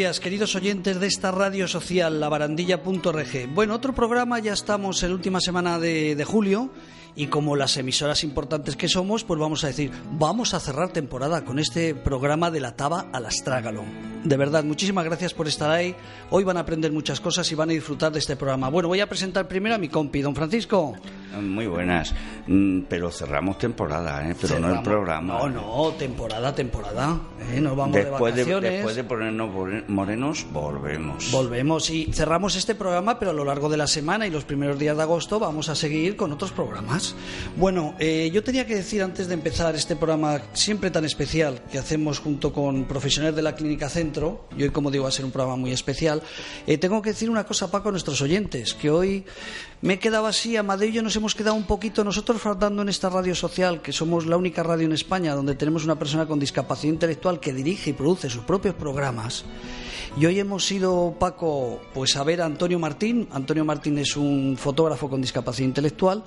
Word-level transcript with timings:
días, 0.00 0.18
queridos 0.18 0.54
oyentes 0.56 0.98
de 0.98 1.06
esta 1.06 1.30
radio 1.30 1.68
social, 1.68 2.20
labarandilla.org. 2.20 3.48
Bueno, 3.52 3.74
otro 3.74 3.94
programa, 3.94 4.38
ya 4.38 4.54
estamos 4.54 5.02
en 5.02 5.10
la 5.10 5.16
última 5.16 5.42
semana 5.42 5.78
de, 5.78 6.24
julio 6.26 6.70
y 7.16 7.26
como 7.26 7.56
las 7.56 7.76
emisoras 7.76 8.24
importantes 8.24 8.76
que 8.76 8.88
somos, 8.88 9.24
pues 9.24 9.38
vamos 9.38 9.64
a 9.64 9.68
decir, 9.68 9.90
vamos 10.12 10.54
a 10.54 10.60
cerrar 10.60 10.92
temporada 10.92 11.44
con 11.44 11.58
este 11.58 11.94
programa 11.94 12.50
de 12.50 12.60
la 12.60 12.76
taba 12.76 13.06
al 13.12 13.26
astrágalo. 13.26 13.84
De 14.24 14.36
verdad, 14.36 14.64
muchísimas 14.64 15.04
gracias 15.04 15.32
por 15.32 15.48
estar 15.48 15.70
ahí. 15.70 15.94
Hoy 16.30 16.44
van 16.44 16.58
a 16.58 16.60
aprender 16.60 16.92
muchas 16.92 17.20
cosas 17.20 17.50
y 17.50 17.54
van 17.54 17.70
a 17.70 17.72
disfrutar 17.72 18.12
de 18.12 18.18
este 18.18 18.36
programa. 18.36 18.68
Bueno, 18.68 18.88
voy 18.88 19.00
a 19.00 19.08
presentar 19.08 19.48
primero 19.48 19.74
a 19.74 19.78
mi 19.78 19.88
compi, 19.88 20.20
don 20.20 20.34
Francisco. 20.34 20.94
Muy 21.40 21.66
buenas, 21.66 22.12
mm, 22.46 22.80
pero 22.88 23.10
cerramos 23.10 23.56
temporada, 23.56 24.28
¿eh? 24.28 24.34
pero 24.34 24.48
cerramos. 24.48 24.70
no 24.70 24.76
el 24.78 24.82
programa. 24.82 25.38
No, 25.38 25.48
no, 25.48 25.90
temporada, 25.92 26.54
temporada. 26.54 27.18
¿eh? 27.52 27.60
Nos 27.60 27.76
vamos 27.76 27.94
después 27.94 28.34
de 28.34 28.42
vacaciones. 28.42 28.70
De, 28.70 28.76
después 28.76 28.96
de 28.96 29.04
ponernos 29.04 29.50
morenos, 29.88 30.46
volvemos. 30.52 31.30
Volvemos 31.30 31.88
y 31.88 32.12
cerramos 32.12 32.56
este 32.56 32.74
programa, 32.74 33.18
pero 33.18 33.30
a 33.30 33.34
lo 33.34 33.44
largo 33.44 33.68
de 33.68 33.76
la 33.76 33.86
semana 33.86 34.26
y 34.26 34.30
los 34.30 34.44
primeros 34.44 34.78
días 34.78 34.96
de 34.96 35.02
agosto 35.02 35.38
vamos 35.38 35.68
a 35.68 35.74
seguir 35.74 36.16
con 36.16 36.32
otros 36.32 36.52
programas. 36.52 36.99
Bueno, 37.56 37.94
eh, 37.98 38.30
yo 38.32 38.42
tenía 38.42 38.66
que 38.66 38.74
decir 38.74 39.02
antes 39.02 39.28
de 39.28 39.34
empezar 39.34 39.74
este 39.74 39.96
programa 39.96 40.40
siempre 40.52 40.90
tan 40.90 41.04
especial 41.04 41.62
que 41.70 41.78
hacemos 41.78 42.18
junto 42.18 42.52
con 42.52 42.84
profesionales 42.84 43.36
de 43.36 43.42
la 43.42 43.54
Clínica 43.54 43.88
Centro, 43.88 44.46
y 44.56 44.62
hoy 44.62 44.70
como 44.70 44.90
digo 44.90 45.04
va 45.04 45.08
a 45.08 45.12
ser 45.12 45.24
un 45.24 45.30
programa 45.30 45.56
muy 45.56 45.72
especial, 45.72 46.22
eh, 46.66 46.78
tengo 46.78 47.02
que 47.02 47.10
decir 47.10 47.30
una 47.30 47.44
cosa, 47.44 47.70
Paco, 47.70 47.88
a 47.88 47.92
nuestros 47.92 48.20
oyentes, 48.22 48.74
que 48.74 48.90
hoy 48.90 49.24
me 49.82 49.94
he 49.94 49.98
quedado 49.98 50.26
así, 50.26 50.56
Amadeo 50.56 50.88
y 50.88 50.92
yo 50.92 51.02
nos 51.02 51.16
hemos 51.16 51.34
quedado 51.34 51.56
un 51.56 51.64
poquito 51.64 52.04
nosotros 52.04 52.40
faltando 52.40 52.82
en 52.82 52.88
esta 52.88 53.10
radio 53.10 53.34
social, 53.34 53.82
que 53.82 53.92
somos 53.92 54.26
la 54.26 54.36
única 54.36 54.62
radio 54.62 54.86
en 54.86 54.92
España 54.92 55.34
donde 55.34 55.54
tenemos 55.54 55.84
una 55.84 55.98
persona 55.98 56.26
con 56.26 56.38
discapacidad 56.38 56.92
intelectual 56.92 57.40
que 57.40 57.52
dirige 57.52 57.90
y 57.90 57.92
produce 57.94 58.30
sus 58.30 58.44
propios 58.44 58.74
programas. 58.74 59.44
Y 60.18 60.26
hoy 60.26 60.40
hemos 60.40 60.70
ido, 60.72 61.14
Paco, 61.18 61.80
pues 61.94 62.16
a 62.16 62.24
ver 62.24 62.42
a 62.42 62.44
Antonio 62.44 62.78
Martín. 62.78 63.28
Antonio 63.30 63.64
Martín 63.64 63.96
es 63.98 64.16
un 64.16 64.56
fotógrafo 64.58 65.08
con 65.08 65.22
discapacidad 65.22 65.68
intelectual 65.68 66.24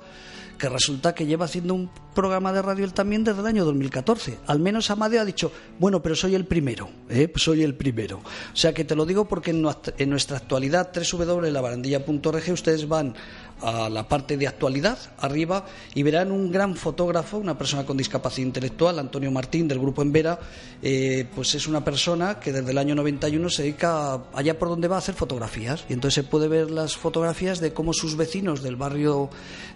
que 0.58 0.68
resulta 0.68 1.14
que 1.14 1.26
lleva 1.26 1.44
haciendo 1.44 1.74
un 1.74 1.90
programa 2.14 2.52
de 2.52 2.62
radio 2.62 2.84
él 2.84 2.94
también 2.94 3.24
desde 3.24 3.40
el 3.40 3.46
año 3.46 3.64
2014. 3.64 4.38
Al 4.46 4.60
menos 4.60 4.90
Amadeo 4.90 5.20
ha 5.20 5.24
dicho, 5.24 5.52
bueno, 5.78 6.02
pero 6.02 6.14
soy 6.14 6.34
el 6.34 6.44
primero, 6.44 6.88
¿eh? 7.08 7.30
soy 7.36 7.62
el 7.62 7.74
primero. 7.74 8.18
O 8.18 8.56
sea 8.56 8.72
que 8.72 8.84
te 8.84 8.94
lo 8.94 9.04
digo 9.04 9.26
porque 9.26 9.50
en 9.50 10.10
nuestra 10.10 10.36
actualidad, 10.36 10.92
www.labarandilla.org, 10.94 12.52
ustedes 12.52 12.88
van 12.88 13.14
a 13.62 13.88
la 13.88 14.06
parte 14.08 14.36
de 14.36 14.46
actualidad, 14.46 14.98
arriba, 15.18 15.66
y 15.94 16.02
verán 16.02 16.30
un 16.32 16.50
gran 16.50 16.76
fotógrafo, 16.76 17.38
una 17.38 17.56
persona 17.56 17.84
con 17.84 17.96
discapacidad 17.96 18.46
intelectual, 18.46 18.98
Antonio 18.98 19.30
Martín, 19.30 19.68
del 19.68 19.78
Grupo 19.78 20.02
Envera, 20.02 20.38
eh, 20.82 21.26
pues 21.34 21.54
es 21.54 21.66
una 21.66 21.84
persona 21.84 22.38
que 22.38 22.52
desde 22.52 22.70
el 22.70 22.78
año 22.78 22.94
91 22.94 23.48
se 23.48 23.62
dedica 23.62 24.20
allá 24.34 24.58
por 24.58 24.68
donde 24.68 24.88
va 24.88 24.96
a 24.96 24.98
hacer 24.98 25.14
fotografías. 25.14 25.84
Y 25.88 25.94
entonces 25.94 26.24
se 26.24 26.28
puede 26.28 26.48
ver 26.48 26.70
las 26.70 26.96
fotografías 26.96 27.60
de 27.60 27.72
cómo 27.72 27.92
sus 27.92 28.16
vecinos 28.16 28.62
del 28.62 28.76
barrio 28.76 29.30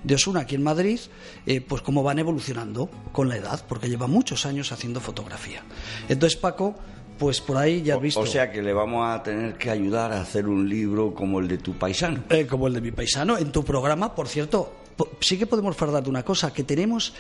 de 0.05 0.15
Osuna, 0.15 0.41
aquí 0.41 0.55
en 0.55 0.63
Madrid, 0.63 1.01
eh, 1.47 1.61
pues 1.61 1.83
cómo 1.83 2.03
van 2.03 2.19
evolucionando 2.19 2.91
con 3.13 3.29
la 3.29 3.37
edad, 3.37 3.65
porque 3.69 3.89
lleva 3.89 4.07
muchos 4.07 4.47
años 4.47 4.73
haciendo 4.73 5.01
fotografía. 5.01 5.63
Entonces, 6.09 6.39
Paco, 6.39 6.75
pues 7.19 7.41
por 7.41 7.57
ahí 7.57 7.83
ya 7.83 7.97
has 7.97 8.01
visto. 8.01 8.21
O, 8.21 8.27
sea 8.27 8.51
que 8.51 8.63
le 8.63 8.73
vamos 8.73 9.09
a 9.09 9.23
tener 9.23 9.55
que 9.55 9.71
ayudar 9.71 10.13
a 10.13 10.21
hacer 10.21 10.47
un 10.47 10.69
libro 10.69 11.13
como 11.15 11.41
el 11.41 11.49
de 11.49 11.59
tu 11.59 11.75
paisano. 11.75 12.25
Eh, 12.31 12.47
como 12.47 12.69
el 12.69 12.75
de 12.75 12.81
mi 12.81 12.93
paisano. 12.93 13.37
En 13.37 13.53
tu 13.53 13.65
programa, 13.65 14.15
por 14.15 14.29
cierto, 14.29 14.73
sí 15.21 15.39
que 15.39 15.47
podemos 15.47 15.77
fardar 15.77 16.03
de 16.03 16.11
una 16.11 16.25
cosa, 16.25 16.53
que 16.53 16.65
tenemos 16.65 17.15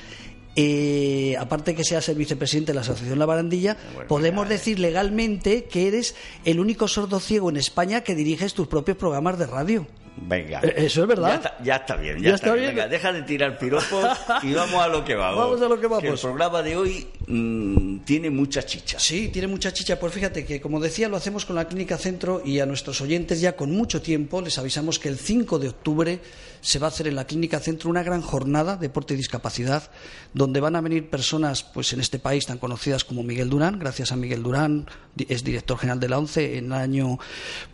eh, 0.60 1.36
aparte 1.38 1.74
que 1.74 1.84
seas 1.84 2.08
el 2.08 2.16
vicepresidente 2.16 2.72
de 2.72 2.74
la 2.74 2.80
Asociación 2.80 3.18
La 3.18 3.26
Barandilla, 3.26 3.76
bueno, 3.94 4.08
podemos 4.08 4.46
ya, 4.46 4.54
decir 4.54 4.78
legalmente 4.80 5.64
que 5.64 5.86
eres 5.86 6.16
el 6.44 6.58
único 6.58 6.88
sordo 6.88 7.20
ciego 7.20 7.50
en 7.50 7.56
España 7.58 8.00
que 8.00 8.16
diriges 8.16 8.54
tus 8.54 8.66
propios 8.66 8.96
programas 8.96 9.38
de 9.38 9.46
radio. 9.46 9.86
Venga. 10.22 10.60
Eh, 10.62 10.74
Eso 10.86 11.02
es 11.02 11.08
verdad. 11.08 11.28
Ya 11.28 11.34
está, 11.36 11.62
ya 11.62 11.76
está 11.76 11.96
bien, 11.96 12.16
ya, 12.18 12.30
¿Ya 12.30 12.34
está, 12.34 12.46
está 12.48 12.56
bien. 12.56 12.74
Venga, 12.74 12.88
deja 12.88 13.12
de 13.12 13.22
tirar 13.22 13.58
piropos 13.58 14.04
y 14.42 14.52
vamos 14.52 14.82
a 14.82 14.88
lo 14.88 15.04
que 15.04 15.14
vamos. 15.14 15.38
Vamos 15.38 15.62
a 15.62 15.68
lo 15.68 15.80
que 15.80 15.86
vamos. 15.86 16.04
el 16.04 16.18
programa 16.18 16.62
de 16.62 16.76
hoy 16.76 17.06
mmm, 17.26 17.98
tiene 18.00 18.30
mucha 18.30 18.62
chicha. 18.64 18.98
Sí, 18.98 19.28
tiene 19.28 19.48
mucha 19.48 19.72
chicha. 19.72 19.98
Pues 19.98 20.12
fíjate 20.12 20.44
que, 20.44 20.60
como 20.60 20.80
decía, 20.80 21.08
lo 21.08 21.16
hacemos 21.16 21.44
con 21.44 21.56
la 21.56 21.66
Clínica 21.66 21.96
Centro 21.96 22.42
y 22.44 22.60
a 22.60 22.66
nuestros 22.66 23.00
oyentes 23.00 23.40
ya 23.40 23.56
con 23.56 23.70
mucho 23.72 24.02
tiempo 24.02 24.40
les 24.40 24.58
avisamos 24.58 24.98
que 24.98 25.08
el 25.08 25.18
5 25.18 25.58
de 25.58 25.68
octubre 25.68 26.20
se 26.60 26.78
va 26.78 26.86
a 26.86 26.88
hacer 26.88 27.06
en 27.06 27.14
la 27.16 27.26
Clínica 27.26 27.60
Centro 27.60 27.90
una 27.90 28.02
gran 28.02 28.22
jornada 28.22 28.76
deporte 28.76 29.14
y 29.14 29.16
discapacidad 29.16 29.90
donde 30.34 30.60
van 30.60 30.76
a 30.76 30.80
venir 30.80 31.08
personas 31.08 31.62
pues 31.62 31.92
en 31.92 32.00
este 32.00 32.18
país 32.18 32.46
tan 32.46 32.58
conocidas 32.58 33.04
como 33.04 33.22
Miguel 33.22 33.48
Durán, 33.48 33.78
gracias 33.78 34.12
a 34.12 34.16
Miguel 34.16 34.42
Durán, 34.42 34.86
es 35.16 35.44
director 35.44 35.78
general 35.78 36.00
de 36.00 36.08
la 36.08 36.18
ONCE 36.18 36.58
en 36.58 36.66
el 36.66 36.72
año 36.72 37.18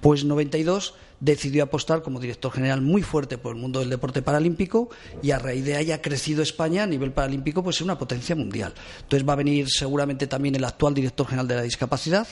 pues 0.00 0.24
92 0.24 0.94
decidió 1.24 1.64
apostar 1.64 2.02
como 2.02 2.20
director 2.20 2.52
general 2.52 2.82
muy 2.82 3.02
fuerte 3.02 3.38
por 3.38 3.54
el 3.54 3.60
mundo 3.60 3.80
del 3.80 3.90
deporte 3.90 4.22
paralímpico 4.22 4.90
y 5.22 5.30
a 5.30 5.38
raíz 5.38 5.64
de 5.64 5.76
ahí 5.76 5.90
ha 5.90 6.02
crecido 6.02 6.42
España 6.42 6.82
a 6.82 6.86
nivel 6.86 7.12
paralímpico 7.12 7.62
pues 7.62 7.76
es 7.76 7.82
una 7.82 7.98
potencia 7.98 8.36
mundial. 8.36 8.74
Entonces 9.00 9.26
va 9.28 9.32
a 9.32 9.36
venir 9.36 9.68
seguramente 9.70 10.26
también 10.26 10.54
el 10.54 10.64
actual 10.64 10.94
director 10.94 11.26
general 11.26 11.48
de 11.48 11.56
la 11.56 11.62
discapacidad, 11.62 12.28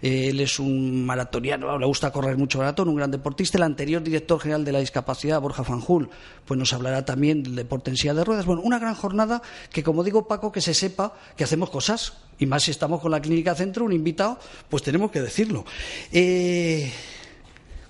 él 0.00 0.38
es 0.38 0.60
un 0.60 1.04
maratoniano, 1.04 1.76
le 1.76 1.86
gusta 1.86 2.12
correr 2.12 2.36
mucho 2.36 2.58
maratón, 2.58 2.88
un 2.88 2.96
gran 2.96 3.10
deportista. 3.10 3.58
El 3.58 3.64
anterior 3.64 4.02
director 4.02 4.38
general 4.38 4.64
de 4.64 4.72
la 4.72 4.78
discapacidad, 4.78 5.40
Borja 5.40 5.64
Fanjul, 5.64 6.08
pues 6.44 6.58
nos 6.58 6.72
hablará 6.72 7.04
también 7.04 7.42
del 7.42 7.56
deporte 7.56 7.90
en 7.90 7.96
silla 7.96 8.14
de 8.14 8.24
ruedas. 8.24 8.46
Bueno, 8.46 8.62
una 8.62 8.78
gran 8.78 8.94
jornada 8.94 9.42
que, 9.72 9.82
como 9.82 10.04
digo, 10.04 10.28
Paco, 10.28 10.52
que 10.52 10.60
se 10.60 10.74
sepa 10.74 11.14
que 11.36 11.44
hacemos 11.44 11.70
cosas. 11.70 12.12
Y 12.38 12.46
más 12.46 12.62
si 12.62 12.70
estamos 12.70 13.00
con 13.00 13.10
la 13.10 13.20
Clínica 13.20 13.56
Centro, 13.56 13.84
un 13.84 13.92
invitado, 13.92 14.38
pues 14.68 14.84
tenemos 14.84 15.10
que 15.10 15.20
decirlo. 15.20 15.64
Eh, 16.12 16.92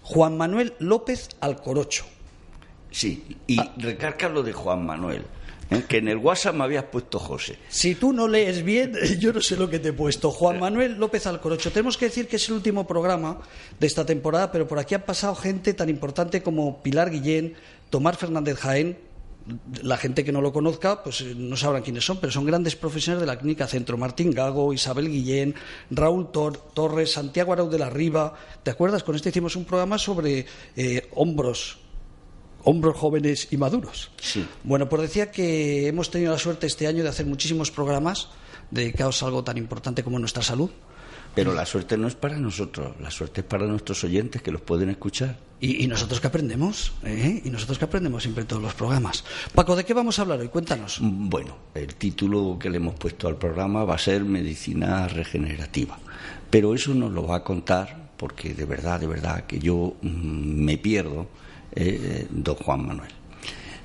Juan 0.09 0.39
Manuel 0.39 0.73
López 0.79 1.29
Alcorocho. 1.39 2.07
Sí, 2.91 3.37
y 3.47 3.61
ah. 3.61 3.75
recarga 3.77 4.31
lo 4.31 4.43
de 4.43 4.55
Juan 4.55 4.87
Manuel. 4.87 5.23
¿eh? 5.71 5.85
Que 5.87 5.99
en 5.99 6.09
el 6.09 6.17
WhatsApp 6.17 6.55
me 6.55 6.65
habías 6.65 6.85
puesto 6.85 7.19
José. 7.19 7.59
Si 7.69 7.95
tú 7.95 8.15
no 8.15 8.27
lees 8.27 8.63
bien, 8.65 8.95
yo 9.21 9.35
no 9.35 9.43
sé 9.43 9.59
lo 9.59 9.69
que 9.69 9.79
te 9.79 9.91
he 9.91 9.93
puesto. 9.93 10.31
Juan 10.31 10.61
Manuel 10.61 10.95
López 10.95 11.27
Alcorocho. 11.27 11.71
Tenemos 11.71 11.99
que 11.99 12.07
decir 12.07 12.27
que 12.27 12.37
es 12.37 12.49
el 12.49 12.55
último 12.55 12.87
programa 12.87 13.39
de 13.79 13.87
esta 13.87 14.07
temporada, 14.07 14.51
pero 14.51 14.67
por 14.67 14.79
aquí 14.79 14.95
han 14.95 15.03
pasado 15.03 15.35
gente 15.35 15.75
tan 15.75 15.91
importante 15.91 16.43
como 16.43 16.83
Pilar 16.83 17.11
Guillén, 17.11 17.53
Tomás 17.91 18.17
Fernández 18.17 18.59
Jaén. 18.61 18.97
La 19.83 19.97
gente 19.97 20.25
que 20.25 20.33
no 20.33 20.41
lo 20.41 20.53
conozca, 20.53 21.03
pues 21.03 21.25
no 21.37 21.57
sabrán 21.57 21.83
quiénes 21.83 22.05
son, 22.05 22.19
pero 22.19 22.33
son 22.33 22.45
grandes 22.45 22.77
profesionales 22.77 23.21
de 23.23 23.27
la 23.27 23.39
Clínica 23.39 23.67
Centro. 23.67 23.97
Martín 23.97 24.31
Gago, 24.31 24.73
Isabel 24.73 25.09
Guillén, 25.09 25.55
Raúl 25.91 26.31
Tor 26.31 26.57
Torres, 26.75 27.13
Santiago 27.13 27.53
Arau 27.53 27.69
de 27.71 27.79
la 27.79 27.91
Riva. 27.91 28.35
¿Te 28.63 28.71
acuerdas? 28.71 29.03
Con 29.03 29.17
este 29.17 29.31
hicimos 29.31 29.57
un 29.57 29.65
programa 29.65 29.99
sobre 29.99 30.47
eh, 30.77 31.09
hombros, 31.15 31.79
hombros 32.65 32.97
jóvenes 32.97 33.49
y 33.51 33.57
maduros. 33.57 34.11
Sí. 34.21 34.47
Bueno, 34.65 34.89
pues 34.89 35.03
decía 35.03 35.31
que 35.31 35.89
hemos 35.89 36.11
tenido 36.11 36.33
la 36.33 36.39
suerte 36.39 36.67
este 36.67 36.87
año 36.87 37.03
de 37.03 37.09
hacer 37.09 37.27
muchísimos 37.27 37.71
programas 37.71 38.29
dedicados 38.71 39.23
a 39.23 39.27
algo 39.27 39.45
tan 39.45 39.57
importante 39.57 40.03
como 40.03 40.19
nuestra 40.19 40.43
salud. 40.43 40.71
Pero 41.35 41.55
la 41.55 41.65
suerte 41.65 41.97
no 41.97 42.09
es 42.09 42.15
para 42.15 42.37
nosotros, 42.37 42.95
la 43.01 43.11
suerte 43.11 43.43
es 43.43 43.47
para 43.47 43.67
nuestros 43.67 44.03
oyentes 44.03 44.43
que 44.43 44.51
los 44.51 44.61
pueden 44.61 44.91
escuchar. 44.91 45.39
Y, 45.61 45.85
y 45.85 45.87
nosotros 45.87 46.21
que 46.21 46.27
aprendemos, 46.27 46.93
¿eh? 47.05 47.43
y 47.45 47.51
nosotros 47.51 47.79
que 47.79 47.85
aprendemos 47.85 48.23
siempre 48.23 48.43
en 48.43 48.49
todos 48.49 48.63
los 48.63 48.75
programas. 48.75 49.25
Paco, 49.55 49.75
¿de 49.77 49.85
qué 49.85 49.95
vamos 49.95 50.19
a 50.19 50.23
hablar 50.23 50.41
hoy? 50.41 50.49
Cuéntanos. 50.49 50.99
Bueno, 51.01 51.57
el 51.75 51.95
título 51.95 52.57
que 52.59 52.71
le 52.71 52.77
hemos 52.79 52.95
puesto 52.95 53.29
al 53.29 53.37
programa 53.37 53.85
va 53.85 53.95
a 53.95 53.99
ser 53.99 54.25
Medicina 54.25 55.07
Regenerativa. 55.09 55.99
Pero 56.51 56.75
eso 56.75 56.95
nos 56.95 57.13
lo 57.13 57.27
va 57.27 57.37
a 57.37 57.45
contar, 57.45 58.11
porque 58.17 58.55
de 58.55 58.65
verdad, 58.65 59.01
de 59.01 59.07
verdad, 59.07 59.45
que 59.47 59.59
yo 59.59 59.97
mmm, 60.01 60.65
me 60.65 60.79
pierdo, 60.79 61.29
eh, 61.75 62.27
don 62.31 62.55
Juan 62.57 62.87
Manuel. 62.87 63.11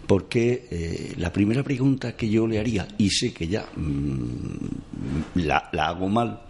porque 0.08 0.68
eh, 0.70 1.14
la 1.18 1.32
primera 1.32 1.64
pregunta 1.64 2.16
que 2.16 2.30
yo 2.30 2.48
le 2.48 2.60
haría, 2.60 2.88
y 2.98 3.10
sé 3.10 3.34
que 3.34 3.48
ya 3.48 3.66
mm, 3.76 5.40
la, 5.46 5.70
la, 5.72 5.88
hago 5.88 6.08
mal, 6.10 6.42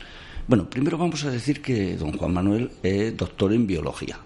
bueno, 0.48 0.70
primero 0.70 0.98
vamos 0.98 1.24
a 1.24 1.32
decir 1.32 1.62
que 1.62 1.96
don 1.98 2.18
Juan 2.18 2.34
Manuel 2.34 2.72
es 2.84 3.16
doctor 3.16 3.54
en 3.54 3.68
biología 3.68 4.20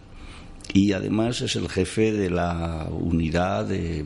y 0.74 0.92
además 0.92 1.42
es 1.42 1.56
el 1.56 1.70
jefe 1.70 2.12
de 2.12 2.30
la 2.30 2.88
unidad 2.92 3.66
de, 3.66 4.04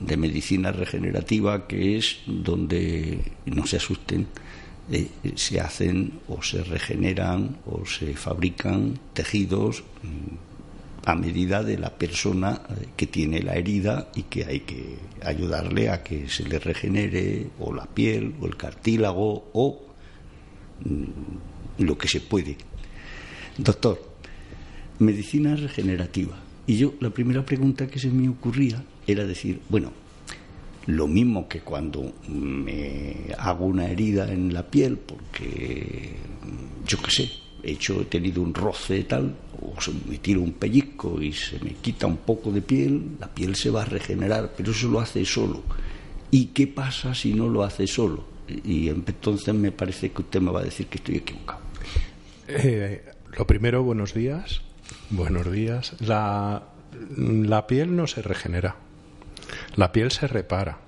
de 0.00 0.16
medicina 0.16 0.72
regenerativa, 0.72 1.66
que 1.66 1.96
es 1.96 2.18
donde, 2.26 3.20
no 3.46 3.66
se 3.66 3.76
asusten, 3.76 4.26
eh, 4.90 5.08
se 5.34 5.60
hacen 5.60 6.20
o 6.28 6.42
se 6.42 6.62
regeneran 6.62 7.56
o 7.66 7.84
se 7.86 8.14
fabrican 8.14 8.98
tejidos 9.14 9.82
mm, 10.02 11.08
a 11.08 11.14
medida 11.14 11.62
de 11.62 11.78
la 11.78 11.90
persona 11.90 12.62
eh, 12.68 12.86
que 12.96 13.06
tiene 13.06 13.42
la 13.42 13.54
herida 13.54 14.10
y 14.14 14.24
que 14.24 14.44
hay 14.44 14.60
que 14.60 14.98
ayudarle 15.24 15.90
a 15.90 16.02
que 16.02 16.28
se 16.28 16.44
le 16.44 16.58
regenere 16.58 17.48
o 17.58 17.72
la 17.72 17.86
piel 17.86 18.34
o 18.40 18.46
el 18.46 18.56
cartílago 18.56 19.50
o 19.54 19.85
lo 21.78 21.98
que 21.98 22.08
se 22.08 22.20
puede. 22.20 22.56
Doctor, 23.58 24.16
medicina 24.98 25.56
regenerativa. 25.56 26.36
Y 26.66 26.76
yo 26.76 26.94
la 27.00 27.10
primera 27.10 27.44
pregunta 27.44 27.86
que 27.86 27.98
se 27.98 28.10
me 28.10 28.28
ocurría 28.28 28.82
era 29.06 29.24
decir, 29.24 29.60
bueno, 29.68 29.92
lo 30.86 31.06
mismo 31.06 31.48
que 31.48 31.60
cuando 31.60 32.14
me 32.28 33.28
hago 33.38 33.66
una 33.66 33.88
herida 33.88 34.32
en 34.32 34.52
la 34.52 34.64
piel 34.64 34.98
porque, 34.98 36.16
yo 36.86 36.98
qué 36.98 37.10
sé, 37.10 37.30
he 37.62 37.72
hecho, 37.72 38.00
he 38.00 38.04
tenido 38.04 38.42
un 38.42 38.54
roce 38.54 39.04
tal, 39.04 39.34
o 39.60 39.74
me 40.08 40.18
tiro 40.18 40.40
un 40.40 40.52
pellizco 40.52 41.20
y 41.20 41.32
se 41.32 41.58
me 41.60 41.74
quita 41.74 42.06
un 42.06 42.18
poco 42.18 42.52
de 42.52 42.62
piel, 42.62 43.16
la 43.18 43.32
piel 43.32 43.56
se 43.56 43.70
va 43.70 43.82
a 43.82 43.86
regenerar, 43.86 44.52
pero 44.56 44.72
eso 44.72 44.88
lo 44.88 45.00
hace 45.00 45.24
solo. 45.24 45.62
¿Y 46.30 46.46
qué 46.46 46.66
pasa 46.66 47.14
si 47.14 47.32
no 47.32 47.48
lo 47.48 47.62
hace 47.62 47.86
solo? 47.86 48.35
Y 48.48 48.88
entonces 48.88 49.54
me 49.54 49.72
parece 49.72 50.10
que 50.10 50.22
usted 50.22 50.40
me 50.40 50.50
va 50.50 50.60
a 50.60 50.64
decir 50.64 50.86
que 50.86 50.98
estoy 50.98 51.16
equivocado. 51.16 51.60
Eh, 52.48 53.04
lo 53.36 53.46
primero, 53.46 53.82
buenos 53.82 54.14
días. 54.14 54.62
Buenos 55.10 55.50
días. 55.50 55.94
La, 56.00 56.64
la 57.08 57.66
piel 57.66 57.96
no 57.96 58.06
se 58.06 58.22
regenera 58.22 58.76
la 59.74 59.92
piel 59.92 60.10
se 60.10 60.26
repara. 60.26 60.78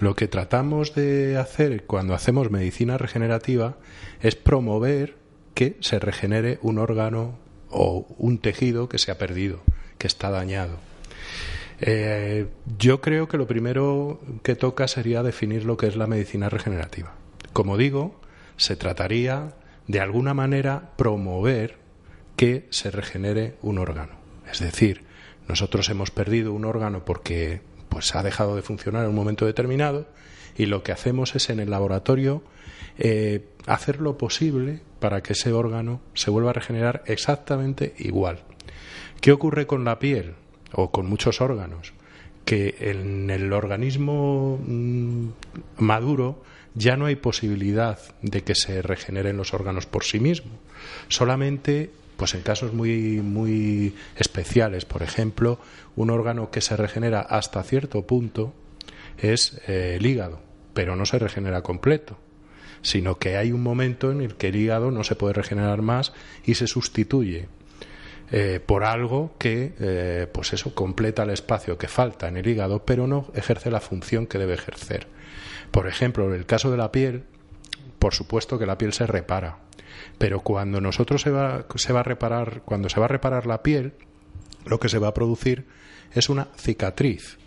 Lo 0.00 0.14
que 0.14 0.28
tratamos 0.28 0.94
de 0.94 1.36
hacer 1.36 1.84
cuando 1.84 2.14
hacemos 2.14 2.50
medicina 2.50 2.98
regenerativa 2.98 3.76
es 4.20 4.36
promover 4.36 5.16
que 5.54 5.76
se 5.80 5.98
regenere 5.98 6.58
un 6.62 6.78
órgano 6.78 7.38
o 7.70 8.06
un 8.18 8.38
tejido 8.38 8.88
que 8.88 8.98
se 8.98 9.10
ha 9.10 9.18
perdido, 9.18 9.60
que 9.98 10.06
está 10.06 10.30
dañado. 10.30 10.78
Eh, 11.80 12.46
yo 12.76 13.00
creo 13.00 13.28
que 13.28 13.38
lo 13.38 13.46
primero 13.46 14.20
que 14.42 14.56
toca 14.56 14.88
sería 14.88 15.22
definir 15.22 15.64
lo 15.64 15.76
que 15.76 15.86
es 15.86 15.96
la 15.96 16.06
medicina 16.06 16.48
regenerativa. 16.48 17.14
Como 17.52 17.76
digo, 17.76 18.20
se 18.56 18.76
trataría 18.76 19.54
de 19.86 20.00
alguna 20.00 20.34
manera 20.34 20.90
promover 20.96 21.76
que 22.36 22.66
se 22.70 22.90
regenere 22.90 23.54
un 23.62 23.78
órgano. 23.78 24.12
Es 24.50 24.60
decir, 24.60 25.04
nosotros 25.48 25.88
hemos 25.88 26.10
perdido 26.10 26.52
un 26.52 26.64
órgano 26.64 27.04
porque 27.04 27.60
pues 27.88 28.14
ha 28.14 28.22
dejado 28.22 28.54
de 28.56 28.62
funcionar 28.62 29.04
en 29.04 29.10
un 29.10 29.16
momento 29.16 29.46
determinado 29.46 30.06
y 30.56 30.66
lo 30.66 30.82
que 30.82 30.92
hacemos 30.92 31.34
es 31.34 31.50
en 31.50 31.60
el 31.60 31.70
laboratorio 31.70 32.42
eh, 32.98 33.46
hacer 33.66 34.00
lo 34.00 34.18
posible 34.18 34.80
para 34.98 35.22
que 35.22 35.32
ese 35.32 35.52
órgano 35.52 36.00
se 36.14 36.30
vuelva 36.30 36.50
a 36.50 36.54
regenerar 36.54 37.02
exactamente 37.06 37.94
igual. 37.98 38.40
¿Qué 39.20 39.32
ocurre 39.32 39.66
con 39.66 39.84
la 39.84 39.98
piel 39.98 40.34
o 40.72 40.90
con 40.90 41.06
muchos 41.06 41.40
órganos? 41.40 41.92
Que 42.44 42.76
en 42.80 43.30
el 43.30 43.52
organismo 43.52 44.58
mm, 44.66 45.28
maduro 45.78 46.42
ya 46.74 46.96
no 46.96 47.06
hay 47.06 47.16
posibilidad 47.16 47.98
de 48.22 48.42
que 48.42 48.54
se 48.54 48.82
regeneren 48.82 49.36
los 49.36 49.52
órganos 49.52 49.86
por 49.86 50.04
sí 50.04 50.20
mismos. 50.20 50.54
Solamente 51.08 51.90
pues 52.18 52.34
en 52.34 52.42
casos 52.42 52.74
muy, 52.74 53.20
muy 53.22 53.94
especiales, 54.16 54.84
por 54.84 55.04
ejemplo, 55.04 55.60
un 55.94 56.10
órgano 56.10 56.50
que 56.50 56.60
se 56.60 56.76
regenera 56.76 57.20
hasta 57.20 57.62
cierto 57.62 58.08
punto 58.08 58.52
es 59.18 59.60
eh, 59.68 59.94
el 59.96 60.04
hígado, 60.04 60.40
pero 60.74 60.96
no 60.96 61.06
se 61.06 61.20
regenera 61.20 61.62
completo, 61.62 62.18
sino 62.82 63.18
que 63.18 63.36
hay 63.36 63.52
un 63.52 63.62
momento 63.62 64.10
en 64.10 64.20
el 64.20 64.34
que 64.34 64.48
el 64.48 64.56
hígado 64.56 64.90
no 64.90 65.04
se 65.04 65.14
puede 65.14 65.34
regenerar 65.34 65.80
más 65.80 66.12
y 66.44 66.56
se 66.56 66.66
sustituye 66.66 67.46
eh, 68.30 68.60
por 68.64 68.84
algo 68.84 69.34
que, 69.38 69.72
eh, 69.80 70.26
pues 70.32 70.52
eso, 70.52 70.74
completa 70.74 71.22
el 71.22 71.30
espacio 71.30 71.78
que 71.78 71.88
falta 71.88 72.28
en 72.28 72.36
el 72.36 72.46
hígado, 72.46 72.84
pero 72.84 73.06
no 73.06 73.30
ejerce 73.34 73.70
la 73.70 73.80
función 73.80 74.26
que 74.26 74.38
debe 74.38 74.54
ejercer. 74.54 75.06
Por 75.70 75.88
ejemplo, 75.88 76.26
en 76.26 76.34
el 76.34 76.46
caso 76.46 76.70
de 76.70 76.76
la 76.76 76.92
piel, 76.92 77.24
por 77.98 78.14
supuesto 78.14 78.58
que 78.58 78.66
la 78.66 78.78
piel 78.78 78.92
se 78.92 79.06
repara, 79.06 79.60
pero 80.18 80.40
cuando 80.40 80.80
nosotros 80.80 81.22
se 81.22 81.30
va, 81.30 81.66
se 81.74 81.92
va 81.92 82.00
a 82.00 82.04
reparar, 82.04 82.62
cuando 82.64 82.88
se 82.88 83.00
va 83.00 83.06
a 83.06 83.08
reparar 83.08 83.46
la 83.46 83.62
piel, 83.62 83.94
lo 84.66 84.78
que 84.78 84.88
se 84.88 84.98
va 84.98 85.08
a 85.08 85.14
producir 85.14 85.66
es 86.12 86.28
una 86.28 86.48
cicatriz. 86.56 87.38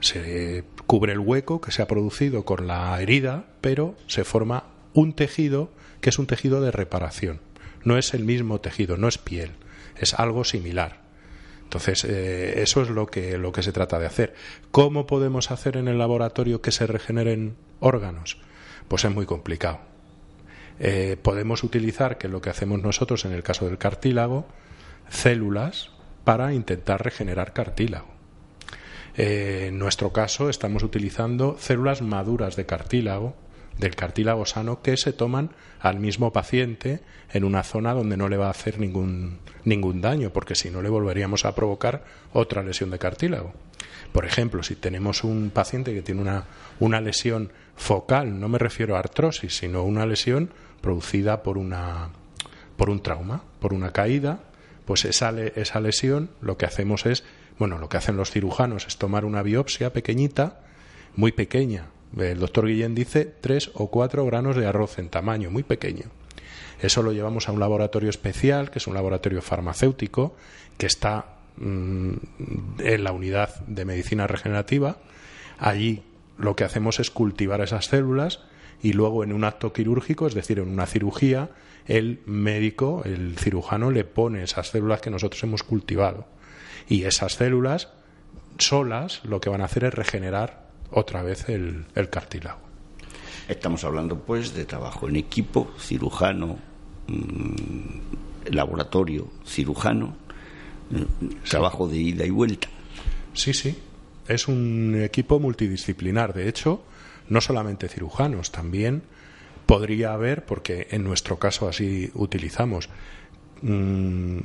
Se 0.00 0.64
cubre 0.86 1.12
el 1.12 1.20
hueco 1.20 1.60
que 1.60 1.72
se 1.72 1.80
ha 1.80 1.86
producido 1.86 2.44
con 2.44 2.66
la 2.66 3.00
herida, 3.00 3.46
pero 3.60 3.94
se 4.08 4.24
forma 4.24 4.64
un 4.92 5.14
tejido 5.14 5.70
que 6.00 6.10
es 6.10 6.18
un 6.18 6.26
tejido 6.26 6.60
de 6.60 6.70
reparación. 6.70 7.40
No 7.84 7.96
es 7.96 8.12
el 8.12 8.24
mismo 8.24 8.60
tejido, 8.60 8.96
no 8.96 9.08
es 9.08 9.18
piel, 9.18 9.52
es 9.96 10.14
algo 10.14 10.44
similar. 10.44 11.02
Entonces, 11.64 12.04
eh, 12.04 12.62
eso 12.62 12.82
es 12.82 12.90
lo 12.90 13.06
que, 13.06 13.38
lo 13.38 13.52
que 13.52 13.62
se 13.62 13.72
trata 13.72 13.98
de 13.98 14.06
hacer. 14.06 14.34
¿Cómo 14.70 15.06
podemos 15.06 15.50
hacer 15.50 15.76
en 15.76 15.88
el 15.88 15.98
laboratorio 15.98 16.60
que 16.60 16.72
se 16.72 16.86
regeneren 16.86 17.56
órganos? 17.80 18.38
Pues 18.88 19.04
es 19.04 19.10
muy 19.10 19.24
complicado 19.24 19.92
eh, 20.84 21.16
podemos 21.20 21.62
utilizar, 21.62 22.18
que 22.18 22.26
es 22.26 22.32
lo 22.32 22.40
que 22.40 22.50
hacemos 22.50 22.82
nosotros 22.82 23.24
en 23.24 23.32
el 23.32 23.44
caso 23.44 23.66
del 23.66 23.78
cartílago, 23.78 24.46
células 25.08 25.92
para 26.24 26.54
intentar 26.54 27.04
regenerar 27.04 27.52
cartílago. 27.52 28.08
Eh, 29.16 29.66
en 29.68 29.78
nuestro 29.78 30.12
caso 30.12 30.48
estamos 30.48 30.82
utilizando 30.82 31.56
células 31.58 32.02
maduras 32.02 32.56
de 32.56 32.66
cartílago, 32.66 33.36
del 33.78 33.96
cartílago 33.96 34.46
sano, 34.46 34.82
que 34.82 34.96
se 34.96 35.12
toman 35.12 35.50
al 35.80 35.98
mismo 35.98 36.32
paciente 36.32 37.00
en 37.32 37.44
una 37.44 37.62
zona 37.62 37.94
donde 37.94 38.16
no 38.16 38.28
le 38.28 38.36
va 38.36 38.46
a 38.46 38.50
hacer 38.50 38.78
ningún, 38.78 39.38
ningún 39.64 40.00
daño, 40.00 40.30
porque 40.30 40.54
si 40.54 40.70
no 40.70 40.82
le 40.82 40.88
volveríamos 40.88 41.44
a 41.44 41.54
provocar 41.54 42.04
otra 42.32 42.62
lesión 42.62 42.90
de 42.90 42.98
cartílago. 42.98 43.52
Por 44.12 44.26
ejemplo, 44.26 44.62
si 44.62 44.76
tenemos 44.76 45.24
un 45.24 45.50
paciente 45.50 45.94
que 45.94 46.02
tiene 46.02 46.20
una, 46.20 46.44
una 46.80 47.00
lesión 47.00 47.50
focal, 47.76 48.38
no 48.38 48.48
me 48.48 48.58
refiero 48.58 48.96
a 48.96 49.00
artrosis, 49.00 49.56
sino 49.56 49.84
una 49.84 50.06
lesión 50.06 50.50
producida 50.80 51.42
por, 51.42 51.56
una, 51.56 52.10
por 52.76 52.90
un 52.90 53.02
trauma, 53.02 53.42
por 53.58 53.72
una 53.72 53.92
caída, 53.92 54.40
pues 54.84 55.04
esa, 55.04 55.30
esa 55.40 55.80
lesión 55.80 56.30
lo 56.40 56.56
que 56.56 56.66
hacemos 56.66 57.06
es, 57.06 57.24
bueno, 57.58 57.78
lo 57.78 57.88
que 57.88 57.96
hacen 57.96 58.16
los 58.16 58.30
cirujanos 58.30 58.86
es 58.86 58.98
tomar 58.98 59.24
una 59.24 59.42
biopsia 59.42 59.92
pequeñita, 59.92 60.60
muy 61.16 61.32
pequeña. 61.32 61.86
El 62.18 62.40
doctor 62.40 62.66
Guillén 62.66 62.94
dice 62.94 63.24
tres 63.40 63.70
o 63.74 63.88
cuatro 63.88 64.24
granos 64.26 64.56
de 64.56 64.66
arroz 64.66 64.98
en 64.98 65.08
tamaño, 65.08 65.50
muy 65.50 65.62
pequeño. 65.62 66.04
Eso 66.80 67.02
lo 67.02 67.12
llevamos 67.12 67.48
a 67.48 67.52
un 67.52 67.60
laboratorio 67.60 68.10
especial, 68.10 68.70
que 68.70 68.78
es 68.78 68.86
un 68.86 68.94
laboratorio 68.94 69.40
farmacéutico, 69.40 70.34
que 70.76 70.86
está 70.86 71.36
mm, 71.56 72.12
en 72.80 73.04
la 73.04 73.12
unidad 73.12 73.60
de 73.66 73.84
medicina 73.84 74.26
regenerativa. 74.26 74.98
Allí 75.58 76.02
lo 76.38 76.56
que 76.56 76.64
hacemos 76.64 76.98
es 77.00 77.10
cultivar 77.10 77.60
esas 77.60 77.86
células 77.86 78.40
y 78.82 78.94
luego 78.94 79.22
en 79.22 79.32
un 79.32 79.44
acto 79.44 79.72
quirúrgico, 79.72 80.26
es 80.26 80.34
decir, 80.34 80.58
en 80.58 80.68
una 80.68 80.86
cirugía, 80.86 81.50
el 81.86 82.20
médico, 82.26 83.02
el 83.04 83.38
cirujano, 83.38 83.90
le 83.90 84.04
pone 84.04 84.42
esas 84.42 84.68
células 84.68 85.00
que 85.00 85.10
nosotros 85.10 85.42
hemos 85.44 85.62
cultivado. 85.62 86.26
Y 86.88 87.04
esas 87.04 87.34
células 87.34 87.90
solas 88.58 89.24
lo 89.24 89.40
que 89.40 89.50
van 89.50 89.60
a 89.60 89.66
hacer 89.66 89.84
es 89.84 89.94
regenerar 89.94 90.71
otra 90.92 91.22
vez 91.22 91.48
el, 91.48 91.86
cartílago. 92.10 92.60
Estamos 93.48 93.84
hablando 93.84 94.18
pues 94.18 94.54
de 94.54 94.64
trabajo 94.64 95.08
en 95.08 95.16
equipo, 95.16 95.70
cirujano, 95.78 96.58
mm, 97.08 98.52
laboratorio, 98.52 99.28
cirujano, 99.44 100.14
mm, 100.90 101.48
trabajo 101.48 101.88
de 101.88 101.96
ida 101.96 102.24
y 102.24 102.30
vuelta. 102.30 102.68
Sí, 103.34 103.52
sí, 103.52 103.76
es 104.28 104.48
un 104.48 105.00
equipo 105.02 105.40
multidisciplinar. 105.40 106.34
De 106.34 106.48
hecho, 106.48 106.82
no 107.28 107.40
solamente 107.40 107.88
cirujanos, 107.88 108.52
también 108.52 109.02
podría 109.66 110.12
haber, 110.12 110.44
porque 110.44 110.88
en 110.90 111.02
nuestro 111.04 111.38
caso 111.38 111.68
así 111.68 112.10
utilizamos, 112.14 112.88
mm, 113.62 114.38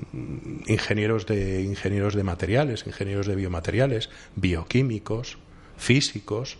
ingenieros 0.67 1.25
de 1.25 1.61
ingenieros 1.61 2.15
de 2.15 2.23
materiales, 2.23 2.85
ingenieros 2.87 3.27
de 3.27 3.35
biomateriales, 3.35 4.09
bioquímicos, 4.35 5.37
físicos. 5.77 6.57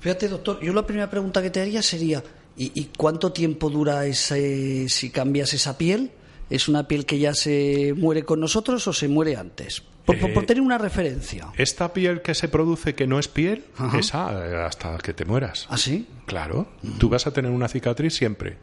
Fíjate, 0.00 0.28
doctor, 0.28 0.60
yo 0.62 0.72
la 0.72 0.86
primera 0.86 1.10
pregunta 1.10 1.42
que 1.42 1.50
te 1.50 1.60
haría 1.60 1.82
sería 1.82 2.22
¿y, 2.56 2.88
cuánto 2.96 3.32
tiempo 3.32 3.70
dura 3.70 4.06
ese, 4.06 4.88
si 4.88 5.10
cambias 5.10 5.52
esa 5.54 5.76
piel? 5.76 6.10
¿Es 6.48 6.68
una 6.68 6.86
piel 6.86 7.06
que 7.06 7.18
ya 7.18 7.34
se 7.34 7.92
muere 7.96 8.24
con 8.24 8.38
nosotros 8.38 8.86
o 8.86 8.92
se 8.92 9.08
muere 9.08 9.36
antes? 9.36 9.82
Por, 10.04 10.20
por- 10.20 10.32
por 10.32 10.44
Eh, 10.44 10.46
tener 10.46 10.62
una 10.62 10.78
referencia. 10.78 11.48
Esta 11.56 11.92
piel 11.92 12.22
que 12.22 12.34
se 12.36 12.46
produce 12.46 12.94
que 12.94 13.08
no 13.08 13.18
es 13.18 13.26
piel, 13.26 13.64
Ajá. 13.76 13.98
esa 13.98 14.64
hasta 14.66 14.96
que 14.98 15.12
te 15.12 15.24
mueras. 15.24 15.66
¿Ah, 15.68 15.76
sí? 15.76 16.06
Claro, 16.26 16.68
tú 16.98 17.08
vas 17.08 17.26
a 17.26 17.32
tener 17.32 17.50
una 17.50 17.66
cicatriz 17.66 18.14
siempre. 18.14 18.58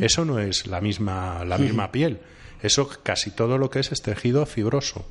Eso 0.00 0.24
no 0.24 0.38
es 0.38 0.66
la 0.66 0.80
misma, 0.80 1.44
la 1.44 1.58
misma 1.58 1.92
piel. 1.92 2.20
Eso 2.62 2.88
casi 3.02 3.30
todo 3.32 3.58
lo 3.58 3.68
que 3.68 3.80
es 3.80 3.92
es 3.92 4.00
tejido 4.00 4.46
fibroso. 4.46 5.04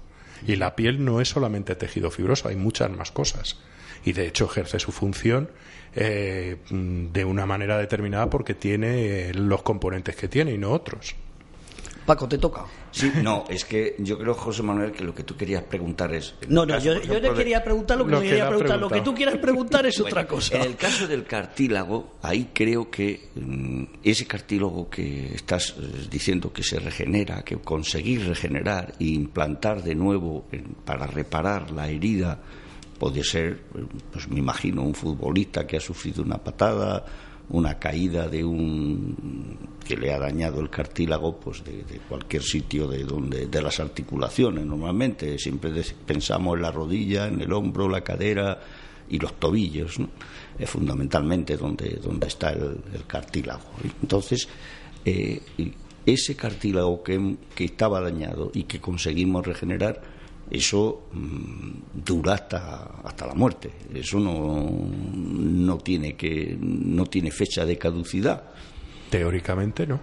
Y 0.48 0.56
la 0.56 0.76
piel 0.76 1.06
no 1.06 1.22
es 1.22 1.30
solamente 1.30 1.76
tejido 1.76 2.10
fibroso, 2.10 2.48
hay 2.48 2.56
muchas 2.56 2.90
más 2.90 3.12
cosas. 3.12 3.58
Y 4.06 4.14
de 4.14 4.28
hecho 4.28 4.46
ejerce 4.46 4.80
su 4.80 4.92
función 4.92 5.50
eh, 5.96 6.58
de 6.70 7.26
una 7.26 7.46
manera 7.46 7.78
determinada 7.78 8.30
porque 8.30 8.54
tiene 8.54 9.30
eh, 9.30 9.34
los 9.34 9.62
componentes 9.64 10.16
que 10.16 10.28
tiene 10.28 10.54
y 10.54 10.58
no 10.58 10.72
otros. 10.72 11.16
Paco, 12.06 12.28
te 12.28 12.38
toca. 12.38 12.66
Sí, 12.92 13.12
no, 13.24 13.46
es 13.50 13.66
que 13.66 13.96
yo 13.98 14.20
creo, 14.20 14.36
José 14.36 14.62
Manuel, 14.62 14.92
que 14.92 15.04
lo 15.04 15.16
que 15.16 15.24
tú 15.24 15.36
querías 15.36 15.64
preguntar 15.64 16.14
es... 16.14 16.36
No, 16.48 16.64
no, 16.64 16.76
caso, 16.76 16.86
yo, 16.86 16.94
yo 16.94 16.98
ejemplo, 17.00 17.20
le 17.20 17.30
de- 17.30 17.36
quería 17.36 17.64
preguntar 17.64 17.98
lo 17.98 18.06
que 18.06 18.12
Lo 18.12 18.22
que 18.22 18.28
quería 18.28 18.48
preguntar. 18.48 18.80
Lo 18.80 18.90
que 18.90 19.02
tú 19.02 19.16
quieras 19.16 19.38
preguntar 19.40 19.86
es 19.88 19.98
Bueno, 20.00 20.10
otra 20.14 20.28
cosa. 20.28 20.56
En 20.58 20.62
el 20.62 20.76
caso 20.76 21.08
del 21.08 21.24
cartílago, 21.26 22.18
ahí 22.22 22.52
creo 22.54 22.92
que 22.92 23.30
mm, 23.34 23.84
ese 24.04 24.28
cartílago 24.28 24.88
que 24.88 25.34
estás 25.34 25.72
eh, 25.80 26.06
diciendo 26.12 26.54
que 26.54 26.62
se 26.62 26.78
regenera, 26.80 27.42
que 27.42 27.58
conseguir 27.58 28.28
regenerar 28.28 28.94
e 29.00 29.06
implantar 29.06 29.82
de 29.82 29.96
nuevo 29.96 30.46
en- 30.52 30.76
para 30.86 31.08
reparar 31.08 31.72
la 31.72 31.90
herida, 31.90 32.38
puede 32.98 33.24
ser, 33.24 33.62
pues 34.12 34.28
me 34.30 34.40
imagino, 34.40 34.82
un 34.82 34.96
futbolista 34.96 35.66
que 35.68 35.78
ha 35.78 35.82
sufrido 35.82 36.24
una 36.24 36.38
patada, 36.38 37.06
una 37.50 37.78
caída 37.78 38.28
de 38.28 38.44
un 38.44 39.58
que 39.86 39.96
le 39.96 40.12
ha 40.12 40.18
dañado 40.18 40.60
el 40.62 40.70
cartílago 40.70 41.38
pues 41.40 41.64
de, 41.64 42.00
cualquier 42.10 42.42
sitio 42.42 42.88
de 42.88 43.04
donde 43.04 43.46
de 43.46 43.62
las 43.62 43.80
articulaciones 43.80 44.66
normalmente. 44.66 45.38
Siempre 45.38 45.72
pensamos 46.06 46.56
en 46.56 46.64
la 46.64 46.72
rodilla 46.72 47.28
en 47.28 47.42
el 47.42 47.54
hombro 47.54 47.88
la 47.88 48.02
cadera 48.02 48.60
y 49.08 49.20
los 49.20 49.34
tobillos 49.40 49.98
es 50.58 50.70
fundamentalmente 50.70 51.56
donde 51.56 52.00
donde 52.02 52.28
está 52.28 52.52
el, 52.52 52.82
cartílago. 53.06 53.66
Entonces 54.02 54.48
eh, 55.04 55.40
ese 56.04 56.36
cartílago 56.36 57.04
que, 57.04 57.36
que 57.54 57.66
estaba 57.66 58.02
dañado 58.02 58.50
y 58.54 58.64
que 58.64 58.82
conseguimos 58.82 59.46
regenerar 59.46 60.15
eso 60.50 61.08
mm, 61.12 62.04
dura 62.06 62.34
hasta, 62.34 63.02
hasta 63.04 63.28
la 63.28 63.34
muerte. 63.34 63.72
Eso 63.94 64.20
no, 64.20 64.70
no, 65.16 65.78
tiene 65.80 66.16
que, 66.16 66.58
no 66.60 67.06
tiene 67.06 67.32
fecha 67.32 67.66
de 67.66 67.78
caducidad. 67.78 68.44
Teóricamente 69.10 69.88
no. 69.88 70.00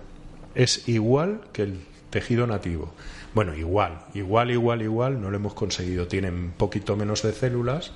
Es 0.54 0.88
igual 0.88 1.42
que 1.52 1.62
el 1.62 1.80
tejido 2.10 2.46
nativo. 2.46 2.92
Bueno, 3.34 3.54
igual, 3.54 4.04
igual, 4.14 4.50
igual, 4.50 4.82
igual, 4.82 5.20
no 5.20 5.30
lo 5.30 5.36
hemos 5.36 5.54
conseguido. 5.54 6.06
Tienen 6.06 6.52
poquito 6.52 6.96
menos 6.96 7.22
de 7.22 7.32
células 7.32 7.92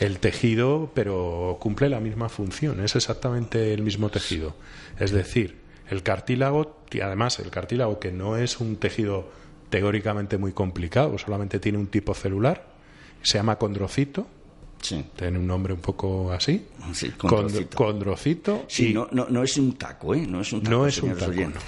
el 0.00 0.18
tejido, 0.18 0.92
pero 0.94 1.56
cumple 1.60 1.88
la 1.88 2.00
misma 2.00 2.28
función. 2.28 2.80
Es 2.84 2.94
exactamente 2.96 3.72
el 3.72 3.82
mismo 3.82 4.10
tejido. 4.10 4.54
Es 4.98 5.10
decir, 5.10 5.56
el 5.90 6.02
cartílago, 6.02 6.84
y 6.90 7.00
además 7.00 7.38
el 7.38 7.50
cartílago 7.50 7.98
que 7.98 8.12
no 8.12 8.36
es 8.36 8.60
un 8.60 8.76
tejido 8.76 9.30
teóricamente 9.70 10.38
muy 10.38 10.52
complicado, 10.52 11.16
solamente 11.18 11.58
tiene 11.60 11.78
un 11.78 11.86
tipo 11.88 12.14
celular, 12.14 12.64
se 13.22 13.38
llama 13.38 13.56
condrocito, 13.56 14.26
Sí, 14.80 15.04
tiene 15.16 15.38
un 15.40 15.46
nombre 15.48 15.72
un 15.72 15.80
poco 15.80 16.30
así. 16.30 16.64
sí, 16.92 17.08
Condro- 17.18 17.28
condrocito. 17.42 17.76
condrocito 17.76 18.64
Sí, 18.68 18.90
y- 18.90 18.94
no, 18.94 19.08
no, 19.10 19.26
no 19.28 19.42
es 19.42 19.56
un 19.56 19.72
taco, 19.76 20.14
¿eh? 20.14 20.24
No 20.26 20.40
es 20.40 20.52
un 20.52 20.62
taco, 20.62 20.76
no 20.76 20.86
es 20.86 21.02
un 21.02 21.16
taco, 21.16 21.32
no. 21.32 21.60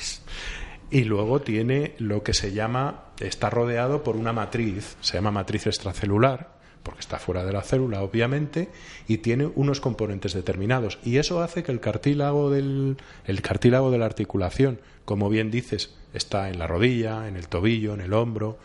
Y 0.92 1.04
luego 1.04 1.40
tiene 1.40 1.94
lo 1.98 2.22
que 2.22 2.34
se 2.34 2.52
llama, 2.52 3.06
está 3.18 3.50
rodeado 3.50 4.02
por 4.04 4.16
una 4.16 4.32
matriz, 4.32 4.96
se 5.00 5.14
llama 5.14 5.30
matriz 5.32 5.66
extracelular, 5.66 6.59
porque 6.82 7.00
está 7.00 7.18
fuera 7.18 7.44
de 7.44 7.52
la 7.52 7.62
célula, 7.62 8.02
obviamente, 8.02 8.68
y 9.06 9.18
tiene 9.18 9.46
unos 9.54 9.80
componentes 9.80 10.32
determinados. 10.32 10.98
Y 11.04 11.18
eso 11.18 11.42
hace 11.42 11.62
que 11.62 11.72
el 11.72 11.80
cartílago, 11.80 12.50
del, 12.50 12.96
el 13.26 13.42
cartílago 13.42 13.90
de 13.90 13.98
la 13.98 14.06
articulación, 14.06 14.80
como 15.04 15.28
bien 15.28 15.50
dices, 15.50 15.94
está 16.14 16.48
en 16.48 16.58
la 16.58 16.66
rodilla, 16.66 17.28
en 17.28 17.36
el 17.36 17.48
tobillo, 17.48 17.94
en 17.94 18.00
el 18.00 18.12
hombro. 18.12 18.58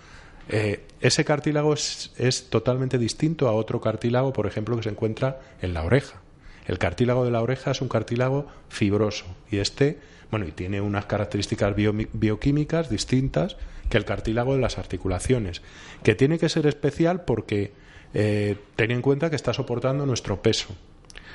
Eh, 0.50 0.86
ese 1.02 1.26
cartílago 1.26 1.74
es, 1.74 2.14
es 2.18 2.50
totalmente 2.50 2.98
distinto 2.98 3.48
a 3.48 3.54
otro 3.54 3.82
cartílago, 3.82 4.32
por 4.34 4.48
ejemplo, 4.48 4.76
que 4.78 4.84
se 4.84 4.90
encuentra 4.90 5.40
en 5.62 5.74
la 5.74 5.84
oreja. 5.84 6.22
El 6.68 6.80
cartílago 6.80 7.26
de 7.26 7.32
la 7.32 7.42
oreja 7.42 7.72
es 7.72 7.82
un 7.82 7.90
cartílago 7.90 8.48
fibroso 8.70 9.26
y 9.52 9.58
este, 9.58 10.00
bueno, 10.32 10.48
y 10.48 10.52
tiene 10.52 10.82
unas 10.82 11.06
características 11.06 11.76
bioquímicas 11.76 12.90
distintas 12.90 13.58
que 13.90 13.98
el 13.98 14.06
cartílago 14.06 14.56
de 14.56 14.62
las 14.62 14.80
articulaciones, 14.80 15.62
que 16.04 16.16
tiene 16.16 16.40
que 16.40 16.50
ser 16.50 16.66
especial 16.66 17.22
porque 17.22 17.72
eh, 18.18 18.56
ten 18.78 18.92
en 18.92 19.02
cuenta 19.02 19.30
que 19.30 19.36
está 19.36 19.54
soportando 19.54 20.06
nuestro 20.06 20.42
peso. 20.42 20.74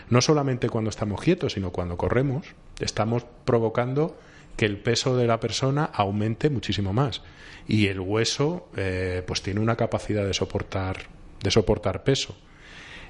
No 0.09 0.23
solamente 0.23 0.71
cuando 0.71 0.89
estamos 0.89 1.21
quietos, 1.21 1.53
sino 1.53 1.71
cuando 1.71 1.99
corremos, 1.99 2.47
estamos 2.81 3.27
provocando 3.45 4.17
que 4.57 4.65
el 4.65 4.79
peso 4.79 5.15
de 5.15 5.27
la 5.27 5.39
persona 5.39 5.85
aumente 5.85 6.49
muchísimo 6.49 6.95
más. 6.95 7.23
Y 7.69 7.89
el 7.89 8.01
hueso, 8.01 8.69
eh, 8.77 9.23
pues 9.27 9.43
tiene 9.43 9.61
una 9.61 9.77
capacidad 9.77 10.25
de 10.25 10.33
soportar, 10.33 11.03
de 11.43 11.51
soportar 11.51 12.03
peso. 12.03 12.35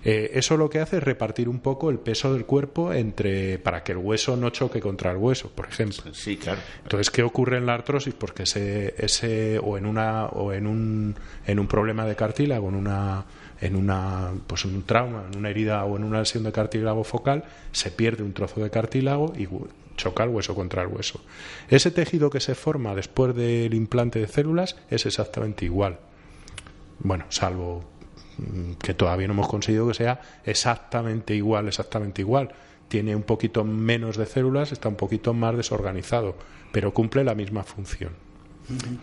Eh, 0.03 0.33
eso 0.35 0.57
lo 0.57 0.69
que 0.69 0.81
hace 0.81 0.97
es 0.97 1.03
repartir 1.03 1.49
un 1.49 1.61
poco 1.61 1.91
el 1.91 1.99
peso 1.99 2.33
del 2.33 2.47
cuerpo 2.47 2.93
entre 2.93 3.59
para 3.59 3.85
que 3.85 3.93
el 3.93 3.99
hueso 3.99 4.37
no 4.37 4.51
choque 4.51 4.81
contra 4.81 5.13
el 5.13 5.19
hueso, 5.19 5.51
por 5.51 5.69
ejemplo. 5.69 6.13
Sí, 6.13 6.37
claro. 6.37 6.61
Entonces, 6.83 7.11
¿qué 7.11 7.23
ocurre 7.23 7.59
en 7.59 7.67
la 7.67 7.75
artrosis? 7.75 8.15
Porque 8.15 8.45
ese, 8.45 8.95
ese 8.99 9.59
o 9.59 9.79
en 9.79 9.87
una 9.87 10.27
o 10.27 10.53
en 10.53 10.67
un 10.67 11.15
en 11.47 11.59
un 11.59 11.69
problema 11.69 12.07
de 12.07 12.17
cartílago, 12.17 12.69
en 12.69 12.75
una 12.75 13.25
en 13.61 13.77
una 13.77 14.31
pues 14.47 14.65
en 14.65 14.75
un 14.75 14.83
trauma, 14.85 15.25
en 15.31 15.39
una 15.39 15.51
herida 15.51 15.85
o 15.85 15.97
en 15.97 16.05
una 16.05 16.21
lesión 16.21 16.45
de 16.45 16.53
cartílago 16.53 17.05
focal, 17.05 17.45
se 17.73 17.91
pierde 17.91 18.23
un 18.23 18.33
trozo 18.33 18.61
de 18.61 18.71
cartílago 18.71 19.33
y 19.37 19.49
choca 19.97 20.25
el 20.25 20.31
hueso 20.31 20.55
contra 20.55 20.83
el 20.83 20.89
hueso. 20.89 21.21
Ese 21.69 21.91
tejido 21.91 22.31
que 22.31 22.41
se 22.41 22.55
forma 22.55 22.95
después 22.95 23.35
del 23.35 23.75
implante 23.75 24.19
de 24.19 24.29
células 24.29 24.77
es 24.89 25.07
exactamente 25.07 25.65
igual. 25.65 25.99
Bueno, 27.01 27.27
salvo 27.29 27.85
mm, 28.39 28.73
que 28.83 28.95
todavía 28.95 29.27
no 29.27 29.35
hemos 29.35 29.49
conseguido 29.49 29.87
que 29.89 29.95
sea 29.95 30.21
exactamente 30.45 31.35
igual, 31.35 31.69
exactamente 31.69 32.23
igual. 32.23 32.53
Tiene 32.89 33.15
un 33.15 33.23
poquito 33.23 33.63
menos 33.65 34.17
de 34.17 34.27
células, 34.27 34.73
está 34.73 34.89
un 34.89 34.97
poquito 34.97 35.33
más 35.33 35.57
desorganizado, 35.57 36.35
pero 36.73 36.93
cumple 36.93 37.23
la 37.23 37.35
misma 37.35 37.63
función. 37.63 38.13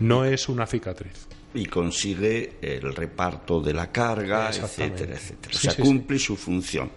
No 0.00 0.24
es 0.24 0.48
una 0.48 0.66
cicatriz. 0.66 1.28
Y 1.54 1.64
consigue 1.66 2.56
el 2.60 2.94
reparto 2.94 3.60
de 3.60 3.72
la 3.72 3.90
carga, 3.90 4.50
etcétera, 4.50 5.14
etcétera. 5.14 5.52
Sí, 5.52 5.56
o 5.56 5.60
sea, 5.60 5.72
sí, 5.72 5.82
cumple 5.82 6.18
su 6.18 6.36
función. 6.36 6.90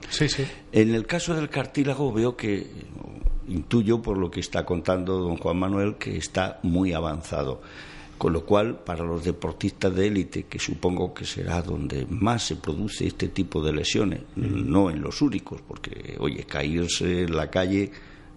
En 0.71 0.93
el 0.93 1.05
caso 1.05 1.33
del 1.33 1.49
cartílago 1.49 2.11
veo 2.11 2.35
que, 2.35 2.67
intuyo 3.47 4.01
por 4.01 4.17
lo 4.17 4.29
que 4.29 4.39
está 4.39 4.65
contando 4.65 5.19
don 5.19 5.37
Juan 5.37 5.57
Manuel, 5.57 5.95
que 5.95 6.17
está 6.17 6.59
muy 6.63 6.93
avanzado. 6.93 7.61
Con 8.17 8.33
lo 8.33 8.45
cual, 8.45 8.75
para 8.75 9.03
los 9.03 9.23
deportistas 9.23 9.95
de 9.95 10.05
élite, 10.05 10.43
que 10.43 10.59
supongo 10.59 11.11
que 11.11 11.25
será 11.25 11.61
donde 11.63 12.05
más 12.07 12.43
se 12.43 12.55
produce 12.55 13.07
este 13.07 13.29
tipo 13.29 13.63
de 13.63 13.73
lesiones, 13.73 14.21
no 14.35 14.91
en 14.91 15.01
los 15.01 15.23
únicos, 15.23 15.59
porque, 15.67 16.17
oye, 16.19 16.43
caerse 16.43 17.23
en 17.23 17.35
la 17.35 17.49
calle, 17.49 17.91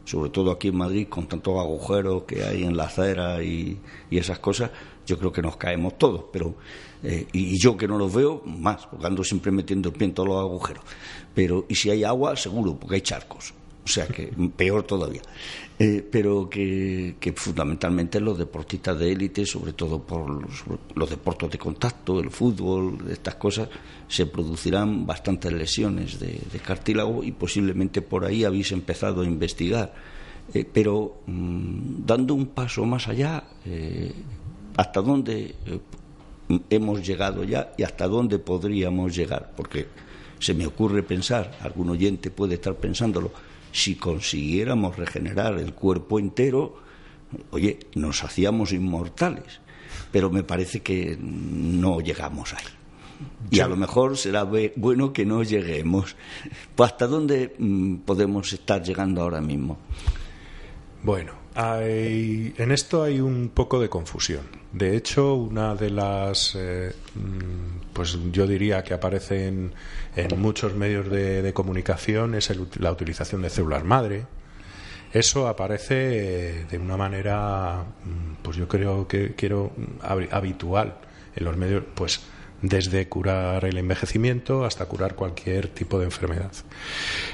sobre 0.04 0.30
todo 0.30 0.50
aquí 0.50 0.68
en 0.68 0.76
Madrid, 0.76 1.08
con 1.08 1.26
tantos 1.26 1.58
agujeros 1.58 2.25
que 2.25 2.44
hay 2.44 2.64
en 2.64 2.76
la 2.76 2.84
acera 2.84 3.42
y, 3.42 3.78
y 4.11 4.18
esas 4.18 4.38
cosas, 4.38 4.70
yo 5.06 5.18
creo 5.18 5.32
que 5.32 5.42
nos 5.42 5.56
caemos 5.56 5.99
todos, 5.99 6.25
pero 6.32 6.54
eh, 7.02 7.26
y 7.32 7.58
yo 7.62 7.76
que 7.76 7.87
no 7.87 7.99
los 7.99 8.14
veo, 8.14 8.42
más, 8.46 8.87
porque 8.87 9.06
ando 9.06 9.23
siempre 9.23 9.52
metiendo 9.52 9.90
el 9.90 9.94
pie 9.94 10.06
en 10.06 10.14
todos 10.14 10.28
los 10.28 10.40
agujeros. 10.40 10.82
Pero, 11.34 11.66
y 11.68 11.75
si 11.75 11.90
hay 11.90 12.02
agua, 12.02 12.34
seguro, 12.34 12.76
porque 12.76 12.96
hay 12.96 13.00
charcos. 13.02 13.52
O 13.84 13.88
sea 13.88 14.06
que 14.06 14.32
peor 14.56 14.84
todavía. 14.84 15.20
Eh, 15.76 16.07
pero 16.09 16.49
que, 16.49 17.16
que 17.19 17.33
fundamentalmente 17.33 18.21
los 18.21 18.38
deportistas 18.38 18.97
de 18.97 19.11
élite, 19.11 19.45
sobre 19.45 19.73
todo 19.73 20.00
por 20.00 20.47
los, 20.95 21.11
deportes 21.11 21.50
de 21.50 21.59
contacto, 21.59 22.21
el 22.21 22.31
fútbol, 22.31 22.99
estas 23.11 23.35
cosas, 23.35 23.69
se 24.07 24.26
producirán 24.26 25.04
bastantes 25.04 25.52
lesiones 25.52 26.21
de, 26.21 26.40
de 26.52 26.59
cartílago 26.61 27.25
y 27.25 27.33
posiblemente 27.33 28.02
por 28.02 28.25
ahí 28.25 28.45
habéis 28.45 28.71
empezado 28.71 29.23
a 29.23 29.25
investigar. 29.25 29.93
Eh, 30.52 30.64
pero 30.71 31.23
mm, 31.26 32.04
dando 32.04 32.35
un 32.35 32.47
paso 32.47 32.85
más 32.85 33.09
allá, 33.09 33.45
eh, 33.64 34.12
¿hasta 34.76 35.00
dónde 35.00 35.54
eh, 35.66 35.81
hemos 36.69 37.07
llegado 37.07 37.45
ya 37.45 37.73
y 37.78 37.83
hasta 37.83 38.07
dónde 38.07 38.38
podríamos 38.38 39.16
llegar? 39.16 39.52
Porque 39.57 39.87
se 40.38 40.52
me 40.52 40.66
ocurre 40.66 41.02
pensar, 41.02 41.57
algún 41.62 41.90
oyente 41.90 42.31
puede 42.31 42.54
estar 42.54 42.75
pensándolo, 42.75 43.33
si 43.75 43.97
consiguiéramos 43.97 44.97
regenerar 44.97 45.59
el 45.59 45.75
cuerpo 45.75 46.21
entero, 46.21 46.76
oye, 47.50 47.81
nos 47.97 48.23
hacíamos 48.23 48.73
inmortales, 48.73 49.61
pero 50.12 50.31
me 50.31 50.45
parece 50.45 50.81
que 50.81 51.19
no 51.21 52.00
llegamos 52.00 52.54
ahí. 52.54 52.64
Y 53.50 53.59
a 53.59 53.66
lo 53.66 53.75
mejor 53.76 54.16
será 54.16 54.45
bueno 54.76 55.12
que 55.12 55.26
no 55.26 55.43
lleguemos. 55.43 56.14
Pues 56.76 56.93
¿Hasta 56.93 57.09
dónde 57.09 57.57
mm, 57.59 57.97
podemos 58.07 58.52
estar 58.52 58.81
llegando 58.81 59.23
ahora 59.23 59.40
mismo? 59.40 59.78
Bueno, 61.02 61.33
en 61.57 62.71
esto 62.71 63.02
hay 63.02 63.21
un 63.21 63.50
poco 63.52 63.81
de 63.81 63.88
confusión. 63.88 64.45
De 64.73 64.97
hecho, 64.97 65.35
una 65.35 65.75
de 65.75 65.90
las, 65.90 66.54
eh, 66.54 66.95
mm, 67.14 67.84
pues 67.95 68.19
yo 68.33 68.47
diría 68.47 68.83
que 68.83 68.93
aparece 68.93 69.47
en, 69.47 69.73
muchos 70.37 70.75
medios 70.75 71.09
de, 71.09 71.53
comunicación 71.55 72.35
es 72.35 72.53
la 72.79 72.93
utilización 72.93 73.41
de 73.41 73.49
células 73.49 73.85
madre. 73.85 74.27
Eso 75.13 75.47
aparece 75.47 75.95
eh, 75.95 76.67
de 76.69 76.77
una 76.79 76.97
manera, 76.97 77.85
mm, 78.05 78.43
pues 78.43 78.57
yo 78.57 78.67
creo 78.69 79.07
que 79.07 79.35
quiero 79.35 79.73
habitual 80.03 80.97
en 81.37 81.45
los 81.45 81.57
medios, 81.57 81.85
pues 81.95 82.21
desde 82.63 83.09
curar 83.09 83.65
el 83.65 83.77
envejecimiento 83.77 84.65
hasta 84.65 84.87
curar 84.87 85.15
cualquier 85.15 85.69
tipo 85.69 85.99
de 85.99 86.07
enfermedad. 86.07 86.53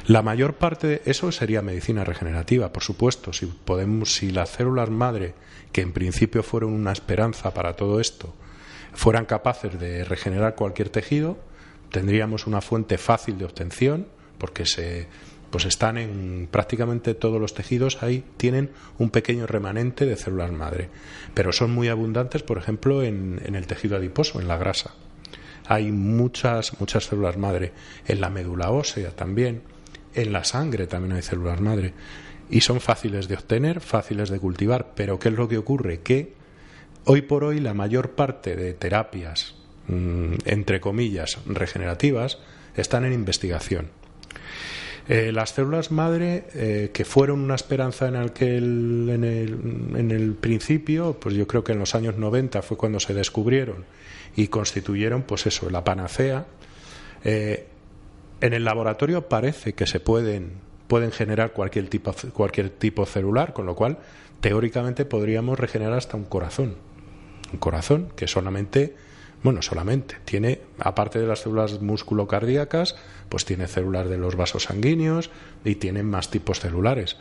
La 0.07 0.23
mayor 0.23 0.55
parte 0.55 0.87
de 0.87 1.02
eso 1.05 1.31
sería 1.33 1.62
medicina 1.62 2.05
regenerativa, 2.05 2.73
por 2.73 2.83
supuesto, 2.83 3.33
si 3.33 3.47
podemos 3.47 4.14
si 4.14 4.31
las 4.31 4.50
células 4.50 4.90
madre, 4.90 5.35
que 5.73 5.83
en 5.83 5.93
principio 5.93 6.43
fueron 6.43 6.73
una 6.73 6.93
esperanza 6.93 7.55
para 7.55 7.76
todo 7.76 8.00
esto, 8.00 8.35
fueran 8.92 9.26
capaces 9.26 9.78
de 9.78 10.04
regenerar 10.04 10.54
cualquier 10.54 10.88
tejido, 10.88 11.38
tendríamos 11.90 12.47
una 12.47 12.61
fuente 12.61 12.99
fácil 12.99 13.38
de 13.38 13.44
obtención 13.44 14.06
porque 14.38 14.66
se 14.66 15.09
pues 15.50 15.64
están 15.64 15.99
en 15.99 16.49
prácticamente 16.49 17.14
todos 17.14 17.40
los 17.40 17.54
tejidos 17.54 18.04
ahí 18.04 18.25
tienen 18.37 18.70
un 18.99 19.11
pequeño 19.11 19.49
remanente 19.49 20.06
de 20.06 20.14
células 20.16 20.52
madre, 20.52 20.88
pero 21.35 21.52
son 21.52 21.73
muy 21.73 21.88
abundantes, 21.88 22.44
por 22.44 22.56
ejemplo, 22.56 23.02
en 23.02 23.40
el 23.56 23.66
tejido 23.66 23.97
adiposo, 23.97 24.40
en 24.40 24.47
la 24.47 24.56
grasa 24.56 24.94
hay 25.70 25.92
muchas, 25.92 26.80
muchas 26.80 27.04
células 27.04 27.37
madre. 27.37 27.73
En 28.09 28.20
la 28.20 28.28
médula 28.28 28.73
ósea 28.73 29.12
también. 29.12 29.62
En 30.14 30.32
la 30.32 30.42
sangre 30.42 30.88
también 30.88 31.12
hay 31.12 31.23
células 31.23 31.61
madre. 31.61 31.94
Y 32.50 32.62
son 32.62 32.80
fáciles 32.80 33.28
de 33.28 33.37
obtener, 33.37 33.80
fáciles 33.80 34.30
de 34.30 34.40
cultivar. 34.40 34.94
Pero 34.97 35.20
¿qué 35.20 35.28
es 35.28 35.37
lo 35.37 35.49
que 35.49 35.59
ocurre? 35.59 36.00
Que 36.00 36.35
hoy 37.11 37.23
por 37.23 37.43
hoy 37.43 37.59
la 37.59 37.75
mayor 37.75 38.12
parte 38.12 38.55
de 38.55 38.73
terapias, 38.73 39.57
mm, 39.88 40.35
entre 40.45 40.81
comillas, 40.81 41.38
regenerativas, 41.45 42.38
están 42.76 43.05
en 43.05 43.12
investigación. 43.12 43.88
Eh, 45.09 45.33
las 45.33 45.50
células 45.50 45.90
madre, 45.90 46.45
eh, 46.55 46.90
que 46.95 47.05
fueron 47.05 47.40
una 47.40 47.57
esperanza 47.57 48.07
en, 48.07 48.14
el, 48.14 49.11
en 49.97 50.11
el 50.12 50.35
principio, 50.35 51.19
pues 51.19 51.35
yo 51.35 51.49
creo 51.49 51.64
que 51.64 51.73
en 51.73 51.81
los 51.81 51.97
años 51.97 52.17
90 52.17 52.62
fue 52.62 52.76
cuando 52.76 53.00
se 53.00 53.12
descubrieron 53.12 53.87
y 54.37 54.47
constituyeron, 54.47 55.23
pues 55.23 55.47
eso, 55.47 55.69
la 55.69 55.83
panacea. 55.83 56.47
Eh, 57.25 57.67
en 58.40 58.52
el 58.52 58.64
laboratorio 58.64 59.29
parece 59.29 59.73
que 59.73 59.88
se 59.88 59.99
pueden, 59.99 60.52
pueden 60.87 61.11
generar 61.11 61.55
cualquier 61.55 61.88
tipo, 61.88 62.14
cualquier 62.33 62.71
tipo 62.71 63.05
celular, 63.05 63.52
con 63.52 63.67
lo 63.67 63.75
cual 63.75 63.99
teóricamente 64.40 65.05
podríamos 65.05 65.59
regenerar 65.59 65.95
hasta 65.95 66.17
un 66.17 66.25
corazón. 66.25 66.76
Un 67.52 67.59
corazón 67.59 68.12
que 68.16 68.28
solamente, 68.28 68.95
bueno, 69.42 69.62
solamente 69.62 70.16
tiene, 70.25 70.61
aparte 70.78 71.19
de 71.19 71.26
las 71.26 71.40
células 71.40 71.80
musculocardíacas, 71.80 72.97
pues 73.28 73.45
tiene 73.45 73.66
células 73.66 74.09
de 74.09 74.19
los 74.19 74.37
vasos 74.37 74.64
sanguíneos 74.64 75.30
y 75.64 75.76
tiene 75.76 76.02
más 76.02 76.30
tipos 76.30 76.61
celulares. 76.61 77.16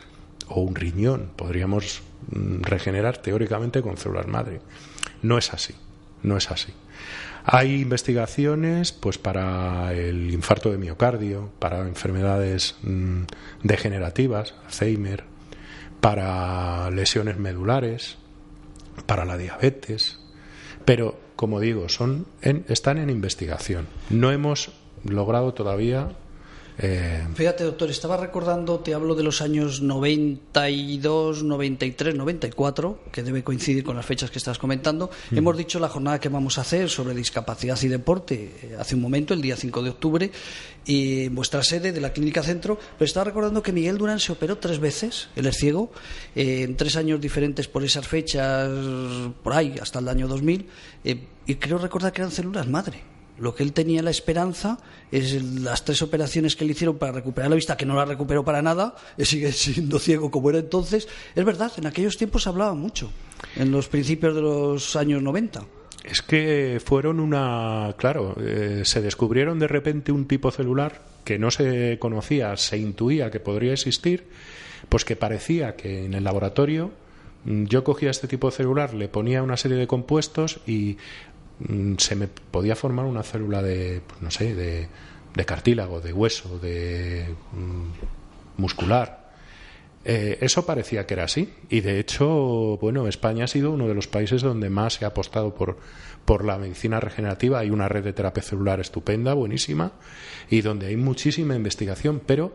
O 0.48 0.60
un 0.60 0.74
riñón, 0.74 1.30
podríamos 1.36 2.02
mm, 2.30 2.62
regenerar 2.62 3.18
teóricamente 3.18 3.82
con 3.82 3.96
células 3.96 4.26
madre. 4.26 4.60
No 5.22 5.38
es 5.38 5.52
así, 5.52 5.74
no 6.22 6.36
es 6.36 6.50
así. 6.50 6.72
Hay 7.44 7.80
investigaciones 7.80 8.92
pues 8.92 9.18
para 9.18 9.94
el 9.94 10.30
infarto 10.30 10.70
de 10.70 10.78
miocardio, 10.78 11.50
para 11.58 11.80
enfermedades 11.80 12.76
mm, 12.82 13.22
degenerativas, 13.62 14.54
Alzheimer, 14.66 15.24
para 16.00 16.90
lesiones 16.90 17.38
medulares, 17.38 18.18
para 19.06 19.24
la 19.24 19.36
diabetes, 19.36 20.19
pero 20.84 21.16
como 21.36 21.60
digo, 21.60 21.88
son 21.88 22.26
están 22.42 22.98
en 22.98 23.08
investigación. 23.08 23.86
No 24.10 24.30
hemos 24.30 24.72
logrado 25.04 25.54
todavía 25.54 26.08
eh, 26.82 27.26
Fíjate, 27.34 27.64
doctor, 27.64 27.90
estaba 27.90 28.16
recordando, 28.16 28.80
te 28.80 28.94
hablo 28.94 29.14
de 29.14 29.22
los 29.22 29.42
años 29.42 29.82
92, 29.82 31.42
93, 31.42 32.14
94, 32.14 33.00
que 33.12 33.22
debe 33.22 33.44
coincidir 33.44 33.84
con 33.84 33.96
las 33.96 34.06
fechas 34.06 34.30
que 34.30 34.38
estás 34.38 34.58
comentando. 34.58 35.10
Mm. 35.30 35.38
Hemos 35.38 35.56
dicho 35.58 35.78
la 35.78 35.90
jornada 35.90 36.18
que 36.18 36.30
vamos 36.30 36.56
a 36.56 36.62
hacer 36.62 36.88
sobre 36.88 37.14
discapacidad 37.14 37.78
y 37.82 37.88
deporte 37.88 38.54
eh, 38.62 38.76
hace 38.78 38.94
un 38.94 39.02
momento, 39.02 39.34
el 39.34 39.42
día 39.42 39.56
5 39.56 39.82
de 39.82 39.90
octubre, 39.90 40.30
y 40.86 41.24
en 41.24 41.34
vuestra 41.34 41.62
sede 41.62 41.92
de 41.92 42.00
la 42.00 42.14
Clínica 42.14 42.42
Centro. 42.42 42.78
Pero 42.98 43.04
estaba 43.04 43.24
recordando 43.24 43.62
que 43.62 43.72
Miguel 43.72 43.98
Durán 43.98 44.18
se 44.18 44.32
operó 44.32 44.56
tres 44.56 44.78
veces, 44.78 45.28
él 45.36 45.46
es 45.46 45.56
ciego, 45.56 45.92
eh, 46.34 46.62
en 46.62 46.76
tres 46.76 46.96
años 46.96 47.20
diferentes 47.20 47.68
por 47.68 47.84
esas 47.84 48.08
fechas, 48.08 48.70
por 49.42 49.52
ahí, 49.52 49.74
hasta 49.80 49.98
el 49.98 50.08
año 50.08 50.26
2000, 50.28 50.66
y 51.46 51.54
creo 51.56 51.76
recordar 51.76 52.12
que 52.12 52.22
eran 52.22 52.32
células 52.32 52.66
madre. 52.66 53.09
Lo 53.40 53.54
que 53.54 53.62
él 53.62 53.72
tenía 53.72 54.02
la 54.02 54.10
esperanza 54.10 54.78
es 55.10 55.42
las 55.42 55.84
tres 55.84 56.02
operaciones 56.02 56.56
que 56.56 56.66
le 56.66 56.72
hicieron 56.72 56.98
para 56.98 57.12
recuperar 57.12 57.48
la 57.48 57.56
vista, 57.56 57.76
que 57.76 57.86
no 57.86 57.94
la 57.94 58.04
recuperó 58.04 58.44
para 58.44 58.60
nada, 58.60 58.94
sigue 59.18 59.50
siendo 59.52 59.98
ciego 59.98 60.30
como 60.30 60.50
era 60.50 60.58
entonces. 60.58 61.08
Es 61.34 61.44
verdad, 61.44 61.72
en 61.78 61.86
aquellos 61.86 62.18
tiempos 62.18 62.42
se 62.42 62.50
hablaba 62.50 62.74
mucho, 62.74 63.10
en 63.56 63.72
los 63.72 63.88
principios 63.88 64.34
de 64.34 64.42
los 64.42 64.94
años 64.94 65.22
90. 65.22 65.62
Es 66.04 66.22
que 66.22 66.80
fueron 66.84 67.20
una. 67.20 67.94
Claro, 67.98 68.34
eh, 68.40 68.82
se 68.84 69.00
descubrieron 69.00 69.58
de 69.58 69.68
repente 69.68 70.12
un 70.12 70.26
tipo 70.26 70.50
celular 70.50 71.02
que 71.24 71.38
no 71.38 71.50
se 71.50 71.98
conocía, 71.98 72.56
se 72.56 72.78
intuía 72.78 73.30
que 73.30 73.40
podría 73.40 73.72
existir, 73.72 74.26
pues 74.88 75.04
que 75.04 75.16
parecía 75.16 75.76
que 75.76 76.06
en 76.06 76.14
el 76.14 76.24
laboratorio 76.24 76.90
mm, 77.44 77.64
yo 77.64 77.84
cogía 77.84 78.10
este 78.10 78.28
tipo 78.28 78.50
celular, 78.50 78.94
le 78.94 79.08
ponía 79.08 79.42
una 79.42 79.56
serie 79.56 79.76
de 79.76 79.86
compuestos 79.86 80.60
y 80.66 80.96
se 81.98 82.16
me 82.16 82.28
podía 82.28 82.76
formar 82.76 83.04
una 83.04 83.22
célula 83.22 83.62
de, 83.62 84.02
pues 84.06 84.22
no 84.22 84.30
sé, 84.30 84.54
de, 84.54 84.88
cartílago, 85.44 86.00
de 86.00 86.12
hueso, 86.12 86.58
de 86.58 87.34
mm, 87.52 88.60
muscular. 88.60 89.30
Eh, 90.04 90.38
eso 90.40 90.64
parecía 90.64 91.06
que 91.06 91.14
era 91.14 91.24
así. 91.24 91.52
Y 91.68 91.80
de 91.80 92.00
hecho, 92.00 92.78
bueno, 92.80 93.06
España 93.06 93.44
ha 93.44 93.48
sido 93.48 93.70
uno 93.70 93.88
de 93.88 93.94
los 93.94 94.06
países 94.06 94.42
donde 94.42 94.70
más 94.70 94.94
se 94.94 95.04
ha 95.04 95.08
apostado 95.08 95.54
por, 95.54 95.78
por 96.24 96.44
la 96.44 96.58
medicina 96.58 97.00
regenerativa. 97.00 97.58
Hay 97.58 97.70
una 97.70 97.88
red 97.88 98.04
de 98.04 98.12
terapia 98.12 98.42
celular 98.42 98.80
estupenda, 98.80 99.34
buenísima, 99.34 99.92
y 100.48 100.62
donde 100.62 100.86
hay 100.86 100.96
muchísima 100.96 101.54
investigación, 101.54 102.22
pero 102.24 102.52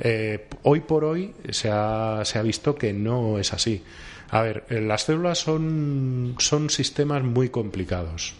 eh, 0.00 0.48
hoy 0.64 0.80
por 0.80 1.04
hoy 1.04 1.32
se 1.50 1.70
ha, 1.70 2.22
se 2.24 2.38
ha 2.38 2.42
visto 2.42 2.74
que 2.74 2.92
no 2.92 3.38
es 3.38 3.52
así. 3.52 3.84
A 4.32 4.40
ver, 4.40 4.64
eh, 4.70 4.80
las 4.80 5.02
células 5.02 5.38
son, 5.38 6.36
son 6.38 6.70
sistemas 6.70 7.22
muy 7.22 7.50
complicados. 7.50 8.32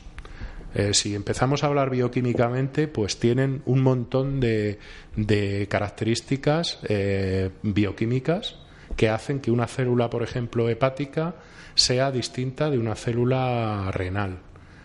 Eh, 0.75 0.95
si 0.95 1.15
empezamos 1.15 1.63
a 1.63 1.67
hablar 1.67 1.91
bioquímicamente, 1.91 2.89
pues 2.89 3.19
tienen 3.19 3.61
un 3.67 3.83
montón 3.83 4.41
de, 4.41 4.79
de 5.17 5.67
características 5.69 6.79
eh, 6.85 7.51
bioquímicas 7.63 8.57
que 8.97 9.11
hacen 9.11 9.41
que 9.41 9.51
una 9.51 9.67
célula, 9.67 10.09
por 10.09 10.23
ejemplo, 10.23 10.71
hepática, 10.71 11.35
sea 11.75 12.11
distinta 12.11 12.71
de 12.71 12.79
una 12.79 12.95
célula 12.95 13.91
renal. 13.93 14.39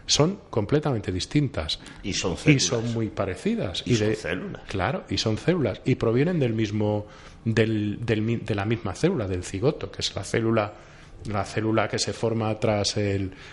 Son 0.08 0.40
completamente 0.50 1.14
distintas. 1.14 1.80
Y 2.04 2.12
son 2.12 2.36
células. 2.36 2.64
Y 2.64 2.66
son 2.68 2.94
muy 2.94 3.08
parecidas. 3.08 3.82
Y, 3.86 3.96
son 3.96 4.14
células. 4.14 4.64
Claro, 4.68 5.06
y 5.10 5.18
son 5.18 5.38
células. 5.38 5.80
Y 5.86 5.96
provienen 5.96 6.38
del 6.38 6.54
mismo, 6.54 7.08
del, 7.46 8.06
del, 8.06 8.44
de 8.44 8.56
la 8.56 8.66
misma 8.66 8.94
célula, 8.94 9.26
del 9.26 9.46
cigoto, 9.46 9.90
que 9.90 10.02
es 10.02 10.14
la 10.14 10.26
célula 10.26 10.74
la 11.28 11.46
célula 11.46 11.88
que 11.88 12.00
se 12.00 12.14
forma 12.14 12.58
tras 12.60 12.96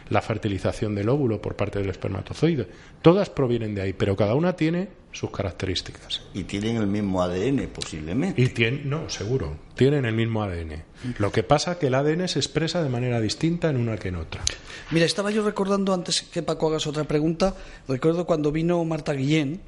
la 0.08 0.20
fertilización 0.22 0.94
del 0.94 1.08
óvulo 1.08 1.40
por 1.40 1.56
parte 1.56 1.78
del 1.78 1.90
espermatozoide. 1.90 2.68
Todas 3.02 3.30
provienen 3.30 3.74
de 3.74 3.82
ahí, 3.82 3.92
pero 3.92 4.16
cada 4.16 4.34
una 4.34 4.54
tiene 4.54 4.88
sus 5.12 5.30
características. 5.30 6.22
Y 6.34 6.44
tienen 6.44 6.76
el 6.76 6.86
mismo 6.86 7.22
ADN, 7.22 7.68
posiblemente. 7.68 8.40
Y 8.42 8.48
tienen, 8.48 8.88
no, 8.88 9.08
seguro, 9.08 9.56
tienen 9.76 10.04
el 10.04 10.14
mismo 10.14 10.42
ADN. 10.42 10.82
Lo 11.18 11.30
que 11.30 11.42
pasa 11.42 11.72
es 11.72 11.78
que 11.78 11.86
el 11.86 11.94
ADN 11.94 12.28
se 12.28 12.38
expresa 12.38 12.82
de 12.82 12.88
manera 12.88 13.20
distinta 13.20 13.70
en 13.70 13.76
una 13.76 13.96
que 13.96 14.08
en 14.08 14.16
otra. 14.16 14.42
Mira, 14.90 15.06
estaba 15.06 15.30
yo 15.30 15.44
recordando, 15.44 15.94
antes 15.94 16.22
que 16.22 16.42
Paco 16.42 16.68
hagas 16.68 16.86
otra 16.86 17.04
pregunta, 17.04 17.54
recuerdo 17.86 18.26
cuando 18.26 18.50
vino 18.52 18.84
Marta 18.84 19.12
Guillén, 19.12 19.60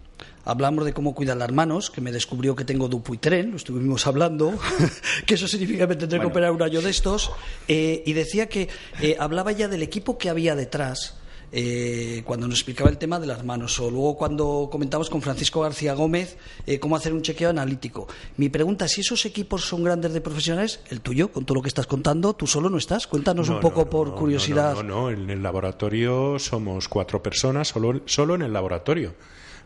hablamos 0.47 0.85
de 0.85 0.95
cómo 0.95 1.15
cuidar 1.15 1.37
las 1.37 1.53
manos, 1.53 1.91
que 1.91 2.01
me 2.01 2.13
descubrió 2.13 2.57
que 2.57 2.65
tengo 2.65 2.89
Dupuytren, 2.89 3.51
lo 3.51 3.57
estuvimos 3.57 4.07
hablando, 4.07 4.55
que 5.27 5.35
eso 5.35 5.47
significa 5.49 5.87
que 5.87 5.97
tendré 5.97 6.21
que 6.21 6.27
operar 6.27 6.53
un 6.53 6.63
año 6.63 6.81
de 6.81 6.91
estos, 6.91 7.33
eh, 7.69 8.03
y 8.07 8.13
decía 8.15 8.49
que 8.49 8.69
eh, 9.03 9.17
hablaba 9.19 9.53
ya 9.53 9.69
del 9.69 9.83
equipo 9.83 10.17
que 10.17 10.31
había 10.31 10.55
detrás. 10.55 11.19
Eh, 11.53 12.23
cuando 12.27 12.49
nos 12.49 12.59
explicaba 12.59 12.91
el 12.91 12.99
tema 12.99 13.21
de 13.21 13.27
las 13.29 13.45
manos, 13.45 13.79
o 13.79 13.89
luego 13.89 14.17
cuando 14.17 14.69
comentamos 14.71 15.09
con 15.09 15.23
Francisco 15.23 15.61
García 15.61 15.95
Gómez 15.95 16.37
cómo 16.81 16.97
hacer 16.97 17.15
un 17.15 17.23
chequeo 17.23 17.51
analítico. 17.51 18.09
Mi 18.37 18.49
pregunta, 18.49 18.89
si 18.89 19.03
esos 19.03 19.25
equipos 19.27 19.65
son 19.65 19.85
grandes 19.85 20.13
de 20.13 20.21
profesionales, 20.21 20.81
el 20.91 21.01
tuyo, 21.01 21.31
con 21.31 21.47
todo 21.47 21.55
lo 21.55 21.63
que 21.63 21.69
estás 21.69 21.87
contando, 21.87 22.35
tú 22.35 22.49
solo 22.49 22.69
no 22.69 22.79
estás. 22.79 23.07
Cuéntanos 23.07 23.49
un 23.49 23.61
poco 23.61 23.89
por 23.89 24.17
curiosidad. 24.17 24.75
No, 24.75 24.83
no, 24.83 25.11
en 25.11 25.31
el 25.31 25.41
laboratorio 25.41 26.37
somos 26.41 26.89
cuatro 26.89 27.23
personas, 27.23 27.69
solo, 27.69 28.03
solo 28.07 28.35
en 28.35 28.43
el 28.43 28.53
laboratorio. 28.53 29.15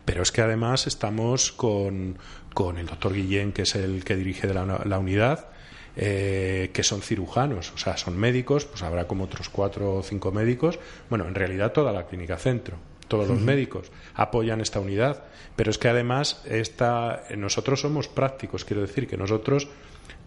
Pero 0.05 0.23
es 0.23 0.31
que 0.31 0.41
además 0.41 0.87
estamos 0.87 1.51
con, 1.51 2.17
con 2.53 2.77
el 2.77 2.87
doctor 2.87 3.13
Guillén, 3.13 3.51
que 3.51 3.63
es 3.63 3.75
el 3.75 4.03
que 4.03 4.15
dirige 4.15 4.51
la, 4.53 4.99
unidad, 4.99 5.47
eh, 5.95 6.71
que 6.73 6.83
son 6.83 7.01
cirujanos, 7.01 7.71
o 7.73 7.77
sea, 7.77 7.97
son 7.97 8.17
médicos, 8.17 8.65
pues 8.65 8.81
habrá 8.83 9.07
como 9.07 9.25
otros 9.25 9.49
cuatro 9.49 9.95
o 9.95 10.03
cinco 10.03 10.31
médicos. 10.31 10.79
Bueno, 11.09 11.27
en 11.27 11.35
realidad 11.35 11.71
toda 11.71 11.91
la 11.91 12.07
clínica 12.07 12.37
centro, 12.37 12.77
todos 13.07 13.27
los 13.27 13.39
médicos 13.41 13.91
apoyan 14.15 14.61
esta 14.61 14.79
unidad, 14.79 15.23
pero 15.55 15.69
es 15.69 15.77
que 15.77 15.89
además 15.89 16.43
esta, 16.45 17.23
nosotros 17.35 17.81
somos 17.81 18.07
prácticos, 18.07 18.63
quiero 18.63 18.81
decir 18.81 19.07
que 19.07 19.17
nosotros 19.17 19.67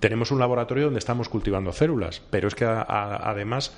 tenemos 0.01 0.31
un 0.31 0.39
laboratorio 0.39 0.85
donde 0.85 0.99
estamos 0.99 1.29
cultivando 1.31 1.73
células, 1.73 2.21
pero 2.31 2.47
es 2.47 2.55
que 2.55 2.67
además 2.67 3.75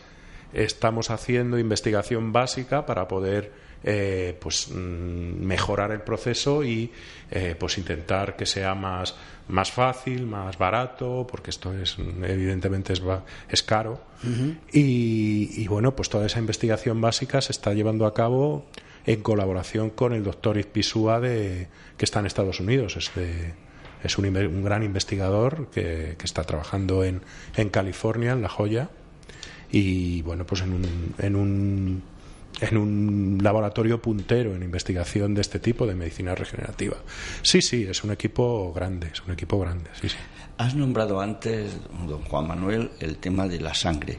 estamos 0.53 1.11
haciendo 1.11 1.59
investigación 1.59 2.33
básica 2.33 2.85
para 2.85 3.07
poder 3.07 3.53
eh, 3.85 4.37
pues 4.41 4.69
mm, 4.71 4.75
mejorar 4.75 5.93
el 5.93 6.01
proceso 6.01 6.65
y 6.65 6.91
eh, 7.31 7.55
pues 7.59 7.79
intentar 7.79 8.37
que 8.37 8.47
sea 8.47 8.75
más 8.75 9.15
más 9.49 9.71
fácil, 9.71 10.27
más 10.27 10.59
barato, 10.59 11.27
porque 11.31 11.51
esto 11.51 11.73
es 11.73 11.97
evidentemente 11.99 12.93
es, 12.93 13.03
es 13.49 13.63
caro. 13.63 14.01
y, 14.73 15.69
bueno, 15.69 15.95
pues 15.95 16.09
toda 16.09 16.27
esa 16.27 16.41
investigación 16.41 17.01
básica 17.01 17.41
se 17.41 17.53
está 17.53 17.73
llevando 17.73 18.07
a 18.07 18.15
cabo 18.15 18.67
en 19.05 19.23
colaboración 19.23 19.91
con 19.91 20.13
el 20.15 20.25
doctor 20.25 20.59
Izpisúa 20.59 21.21
de 21.21 21.69
que 21.97 22.05
está 22.05 22.21
en 22.21 22.27
Estados 22.27 22.59
Unidos. 22.59 22.97
Es, 22.97 23.13
es 24.03 24.19
un, 24.19 24.27
un, 24.27 24.65
gran 24.65 24.83
investigador 24.83 25.69
que, 25.71 26.17
que 26.19 26.25
está 26.25 26.43
trabajando 26.43 27.05
en, 27.05 27.23
en, 27.57 27.69
California, 27.71 28.33
en 28.33 28.43
La 28.43 28.49
Joya, 28.49 28.91
y 29.71 30.23
bueno, 30.23 30.45
pues 30.45 30.63
en 30.63 30.73
un, 30.73 31.15
en 31.19 31.37
un 31.37 32.03
en 32.61 32.77
un 32.77 33.39
laboratorio 33.43 34.01
puntero 34.01 34.55
en 34.55 34.63
investigación 34.63 35.35
de 35.35 35.43
este 35.43 35.59
tipo 35.59 35.87
de 35.87 35.95
medicina 35.95 36.35
regenerativa. 36.35 36.97
Sí, 37.43 37.61
sí, 37.63 37.85
es 37.85 38.03
un 38.05 38.13
equipo 38.13 38.73
grande, 38.73 39.11
es 39.13 39.23
un 39.23 39.33
equipo 39.33 39.59
grande, 39.59 39.91
sí, 40.01 40.09
sí. 40.09 40.17
Has 40.59 40.75
nombrado 40.75 41.21
antes, 41.21 41.77
don 42.07 42.23
Juan 42.23 42.49
Manuel, 42.49 42.91
el 43.01 43.19
tema 43.19 43.47
de 43.47 43.61
la 43.61 43.75
sangre. 43.75 44.19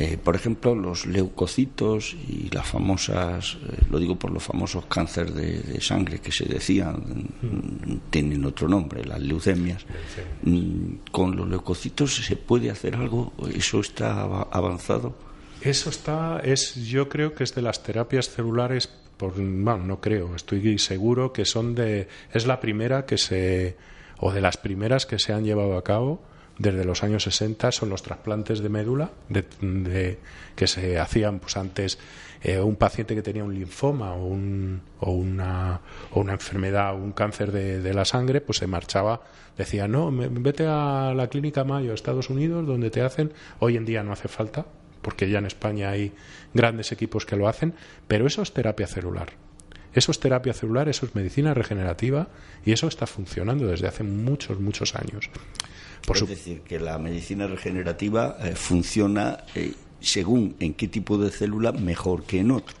Eh, 0.00 0.16
por 0.16 0.36
ejemplo, 0.36 0.76
los 0.76 1.06
leucocitos 1.06 2.14
y 2.28 2.48
las 2.50 2.66
famosas, 2.68 3.58
eh, 3.64 3.84
lo 3.90 3.98
digo 3.98 4.16
por 4.16 4.30
los 4.30 4.44
famosos 4.44 4.86
cánceres 4.86 5.34
de, 5.34 5.80
sangre 5.80 6.20
que 6.20 6.30
se 6.30 6.44
decían, 6.44 7.28
mm. 7.42 8.10
tienen 8.10 8.44
otro 8.44 8.68
nombre, 8.68 9.04
las 9.04 9.20
leucemias. 9.20 9.84
Mm, 10.42 11.10
¿Con 11.10 11.36
los 11.36 11.48
leucocitos 11.48 12.14
se 12.14 12.36
puede 12.36 12.70
hacer 12.70 12.94
algo? 12.94 13.32
¿Eso 13.52 13.80
está 13.80 14.22
avanzado? 14.22 15.27
Eso 15.60 15.90
está, 15.90 16.40
es, 16.44 16.74
yo 16.86 17.08
creo 17.08 17.34
que 17.34 17.44
es 17.44 17.54
de 17.54 17.62
las 17.62 17.82
terapias 17.82 18.30
celulares, 18.30 18.88
por, 19.16 19.32
bueno, 19.34 19.78
no 19.78 20.00
creo, 20.00 20.36
estoy 20.36 20.78
seguro 20.78 21.32
que 21.32 21.44
son 21.44 21.74
de, 21.74 22.08
es 22.32 22.46
la 22.46 22.60
primera 22.60 23.06
que 23.06 23.18
se, 23.18 23.76
o 24.18 24.32
de 24.32 24.40
las 24.40 24.56
primeras 24.56 25.06
que 25.06 25.18
se 25.18 25.32
han 25.32 25.44
llevado 25.44 25.76
a 25.76 25.82
cabo 25.82 26.22
desde 26.58 26.84
los 26.84 27.04
años 27.04 27.22
60 27.22 27.70
son 27.72 27.88
los 27.88 28.02
trasplantes 28.02 28.58
de 28.60 28.68
médula 28.68 29.10
de, 29.28 30.18
que 30.56 30.66
se 30.66 30.98
hacían 30.98 31.38
pues 31.38 31.56
antes 31.56 31.98
eh, 32.42 32.58
un 32.58 32.76
paciente 32.76 33.14
que 33.14 33.22
tenía 33.22 33.44
un 33.44 33.54
linfoma 33.54 34.12
o, 34.12 34.26
un, 34.26 34.82
o, 35.00 35.12
una, 35.12 35.80
o 36.12 36.20
una 36.20 36.32
enfermedad 36.32 36.94
o 36.94 36.96
un 36.96 37.12
cáncer 37.12 37.52
de, 37.52 37.80
de, 37.80 37.94
la 37.94 38.04
sangre 38.04 38.40
pues 38.40 38.58
se 38.58 38.66
marchaba. 38.66 39.22
Decía 39.56 39.88
no 39.88 40.10
vete 40.12 40.66
a 40.66 41.12
la 41.14 41.28
clínica 41.28 41.64
Mayo 41.64 41.94
Estados 41.94 42.28
Unidos 42.28 42.66
donde 42.66 42.90
te 42.90 43.02
hacen 43.02 43.32
hoy 43.60 43.76
en 43.76 43.84
día 43.84 44.02
no 44.02 44.12
hace 44.12 44.28
falta 44.28 44.66
porque 45.08 45.30
ya 45.30 45.38
en 45.38 45.46
España 45.46 45.88
hay 45.88 46.12
grandes 46.52 46.92
equipos 46.92 47.24
que 47.24 47.34
lo 47.34 47.48
hacen, 47.48 47.72
pero 48.06 48.26
eso 48.26 48.42
es 48.42 48.52
terapia 48.52 48.86
celular. 48.86 49.30
Eso 49.94 50.12
es 50.12 50.20
terapia 50.20 50.52
celular, 50.52 50.86
eso 50.86 51.06
es 51.06 51.14
medicina 51.14 51.54
regenerativa 51.54 52.28
y 52.62 52.72
eso 52.72 52.88
está 52.88 53.06
funcionando 53.06 53.66
desde 53.66 53.88
hace 53.88 54.04
muchos, 54.04 54.60
muchos 54.60 54.94
años. 54.94 55.30
es 56.14 56.28
decir, 56.28 56.60
que 56.60 56.78
la 56.78 56.98
medicina 56.98 57.46
regenerativa 57.46 58.36
eh, 58.42 58.54
funciona 58.54 59.44
eh, 59.54 59.72
según 59.98 60.56
en 60.60 60.74
qué 60.74 60.88
tipo 60.88 61.16
de 61.16 61.30
célula 61.30 61.72
mejor 61.72 62.24
que 62.24 62.40
en 62.40 62.50
otro. 62.50 62.76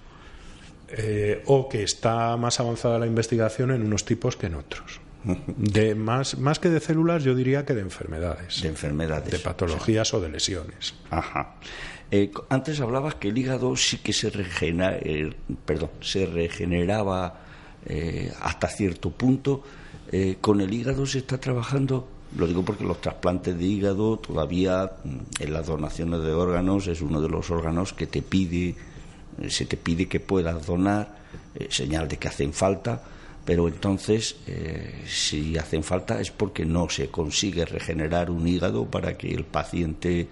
Eh, 0.90 1.42
o 1.46 1.66
que 1.66 1.82
está 1.82 2.36
más 2.36 2.60
avanzada 2.60 2.98
la 2.98 3.06
investigación 3.06 3.70
en 3.70 3.86
unos 3.86 4.04
tipos 4.04 4.36
que 4.36 4.48
en 4.48 4.56
otros. 4.56 5.00
De 5.24 5.94
más, 5.94 6.38
más 6.38 6.58
que 6.58 6.68
de 6.68 6.80
células, 6.80 7.24
yo 7.24 7.34
diría 7.34 7.64
que 7.64 7.74
de 7.74 7.80
enfermedades. 7.80 8.62
De 8.62 8.68
enfermedades. 8.68 9.30
De 9.30 9.38
patologías 9.38 10.14
o 10.14 10.20
de 10.20 10.28
lesiones. 10.28 10.94
Ajá. 11.10 11.56
Eh, 12.10 12.30
antes 12.48 12.80
hablabas 12.80 13.16
que 13.16 13.28
el 13.28 13.36
hígado 13.36 13.76
sí 13.76 13.98
que 13.98 14.14
se, 14.14 14.30
regenera, 14.30 14.98
perdón, 15.66 15.90
se 16.00 16.24
regeneraba 16.24 17.40
eh, 17.84 18.32
hasta 18.40 18.68
cierto 18.68 19.10
punto. 19.10 19.62
Eh, 20.10 20.38
con 20.40 20.62
el 20.62 20.72
hígado 20.72 21.04
se 21.04 21.18
está 21.18 21.38
trabajando, 21.38 22.08
lo 22.36 22.46
digo 22.46 22.64
porque 22.64 22.84
los 22.84 23.02
trasplantes 23.02 23.58
de 23.58 23.64
hígado 23.64 24.18
todavía 24.18 24.92
mm, 25.04 25.42
en 25.42 25.52
las 25.52 25.66
donaciones 25.66 26.22
de 26.22 26.32
órganos 26.32 26.86
es 26.86 27.02
uno 27.02 27.20
de 27.20 27.28
los 27.28 27.50
órganos 27.50 27.92
que 27.92 28.06
te 28.06 28.22
pide, 28.22 28.74
se 29.48 29.66
te 29.66 29.76
pide 29.76 30.08
que 30.08 30.18
puedas 30.18 30.66
donar, 30.66 31.18
señal 31.68 32.08
de 32.08 32.16
que 32.16 32.28
hacen 32.28 32.52
falta 32.52 33.02
pero 33.44 33.66
entonces 33.68 34.36
si 35.06 35.56
hacen 35.56 35.82
falta 35.82 36.20
es 36.20 36.30
porque 36.30 36.66
no 36.66 36.88
se 36.90 37.08
consigue 37.08 37.64
regenerar 37.64 38.30
un 38.30 38.46
hígado 38.46 38.84
para 38.84 39.16
que 39.16 39.32
el 39.32 39.44
paciente 39.44 40.28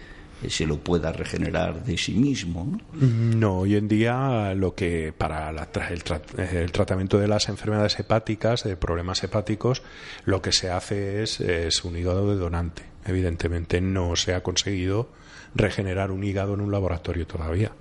se 0.49 0.67
lo 0.67 0.79
pueda 0.79 1.13
regenerar 1.13 1.85
de 1.85 1.97
sí 1.97 2.15
mismo. 2.15 2.79
¿no? 2.93 3.59
hoy 3.61 3.77
en 3.77 3.89
día 3.89 4.55
lo 4.55 4.75
que 4.75 5.13
para 5.17 5.51
el, 5.51 6.73
tratamiento 6.73 7.19
de 7.19 7.29
las 7.29 7.49
enfermedades 7.49 7.99
hepáticas, 7.99 8.65
de 8.65 8.77
problemas 8.77 9.23
hepáticos, 9.25 9.83
lo 10.25 10.43
que 10.43 10.53
se 10.53 10.71
hace 10.71 11.23
es, 11.23 11.41
es 11.41 11.85
un 11.85 11.97
hígado 11.97 12.31
de 12.31 12.37
donante. 12.37 12.83
Evidentemente 13.05 13.81
no 13.81 14.17
se 14.17 14.35
ha 14.35 14.43
conseguido 14.43 15.09
regenerar 15.55 16.11
un 16.11 16.25
hígado 16.25 16.55
en 16.55 16.61
un 16.61 16.73
laboratorio 16.73 17.27
todavía. 17.27 17.73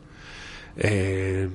Eh, 0.77 1.49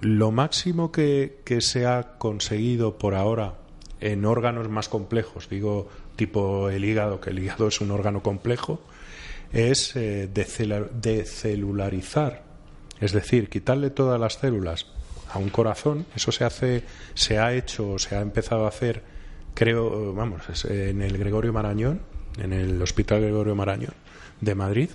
lo 0.00 0.30
máximo 0.30 0.92
que 0.92 1.58
se 1.60 1.86
ha 1.86 2.18
conseguido 2.18 2.98
por 2.98 3.14
ahora 3.14 3.54
en 4.00 4.24
órganos 4.24 4.68
más 4.68 4.88
complejos, 4.88 5.48
digo 5.48 5.88
tipo 6.16 6.70
el 6.70 6.84
hígado, 6.84 7.20
que 7.20 7.30
el 7.30 7.38
hígado 7.38 7.68
es 7.68 7.80
un 7.80 7.90
órgano 7.90 8.22
complejo, 8.22 8.80
es 9.52 9.94
eh, 9.96 10.30
decelularizar, 10.32 12.44
es 13.00 13.12
decir, 13.12 13.48
quitarle 13.48 13.90
todas 13.90 14.20
las 14.20 14.34
células 14.34 14.86
a 15.32 15.38
un 15.38 15.50
corazón. 15.50 16.06
Eso 16.14 16.32
se 16.32 16.44
hace, 16.44 16.84
se 17.14 17.38
ha 17.38 17.54
hecho, 17.54 17.98
se 17.98 18.16
ha 18.16 18.20
empezado 18.20 18.64
a 18.64 18.68
hacer, 18.68 19.02
creo, 19.54 20.12
vamos, 20.14 20.42
en 20.64 21.02
el 21.02 21.18
Gregorio 21.18 21.52
Marañón, 21.52 22.00
en 22.38 22.52
el 22.52 22.80
Hospital 22.82 23.22
Gregorio 23.22 23.54
Marañón 23.54 23.94
de 24.40 24.54
Madrid, 24.54 24.90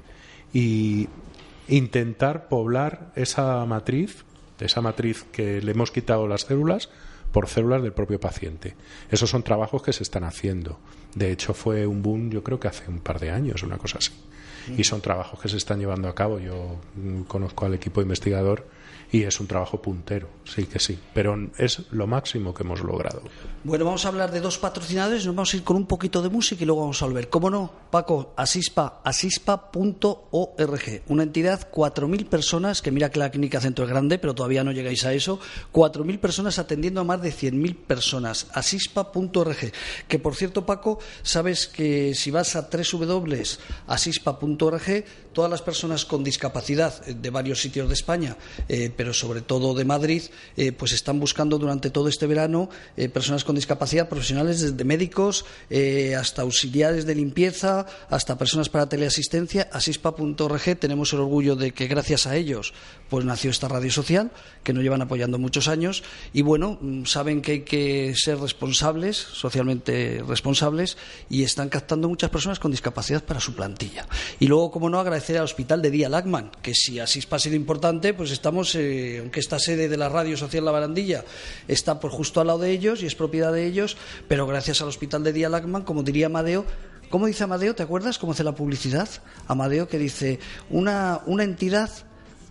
y 0.54 1.10
intentar 1.68 2.48
poblar 2.48 3.12
esa 3.16 3.66
matriz, 3.66 4.24
esa 4.60 4.82
matriz 4.82 5.26
que 5.32 5.62
le 5.62 5.72
hemos 5.72 5.92
quitado 5.92 6.28
las 6.28 6.42
células, 6.42 6.90
por 7.32 7.50
células 7.50 7.82
del 7.82 7.94
propio 7.94 8.20
paciente. 8.20 8.76
Esos 9.10 9.32
son 9.32 9.42
trabajos 9.42 9.82
que 9.82 9.92
se 9.92 10.04
están 10.04 10.24
haciendo. 10.24 10.78
De 11.16 11.32
hecho, 11.32 11.56
fue 11.56 11.88
un 11.88 12.04
boom, 12.04 12.30
yo 12.30 12.44
creo 12.44 12.60
que 12.60 12.68
hace 12.68 12.92
un 12.92 13.00
par 13.00 13.20
de 13.20 13.32
años, 13.32 13.64
una 13.64 13.80
cosa 13.80 13.98
así 13.98 14.12
y 14.78 14.84
son 14.84 15.02
trabajos 15.02 15.40
que 15.40 15.50
se 15.50 15.58
están 15.58 15.80
llevando 15.80 16.08
a 16.08 16.16
cabo. 16.16 16.40
Yo 16.40 16.78
conozco 17.28 17.66
al 17.66 17.74
equipo 17.74 18.02
investigador 18.02 18.66
y 19.14 19.24
es 19.24 19.40
un 19.40 19.46
trabajo 19.46 19.80
puntero, 19.80 20.28
sí 20.44 20.66
que 20.66 20.80
sí, 20.80 20.98
pero 21.14 21.38
es 21.60 21.84
lo 21.92 22.08
máximo 22.08 22.52
que 22.52 22.64
hemos 22.64 22.82
logrado. 22.82 23.22
Bueno, 23.64 23.86
vamos 23.86 24.06
a 24.06 24.08
hablar 24.08 24.32
de 24.32 24.42
dos 24.42 24.58
patrocinadores, 24.58 25.28
nos 25.28 25.36
vamos 25.36 25.54
a 25.54 25.58
ir 25.58 25.64
con 25.64 25.78
un 25.78 25.86
poquito 25.86 26.24
de 26.24 26.30
música 26.30 26.64
y 26.64 26.66
luego 26.66 26.82
vamos 26.82 27.00
a 27.04 27.06
volver. 27.06 27.30
¿Cómo 27.30 27.52
no? 27.52 27.72
Paco, 27.92 28.34
asispa, 28.36 29.02
asispa.org, 29.04 31.04
una 31.10 31.22
entidad, 31.22 31.70
4.000 31.72 32.28
personas, 32.28 32.82
que 32.82 32.90
mira 32.90 33.12
que 33.12 33.20
la 33.20 33.30
clínica 33.30 33.62
centro 33.62 33.86
es 33.86 33.92
grande, 33.92 34.18
pero 34.18 34.34
todavía 34.34 34.64
no 34.64 34.72
llegáis 34.72 35.06
a 35.06 35.14
eso, 35.14 35.40
4.000 35.72 36.20
personas 36.20 36.58
atendiendo 36.58 37.02
a 37.02 37.04
más 37.04 37.22
de 37.22 37.32
100.000 37.32 37.76
personas, 37.86 38.48
asispa.org, 38.52 39.72
que 40.08 40.18
por 40.18 40.34
cierto, 40.34 40.66
Paco, 40.66 40.98
sabes 41.22 41.68
que 41.68 42.16
si 42.16 42.32
vas 42.32 42.56
a 42.56 42.68
www.asispa.org, 42.68 45.06
todas 45.34 45.52
las 45.52 45.62
personas 45.62 46.06
con 46.06 46.24
discapacidad 46.24 47.08
eh, 47.08 47.14
de 47.14 47.30
varios 47.30 47.62
sitios 47.62 47.88
de 47.88 47.94
España, 47.94 48.36
eh, 48.68 48.90
pero 49.04 49.14
sobre 49.14 49.42
todo 49.42 49.74
de 49.74 49.84
Madrid, 49.84 50.22
eh, 50.56 50.72
pues 50.72 50.94
están 50.94 51.20
buscando 51.20 51.60
durante 51.60 51.90
todo 51.90 52.08
este 52.08 52.26
verano 52.26 52.70
personas 53.12 53.44
con 53.44 53.54
discapacidad, 53.58 54.08
profesionales 54.08 54.62
desde 54.62 54.86
médicos 54.86 55.44
hasta 56.18 56.44
auxiliares 56.44 57.06
de 57.06 57.16
limpieza, 57.16 57.86
hasta 58.10 58.38
personas 58.38 58.70
para 58.70 58.88
teleasistencia. 58.88 59.68
Asispa.org 59.74 60.80
tenemos 60.80 61.12
el 61.12 61.20
orgullo 61.20 61.58
de 61.58 61.74
que 61.74 61.88
gracias 61.88 62.28
a 62.28 62.38
ellos 62.38 62.74
pues 63.14 63.26
nació 63.26 63.52
esta 63.52 63.68
radio 63.68 63.92
social, 63.92 64.32
que 64.64 64.74
nos 64.74 64.82
llevan 64.82 65.04
apoyando 65.04 65.38
muchos 65.38 65.68
años, 65.68 66.02
y 66.34 66.42
bueno, 66.42 66.80
mm, 66.82 67.06
saben 67.06 67.44
que 67.44 67.52
hay 67.52 67.62
que 67.62 68.16
ser 68.16 68.40
responsables, 68.40 69.18
socialmente 69.18 70.24
responsables, 70.28 70.98
y 71.30 71.44
están 71.44 71.70
captando 71.70 72.10
muchas 72.10 72.32
personas 72.32 72.58
con 72.58 72.72
discapacidad 72.72 73.24
para 73.24 73.40
su 73.40 73.54
plantilla. 73.54 74.08
Y 74.40 74.48
luego, 74.48 74.72
como 74.72 74.90
no, 74.90 75.00
agradecer 75.00 75.38
al 75.38 75.44
Hospital 75.44 75.84
de 75.84 75.92
Día 75.92 76.10
Lagman, 76.10 76.50
que 76.64 76.74
si 76.74 77.00
así 77.00 77.20
ha 77.30 77.38
sido 77.38 77.56
importante, 77.56 78.16
pues 78.16 78.32
estamos, 78.32 78.74
eh, 78.84 79.20
aunque 79.20 79.40
esta 79.40 79.60
sede 79.60 79.90
de 79.90 79.98
la 79.98 80.10
Radio 80.10 80.38
Social 80.38 80.66
La 80.66 80.72
Barandilla 80.72 81.24
está 81.68 82.00
por 82.00 82.12
justo 82.12 82.42
al 82.42 82.48
lado 82.48 82.60
de 82.60 82.72
ellos 82.72 83.02
y 83.02 83.06
es 83.06 83.16
propiedad 83.16 83.52
de 83.52 83.66
ellos, 83.66 83.98
pero 84.28 84.48
gracias 84.48 84.82
al 84.82 84.88
Hospital 84.88 85.24
de 85.24 85.34
Día 85.34 85.50
Lagman, 85.50 85.84
como 85.84 86.04
diría 86.04 86.28
Amadeo, 86.28 86.66
¿Cómo 87.10 87.28
dice 87.28 87.44
Amadeo? 87.44 87.76
¿Te 87.76 87.84
acuerdas 87.84 88.18
cómo 88.18 88.32
hace 88.32 88.44
la 88.44 88.56
publicidad? 88.56 89.08
Amadeo 89.48 89.88
que 89.88 90.00
dice, 90.00 90.40
una, 90.72 91.22
una 91.28 91.44
entidad 91.44 91.92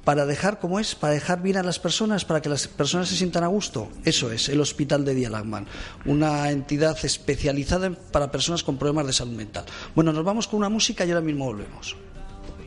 para 0.05 0.27
dejar, 0.27 0.59
¿cómo 0.59 0.79
es? 0.79 0.95
Para 0.95 1.15
dejar 1.15 1.43
bien 1.43 1.57
a 1.57 1.63
las 1.63 1.79
personas, 1.79 2.25
para 2.25 2.43
que 2.43 2.49
las 2.49 2.67
personas 2.69 3.09
se 3.09 3.17
sientan 3.17 3.45
a 3.45 3.49
gusto. 3.49 3.89
Eso 4.05 4.31
es, 4.33 4.49
el 4.49 4.61
Hospital 4.61 5.05
de 5.05 5.15
Dialagman, 5.15 5.67
una 6.05 6.51
entidad 6.51 6.97
especializada 7.05 7.91
para 7.91 8.31
personas 8.31 8.63
con 8.63 8.79
problemas 8.79 9.07
de 9.07 9.13
salud 9.13 9.33
mental. 9.33 9.65
Bueno, 9.95 10.13
nos 10.13 10.25
vamos 10.25 10.49
con 10.49 10.59
una 10.59 10.69
música 10.69 11.05
y 11.05 11.11
ahora 11.11 11.23
mismo 11.23 11.45
volvemos. 11.45 11.97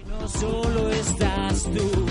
No 0.08 0.28
solo 0.28 0.90
estás 0.92 1.64
tú, 1.64 2.06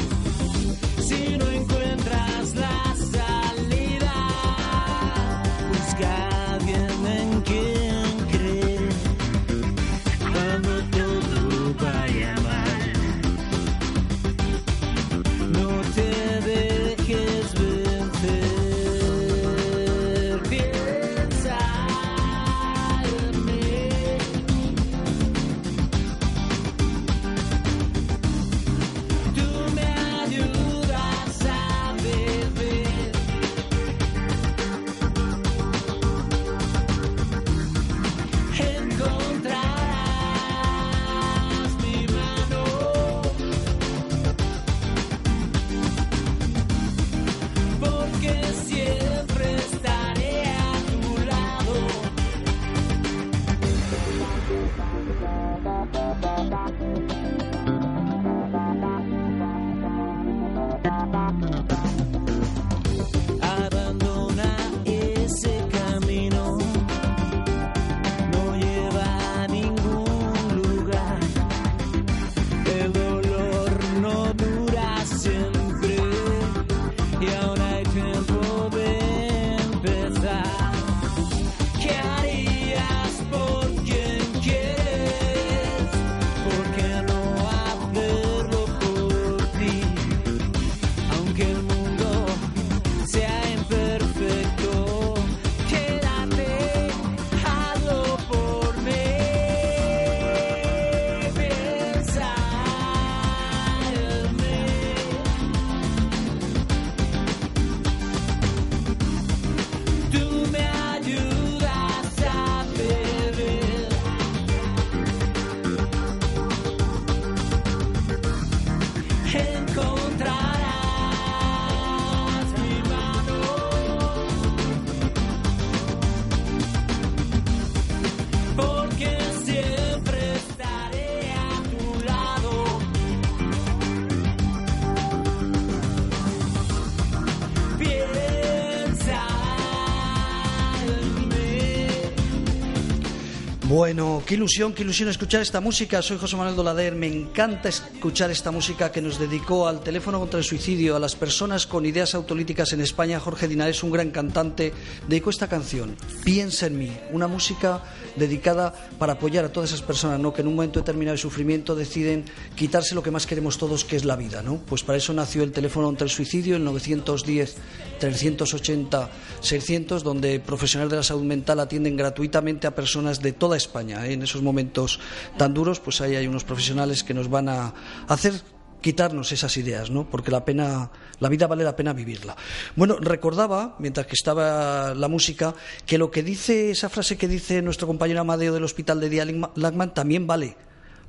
Bueno, 143.85 144.23
qué 144.25 144.33
ilusión, 144.33 144.73
qué 144.73 144.83
ilusión 144.83 145.11
escuchar 145.11 145.43
esta 145.43 145.61
música. 145.61 146.01
Soy 146.01 146.17
José 146.17 146.37
Manuel 146.37 146.57
Dolader. 146.57 146.95
Me 146.95 147.07
encanta 147.07 147.69
escuchar 148.05 148.31
esta 148.31 148.51
música 148.51 148.93
que 148.93 149.01
nos 149.01 149.19
dedicó 149.19 149.67
al 149.67 149.81
teléfono 149.81 150.21
contra 150.21 150.39
el 150.39 150.45
suicidio, 150.45 150.95
a 150.95 150.99
las 150.99 151.17
personas 151.17 151.67
con 151.67 151.87
ideas 151.87 152.15
autolíticas 152.15 152.75
en 152.75 152.83
España. 152.83 153.19
Jorge 153.19 153.49
Dinares, 153.49 153.83
un 153.83 153.91
gran 153.91 154.11
cantante, 154.11 154.75
dedicó 155.09 155.31
esta 155.31 155.49
canción, 155.49 155.97
Piensa 156.23 156.67
en 156.67 156.79
mí, 156.79 156.95
una 157.13 157.29
música 157.29 157.83
dedicada 158.15 158.75
para 158.99 159.15
apoyar 159.15 159.47
a 159.47 159.53
todas 159.53 159.71
esas 159.71 159.81
personas 159.81 160.21
¿no? 160.21 160.35
que 160.35 160.43
en 160.43 160.49
un 160.49 160.55
momento 160.55 160.81
determinado 160.81 161.15
de 161.15 161.19
sufrimiento 161.19 161.75
deciden 161.75 162.27
quitarse 162.55 162.95
lo 162.95 163.03
que 163.03 163.11
más 163.11 163.27
queremos 163.27 163.57
todos, 163.57 163.85
que 163.85 163.97
es 163.97 164.05
la 164.05 164.17
vida. 164.17 164.43
¿no? 164.43 164.59
Pues 164.59 164.83
para 164.83 164.99
eso 164.99 165.15
nació 165.15 165.43
el 165.43 165.53
teléfono 165.53 165.87
contra 165.87 166.05
el 166.05 166.11
suicidio, 166.11 166.57
el 166.57 166.65
910 166.65 167.57
380 167.99 169.11
600, 169.41 170.03
donde 170.03 170.41
profesionales 170.41 170.91
de 170.91 170.97
la 170.97 171.03
salud 171.03 171.23
mental 171.23 171.61
atienden 171.61 171.97
gratuitamente 171.97 172.67
a 172.67 172.75
personas 172.75 173.21
de 173.21 173.33
toda 173.33 173.57
España. 173.57 174.07
¿eh? 174.07 174.13
En 174.13 174.23
esos 174.23 174.43
momentos 174.43 175.01
tan 175.39 175.55
duros, 175.55 175.81
pues 175.81 176.01
ahí 176.01 176.17
hay 176.17 176.27
unos 176.27 176.45
profesionales 176.45 177.03
que 177.03 177.15
nos 177.15 177.31
van 177.31 177.49
a 177.49 177.75
hacer 178.09 178.35
quitarnos 178.81 179.33
esas 179.33 179.57
ideas, 179.57 179.89
¿no? 179.89 180.11
Porque 180.11 180.31
la 180.31 180.45
pena, 180.45 180.91
la 181.19 181.31
vida 181.31 181.47
vale 181.47 181.65
la 181.65 181.75
pena 181.75 181.95
vivirla. 181.95 182.37
Bueno, 182.77 182.99
recordaba, 183.01 183.77
mientras 183.79 184.07
que 184.07 184.13
estaba 184.13 184.95
la 184.95 185.09
música, 185.09 185.55
que 185.87 185.97
lo 185.97 186.11
que 186.11 186.23
dice, 186.23 186.71
esa 186.71 186.91
frase 186.91 187.17
que 187.17 187.27
dice 187.27 187.63
nuestro 187.63 187.87
compañero 187.87 188.21
Amadeo 188.21 188.53
del 188.53 188.63
Hospital 188.63 189.01
de 189.01 189.09
Día 189.09 189.25
Lagman 189.55 189.95
también 189.95 190.27
vale 190.27 190.55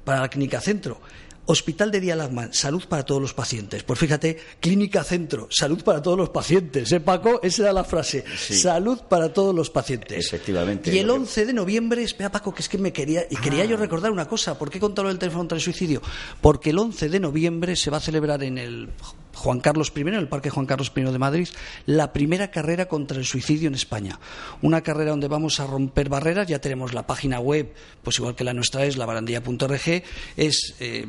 para 0.06 0.22
la 0.22 0.30
Clínica 0.30 0.62
Centro. 0.62 1.02
Hospital 1.48 1.92
de 1.92 2.00
Día 2.00 2.16
salud 2.52 2.84
para 2.88 3.04
todos 3.06 3.22
los 3.22 3.34
pacientes. 3.34 3.84
Pues 3.84 4.00
fíjate, 4.00 4.38
Clínica 4.60 5.04
Centro, 5.04 5.48
salud 5.52 5.84
para 5.84 6.02
todos 6.02 6.18
los 6.18 6.30
pacientes. 6.30 6.92
¿Eh, 6.92 7.00
Paco? 7.00 7.40
Esa 7.44 7.64
era 7.64 7.74
la 7.74 7.84
frase. 7.84 8.24
Sí. 8.38 8.56
Salud 8.56 9.00
para 9.10 9.32
todos 9.34 9.54
los 9.54 9.70
pacientes. 9.70 10.26
Efectivamente. 10.26 10.94
Y 10.94 11.00
el 11.00 11.08
Lo 11.08 11.14
que- 11.14 11.20
11 11.22 11.46
de 11.46 11.54
noviembre, 11.54 12.04
espera 12.04 12.32
Paco, 12.32 12.54
que 12.54 12.62
es 12.62 12.70
que 12.70 12.78
me 12.78 12.92
quería, 12.92 13.26
y 13.30 13.36
quería 13.36 13.66
yo 13.66 13.78
recordar 13.78 14.12
una 14.12 14.28
cosa. 14.28 14.58
¿Por 14.58 14.70
qué 14.70 14.78
he 14.78 14.82
contado 14.82 15.10
el 15.10 15.20
teléfono 15.20 15.42
contra 15.42 15.58
el 15.58 15.62
suicidio? 15.62 16.02
Porque 16.42 16.72
el 16.72 16.80
11 16.80 17.10
de 17.10 17.20
noviembre 17.20 17.76
se 17.76 17.90
va 17.92 17.98
a 17.98 18.02
celebrar 18.02 18.44
en 18.44 18.58
el 18.58 18.90
Juan 19.36 19.60
Carlos 19.60 19.94
I, 19.96 20.02
en 20.02 20.14
el 20.16 20.28
Parque 20.28 20.50
Juan 20.50 20.66
Carlos 20.66 20.92
I 20.96 21.02
de 21.02 21.20
Madrid, 21.20 21.48
la 21.86 22.14
primera 22.14 22.52
carrera 22.52 22.88
contra 22.88 23.18
el 23.18 23.26
suicidio 23.26 23.68
en 23.68 23.76
España. 23.76 24.20
Una 24.62 24.82
carrera 24.82 25.12
donde 25.12 25.28
vamos 25.28 25.60
a 25.60 25.68
romper 25.68 26.10
barreras, 26.10 26.48
ya 26.48 26.60
tenemos 26.60 26.94
la 26.94 27.06
página 27.06 27.40
web, 27.40 27.74
pues 28.04 28.18
igual 28.18 28.36
que 28.36 28.44
la 28.44 28.54
nuestra 28.54 28.86
es 28.86 28.98
labarandilla.org, 28.98 30.04
es 30.38 30.76
eh, 30.80 31.06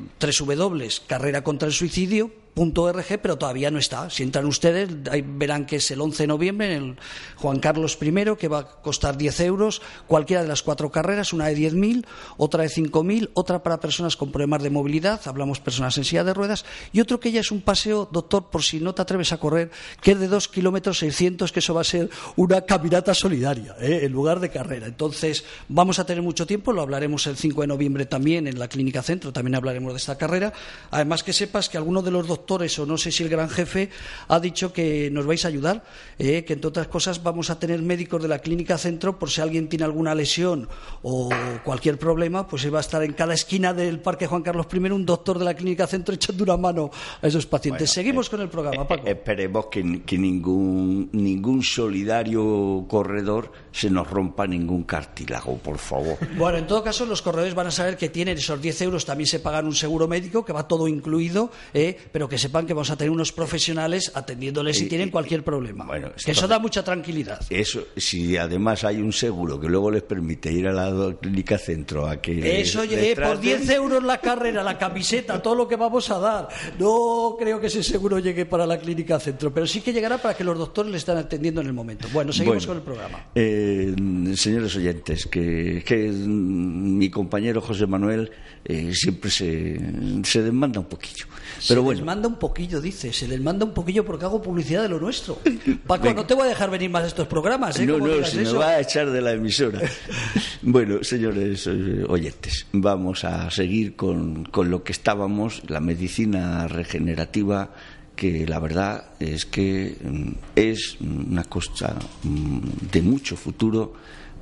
www.carreracontraelsuicidio.org, 2.56 3.20
pero 3.20 3.36
todavía 3.36 3.70
no 3.70 3.78
está. 3.78 4.08
Si 4.10 4.22
entran 4.22 4.46
ustedes, 4.46 4.88
ahí 5.10 5.22
verán 5.22 5.66
que 5.66 5.76
es 5.76 5.90
el 5.90 6.00
11 6.00 6.22
de 6.22 6.26
noviembre 6.26 6.74
en 6.74 6.82
el 6.82 6.96
Juan 7.36 7.60
Carlos 7.60 7.98
I, 8.00 8.36
que 8.38 8.48
va 8.48 8.58
a 8.60 8.66
costar 8.80 9.16
10 9.16 9.40
euros, 9.40 9.82
cualquiera 10.06 10.42
de 10.42 10.48
las 10.48 10.62
cuatro 10.62 10.90
carreras, 10.90 11.32
una 11.32 11.46
de 11.46 11.56
10.000, 11.56 12.06
otra 12.38 12.62
de 12.62 12.70
5.000, 12.70 13.30
otra 13.34 13.62
para 13.62 13.78
personas 13.78 14.16
con 14.16 14.32
problemas 14.32 14.62
de 14.62 14.70
movilidad, 14.70 15.20
hablamos 15.26 15.60
personas 15.60 15.96
en 15.98 16.04
silla 16.04 16.24
de 16.24 16.32
ruedas, 16.32 16.64
y 16.92 17.00
otro 17.00 17.20
que 17.20 17.30
ya 17.30 17.40
es 17.40 17.50
un 17.50 17.60
paseo, 17.60 18.08
doctor, 18.10 18.48
por 18.50 18.62
si 18.62 18.80
no 18.80 18.94
te 18.94 19.02
atreves 19.02 19.32
a 19.32 19.38
correr, 19.38 19.70
que 20.00 20.12
es 20.12 20.20
de 20.20 20.28
2 20.28 20.48
kilómetros 20.48 20.98
600, 20.98 21.52
que 21.52 21.60
eso 21.60 21.74
va 21.74 21.82
a 21.82 21.84
ser 21.84 22.08
una 22.36 22.62
caminata 22.62 23.12
solidaria, 23.12 23.76
¿eh? 23.80 24.00
en 24.04 24.12
lugar 24.12 24.40
de 24.40 24.48
carrera. 24.48 24.86
Entonces, 24.86 25.44
vamos 25.68 25.98
a 25.98 26.06
tener 26.06 26.22
mucho 26.22 26.46
tiempo, 26.46 26.72
lo 26.72 26.80
hablaremos 26.80 27.26
el 27.26 27.36
5 27.36 27.60
de 27.60 27.66
noviembre 27.66 28.06
también 28.06 28.46
en 28.46 28.58
la 28.58 28.68
Clínica 28.68 29.02
Centro, 29.02 29.32
también 29.32 29.56
hablaremos 29.56 29.92
de 29.92 29.98
esta 29.98 30.16
carrera. 30.16 30.52
Además, 30.90 31.22
que 31.22 31.32
sepas 31.32 31.68
que 31.68 31.76
algunos 31.76 32.04
de 32.04 32.10
los 32.10 32.26
doctores 32.26 32.45
doctores 32.46 32.78
o 32.78 32.86
no 32.86 32.96
sé 32.96 33.10
si 33.10 33.24
el 33.24 33.28
gran 33.28 33.50
jefe 33.50 33.90
ha 34.28 34.38
dicho 34.38 34.72
que 34.72 35.10
nos 35.10 35.26
vais 35.26 35.44
a 35.44 35.48
ayudar, 35.48 35.82
eh, 36.16 36.44
que 36.44 36.52
entre 36.52 36.68
otras 36.68 36.86
cosas 36.86 37.20
vamos 37.20 37.50
a 37.50 37.58
tener 37.58 37.82
médicos 37.82 38.22
de 38.22 38.28
la 38.28 38.38
clínica 38.38 38.78
centro 38.78 39.18
por 39.18 39.30
si 39.30 39.40
alguien 39.40 39.68
tiene 39.68 39.84
alguna 39.84 40.14
lesión 40.14 40.68
o 41.02 41.28
cualquier 41.64 41.98
problema, 41.98 42.46
pues 42.46 42.72
va 42.72 42.78
a 42.78 42.86
estar 42.86 43.02
en 43.02 43.14
cada 43.14 43.34
esquina 43.34 43.74
del 43.74 43.98
Parque 43.98 44.28
Juan 44.28 44.42
Carlos 44.42 44.66
I 44.72 44.78
un 44.78 45.04
doctor 45.04 45.40
de 45.40 45.44
la 45.44 45.54
clínica 45.54 45.88
centro 45.88 46.14
echando 46.14 46.44
una 46.44 46.56
mano 46.56 46.90
a 47.20 47.26
esos 47.26 47.46
pacientes. 47.46 47.90
Seguimos 47.90 48.30
con 48.30 48.40
el 48.40 48.48
programa, 48.48 48.86
Paco. 48.86 49.08
Eh, 49.08 49.10
Esperemos 49.10 49.66
que, 49.66 50.02
que 50.04 50.16
ningún, 50.16 51.10
ningún 51.12 51.64
solidario 51.64 52.84
corredor 52.86 53.50
se 53.72 53.90
nos 53.90 54.08
rompa 54.08 54.46
ningún 54.46 54.84
cartílago, 54.84 55.58
por 55.58 55.78
favor. 55.78 56.16
Bueno, 56.36 56.58
en 56.58 56.66
todo 56.66 56.84
caso, 56.84 57.06
los 57.06 57.22
corredores 57.22 57.54
van 57.54 57.68
a 57.68 57.70
saber 57.70 57.96
que 57.96 58.08
tienen 58.08 58.36
esos 58.36 58.60
10 58.60 58.82
euros, 58.82 59.04
también 59.04 59.26
se 59.26 59.40
pagan 59.40 59.66
un 59.66 59.74
seguro 59.74 60.06
médico, 60.06 60.44
que 60.44 60.52
va 60.52 60.68
todo 60.68 60.86
incluido, 60.86 61.50
eh, 61.72 61.96
pero 62.12 62.28
que 62.28 62.35
sepan 62.38 62.66
que 62.66 62.74
vamos 62.74 62.90
a 62.90 62.96
tener 62.96 63.10
unos 63.10 63.32
profesionales 63.32 64.10
atendiéndoles 64.14 64.78
si 64.78 64.84
Y- 64.84 64.88
tienen 64.88 65.10
cualquier 65.10 65.42
problema. 65.44 65.84
bueno, 65.86 66.10
que 66.24 66.30
eso 66.32 66.46
da 66.48 66.58
mucha 66.58 66.82
tranquilidad. 66.84 67.40
Eso, 67.50 67.86
si 67.96 68.36
además 68.36 68.84
hay 68.84 68.96
un 69.00 69.12
seguro 69.12 69.58
que 69.60 69.68
luego 69.68 69.90
les 69.90 70.02
permite 70.02 70.52
ir 70.52 70.66
a 70.68 70.72
la 70.72 71.14
clínica 71.20 71.58
centro 71.58 72.06
a 72.08 72.20
que. 72.20 72.60
Eso, 72.60 72.80
oye, 72.80 72.96
les 72.96 73.04
eh, 73.04 73.14
por 73.14 73.24
traten, 73.24 73.40
10 73.42 73.70
euros 73.70 74.02
la 74.02 74.18
carrera, 74.20 74.62
la 74.62 74.78
camiseta, 74.78 75.40
todo 75.42 75.54
lo 75.54 75.68
que 75.68 75.76
vamos 75.76 76.10
a 76.10 76.18
dar. 76.18 76.48
No 76.78 77.36
creo 77.38 77.60
que 77.60 77.66
ese 77.68 77.82
seguro 77.82 78.18
llegue 78.18 78.46
para 78.46 78.66
la 78.66 78.78
clínica 78.78 79.18
centro, 79.20 79.52
pero 79.52 79.66
sí 79.66 79.80
que 79.80 79.92
llegará 79.92 80.18
para 80.18 80.34
que 80.36 80.44
los 80.44 80.56
doctores 80.58 80.90
le 80.92 80.98
estén 80.98 81.16
atendiendo 81.16 81.60
en 81.60 81.66
el 81.68 81.72
momento. 81.72 82.08
Bueno, 82.12 82.32
seguimos 82.32 82.66
Bueno, 82.66 82.84
con 82.84 82.94
el 82.94 82.98
programa. 83.00 83.26
eh, 83.34 83.94
señores 84.36 84.74
oyentes, 84.76 85.26
que, 85.26 85.82
que 85.86 85.96
mi 86.10 87.08
compañero 87.10 87.60
José 87.60 87.86
Manuel 87.86 88.30
eh, 88.64 88.90
siempre 88.94 89.30
se, 89.30 89.78
se 90.24 90.42
desmanda 90.42 90.80
un 90.80 90.86
poquillo. 90.86 91.26
Pero 91.68 91.80
se 91.80 91.84
bueno, 91.84 92.00
manda 92.26 92.34
un 92.34 92.38
poquillo, 92.38 92.80
dice, 92.80 93.12
se 93.12 93.28
les 93.28 93.40
manda 93.40 93.64
un 93.64 93.72
poquillo 93.72 94.04
porque 94.04 94.24
hago 94.24 94.42
publicidad 94.42 94.82
de 94.82 94.88
lo 94.88 94.98
nuestro. 94.98 95.38
Paco, 95.86 96.12
no 96.12 96.26
te 96.26 96.34
voy 96.34 96.44
a 96.44 96.48
dejar 96.48 96.70
venir 96.70 96.90
más 96.90 97.04
a 97.04 97.06
estos 97.06 97.28
programas, 97.28 97.78
¿eh? 97.78 97.86
no, 97.86 97.98
no, 97.98 98.24
se 98.24 98.36
me 98.38 98.42
eso. 98.42 98.58
va 98.58 98.70
a 98.70 98.80
echar 98.80 99.10
de 99.10 99.20
la 99.20 99.32
emisora. 99.32 99.80
bueno, 100.62 101.02
señores 101.02 101.66
eh, 101.66 102.04
oyentes, 102.08 102.66
vamos 102.72 103.24
a 103.24 103.50
seguir 103.50 103.96
con, 103.96 104.44
con 104.44 104.70
lo 104.70 104.82
que 104.82 104.92
estábamos, 104.92 105.62
la 105.68 105.80
medicina 105.80 106.66
regenerativa, 106.68 107.70
que 108.16 108.46
la 108.46 108.58
verdad 108.58 109.10
es 109.20 109.46
que 109.46 109.96
mm, 110.02 110.32
es 110.56 110.98
una 111.00 111.44
cosa 111.44 111.96
mm, 112.22 112.58
de 112.90 113.02
mucho 113.02 113.36
futuro, 113.36 113.94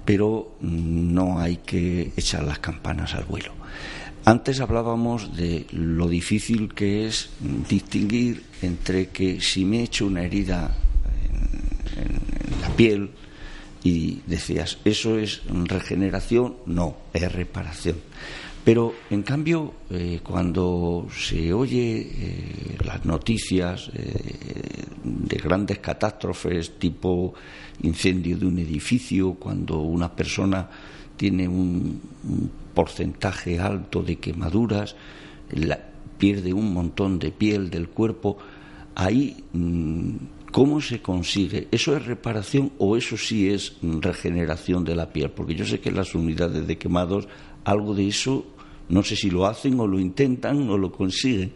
pero 0.04 0.56
mm, 0.60 1.12
no 1.12 1.38
hay 1.38 1.58
que 1.58 2.12
echar 2.16 2.44
las 2.44 2.60
campanas 2.60 3.14
al 3.14 3.24
vuelo. 3.24 3.63
Antes 4.26 4.60
hablábamos 4.60 5.36
de 5.36 5.66
lo 5.72 6.08
difícil 6.08 6.72
que 6.72 7.06
es 7.06 7.28
distinguir 7.68 8.42
entre 8.62 9.08
que 9.10 9.40
si 9.40 9.64
me 9.66 9.80
he 9.80 9.82
hecho 9.84 10.06
una 10.06 10.22
herida 10.22 10.74
en- 11.28 12.02
en- 12.02 12.54
en 12.54 12.60
la 12.62 12.68
piel, 12.74 13.10
y 13.82 14.20
decías, 14.26 14.78
¿eso 14.86 15.18
es 15.18 15.42
regeneración? 15.46 16.54
No, 16.64 16.96
es 17.12 17.30
reparación. 17.30 17.96
Pero, 18.64 18.94
en 19.10 19.22
cambio, 19.22 19.74
eh, 19.90 20.20
cuando 20.22 21.06
se 21.14 21.52
oye 21.52 22.00
eh, 22.00 22.76
las 22.82 23.04
noticias 23.04 23.90
eh, 23.92 24.86
de 25.04 25.36
grandes 25.36 25.80
catástrofes 25.80 26.78
tipo 26.78 27.34
incendio 27.82 28.38
de 28.38 28.46
un 28.46 28.58
edificio, 28.58 29.34
cuando 29.34 29.80
una 29.82 30.10
persona 30.10 30.66
tiene 31.14 31.46
un, 31.46 32.00
un 32.26 32.50
porcentaje 32.74 33.58
alto 33.60 34.02
de 34.02 34.16
quemaduras, 34.16 34.96
la- 35.50 35.80
pierde 36.18 36.52
un 36.52 36.72
montón 36.72 37.18
de 37.18 37.30
piel 37.32 37.70
del 37.70 37.88
cuerpo, 37.88 38.38
ahí 38.94 39.44
mm, 39.52 40.10
¿cómo 40.52 40.80
se 40.80 41.00
consigue? 41.02 41.66
¿Eso 41.72 41.96
es 41.96 42.06
reparación 42.06 42.72
o 42.78 42.96
eso 42.96 43.16
sí 43.16 43.50
es 43.50 43.76
mm, 43.82 44.00
regeneración 44.00 44.84
de 44.84 44.94
la 44.94 45.12
piel? 45.12 45.30
Porque 45.30 45.54
yo 45.54 45.64
sé 45.66 45.80
que 45.80 45.90
las 45.90 46.14
unidades 46.14 46.66
de 46.66 46.78
quemados 46.78 47.28
algo 47.64 47.94
de 47.94 48.06
eso, 48.08 48.46
no 48.88 49.02
sé 49.02 49.16
si 49.16 49.30
lo 49.30 49.46
hacen 49.46 49.80
o 49.80 49.86
lo 49.86 49.98
intentan 49.98 50.68
o 50.70 50.78
lo 50.78 50.92
consiguen. 50.92 51.52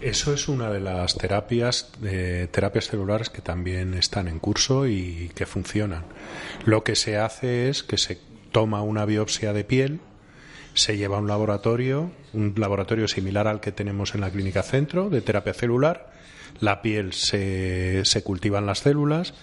Eso 0.00 0.32
es 0.34 0.46
una 0.48 0.70
de 0.70 0.78
las 0.80 1.16
terapias, 1.16 1.90
eh, 2.04 2.48
terapias 2.52 2.86
celulares 2.88 3.30
que 3.30 3.40
también 3.40 3.94
están 3.94 4.28
en 4.28 4.38
curso 4.38 4.86
y 4.86 5.30
que 5.34 5.46
funcionan. 5.46 6.04
Lo 6.66 6.84
que 6.84 6.94
se 6.96 7.16
hace 7.16 7.70
es 7.70 7.82
que 7.82 7.96
se 7.96 8.18
toma 8.52 8.82
una 8.82 9.06
biopsia 9.06 9.54
de 9.54 9.64
piel, 9.64 10.00
se 10.76 10.96
lleva 10.96 11.16
a 11.16 11.20
un 11.20 11.26
laboratorio, 11.26 12.10
un 12.34 12.54
laboratorio 12.56 13.08
similar 13.08 13.48
al 13.48 13.60
que 13.60 13.72
tenemos 13.72 14.14
en 14.14 14.20
la 14.20 14.30
clínica 14.30 14.62
centro 14.62 15.08
de 15.08 15.22
terapia 15.22 15.54
celular. 15.54 16.12
La 16.60 16.82
piel 16.82 17.12
se, 17.12 18.04
se 18.04 18.22
cultivan 18.22 18.66
las 18.66 18.80
células 18.80 19.34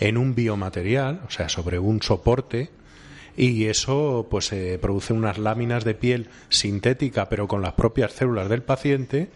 en 0.00 0.16
un 0.16 0.34
biomaterial, 0.34 1.20
o 1.26 1.30
sea, 1.30 1.48
sobre 1.48 1.78
un 1.78 2.02
soporte, 2.02 2.70
y 3.36 3.66
eso 3.66 4.26
pues 4.30 4.46
se 4.46 4.78
produce 4.78 5.12
unas 5.12 5.38
láminas 5.38 5.84
de 5.84 5.94
piel 5.94 6.28
sintética, 6.48 7.28
pero 7.28 7.46
con 7.46 7.62
las 7.62 7.74
propias 7.74 8.12
células 8.12 8.48
del 8.48 8.62
paciente, 8.62 9.28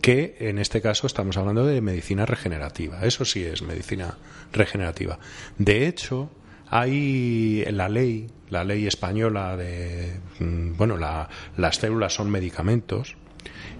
que 0.00 0.36
en 0.40 0.58
este 0.58 0.80
caso 0.80 1.06
estamos 1.06 1.36
hablando 1.36 1.66
de 1.66 1.80
medicina 1.80 2.26
regenerativa. 2.26 3.04
Eso 3.04 3.24
sí 3.24 3.44
es 3.44 3.62
medicina 3.62 4.16
regenerativa. 4.52 5.18
De 5.58 5.86
hecho, 5.86 6.30
hay 6.68 7.64
la 7.70 7.88
ley, 7.88 8.28
la 8.50 8.64
ley 8.64 8.86
española 8.86 9.56
de, 9.56 10.18
mm, 10.40 10.76
bueno, 10.76 10.96
la- 10.96 11.28
las 11.56 11.76
células 11.76 12.14
son 12.14 12.30
medicamentos 12.30 13.16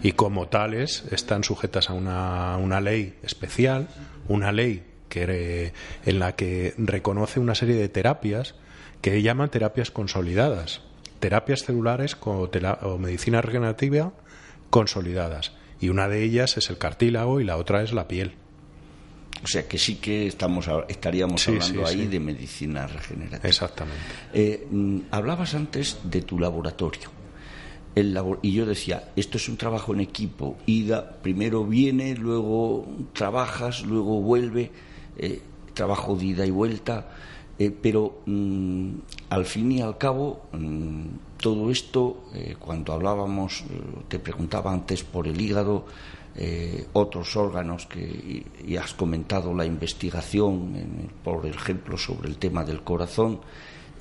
y 0.03 0.13
como 0.13 0.49
tales 0.49 1.05
están 1.11 1.45
sujetas 1.45 1.91
a 1.91 1.93
una, 1.95 2.57
una 2.59 2.81
ley 2.81 3.15
especial, 3.23 3.89
una 4.29 4.53
ley 4.53 4.85
que, 5.09 5.73
en 6.07 6.19
la 6.19 6.35
que 6.35 6.75
reconoce 6.77 7.41
una 7.41 7.55
serie 7.55 7.77
de 7.77 7.89
terapias 7.89 8.55
que 9.01 9.23
llaman 9.23 9.51
terapias 9.51 9.91
consolidadas, 9.91 10.81
terapias 11.21 11.63
celulares 11.65 12.17
o 12.25 12.99
medicina 12.99 13.41
regenerativa 13.43 14.13
consolidadas. 14.71 15.53
Y 15.81 15.89
una 15.89 16.09
de 16.09 16.23
ellas 16.23 16.57
es 16.57 16.71
el 16.71 16.79
cartílago 16.79 17.41
y 17.41 17.45
la 17.45 17.57
otra 17.57 17.83
es 17.83 17.93
la 17.93 18.09
piel. 18.09 18.35
O 19.45 19.47
sea 19.47 19.69
que 19.69 19.77
sí 19.79 19.97
que 19.97 20.27
estamos, 20.27 20.67
estaríamos 20.89 21.43
Sí, 21.43 21.51
hablando 21.53 21.87
sí, 21.87 21.95
ahí 21.95 22.03
sí. 22.05 22.09
de 22.09 22.21
medicina 22.21 22.87
regenerativa. 22.87 23.47
Exactamente. 23.49 24.01
Eh, 24.33 24.67
mm, 24.71 24.99
hablabas 25.11 25.55
antes 25.55 25.99
de 26.05 26.23
tu 26.23 26.39
laboratorio. 26.39 27.11
El 27.95 28.13
labo- 28.15 28.39
y 28.43 28.53
yo 28.53 28.65
decía, 28.67 29.11
esto 29.15 29.37
es 29.37 29.49
un 29.49 29.57
trabajo 29.57 29.93
en 29.95 30.01
equipo. 30.01 30.57
Ida, 30.67 31.19
primero 31.23 31.65
viene, 31.65 32.15
luego 32.17 32.87
trabajas, 33.13 33.83
luego 33.83 34.21
vuelve, 34.21 34.71
eh, 35.19 35.41
trabajo 35.75 36.17
de 36.17 36.25
ida 36.27 36.47
y 36.47 36.51
vuelta. 36.51 37.09
eh, 37.57 37.71
pero 37.71 38.23
mm, 38.27 38.91
al 39.31 39.45
fin 39.45 39.71
y 39.71 39.81
al 39.81 39.97
cabo, 39.97 40.43
mm, 40.53 41.05
todo 41.37 41.71
esto, 41.71 42.25
cuando 42.59 42.93
hablábamos, 42.93 43.63
te 44.09 44.19
preguntaba 44.19 44.73
antes 44.73 45.05
por 45.05 45.29
el 45.29 45.41
hígado, 45.41 45.87
eh, 46.37 46.87
otros 46.95 47.37
órganos 47.37 47.87
que 47.87 48.45
y, 48.67 48.77
has 48.77 48.93
comentado 48.95 49.55
la 49.55 49.65
investigación, 49.65 50.75
en- 50.77 51.11
por 51.23 51.47
ejemplo, 51.47 51.97
sobre 51.97 52.29
el 52.29 52.37
tema 52.39 52.65
del 52.65 52.83
corazón. 52.83 53.41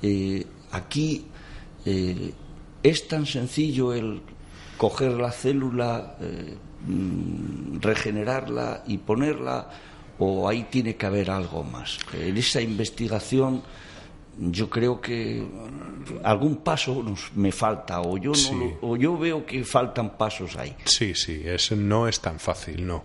eh, 0.02 0.44
aquí 0.72 1.24
eh, 1.86 2.32
es 2.82 3.08
tan 3.08 3.24
sencillo 3.26 3.92
el 3.94 4.20
coger 4.76 5.12
la 5.12 5.30
célula, 5.30 6.16
mm, 6.86 7.78
regenerarla 7.80 8.82
y 8.86 8.98
ponerla, 8.98 9.70
o 10.18 10.48
ahí 10.48 10.64
tiene 10.70 10.96
que 10.96 11.06
haber 11.06 11.30
algo 11.30 11.62
más. 11.62 11.98
En 12.12 12.36
esa 12.36 12.60
investigación 12.60 13.62
yo 14.38 14.68
creo 14.70 15.00
que 15.00 15.44
algún 16.22 16.56
paso 16.56 17.02
nos, 17.02 17.32
me 17.34 17.52
falta, 17.52 18.00
o 18.00 18.16
yo, 18.18 18.30
no 18.30 18.34
Sí. 18.36 18.74
o 18.82 18.96
yo 18.96 19.16
veo 19.18 19.46
que 19.46 19.64
faltan 19.64 20.16
pasos 20.16 20.56
ahí. 20.56 20.74
Sí, 20.84 21.14
sí, 21.14 21.42
es, 21.44 21.72
no 21.72 22.08
es 22.08 22.20
tan 22.20 22.38
fácil, 22.40 22.86
no. 22.86 23.04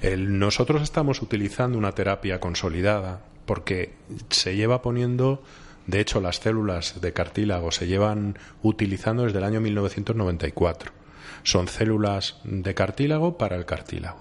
El- 0.00 0.38
nosotros 0.38 0.82
estamos 0.82 1.22
utilizando 1.22 1.76
una 1.78 1.92
terapia 1.92 2.40
consolidada 2.40 3.22
porque 3.46 3.92
se 4.30 4.54
lleva 4.56 4.80
poniendo, 4.82 5.42
de 5.86 6.00
hecho, 6.00 6.20
las 6.20 6.36
células 6.36 7.00
de 7.00 7.12
cartílago 7.12 7.70
se 7.72 7.86
llevan 7.86 8.38
utilizando 8.62 9.24
desde 9.24 9.38
el 9.38 9.44
año 9.44 9.60
1994. 9.60 10.92
Son 11.42 11.68
células 11.68 12.36
de 12.44 12.74
cartílago 12.74 13.36
para 13.38 13.56
el 13.56 13.64
cartílago. 13.64 14.18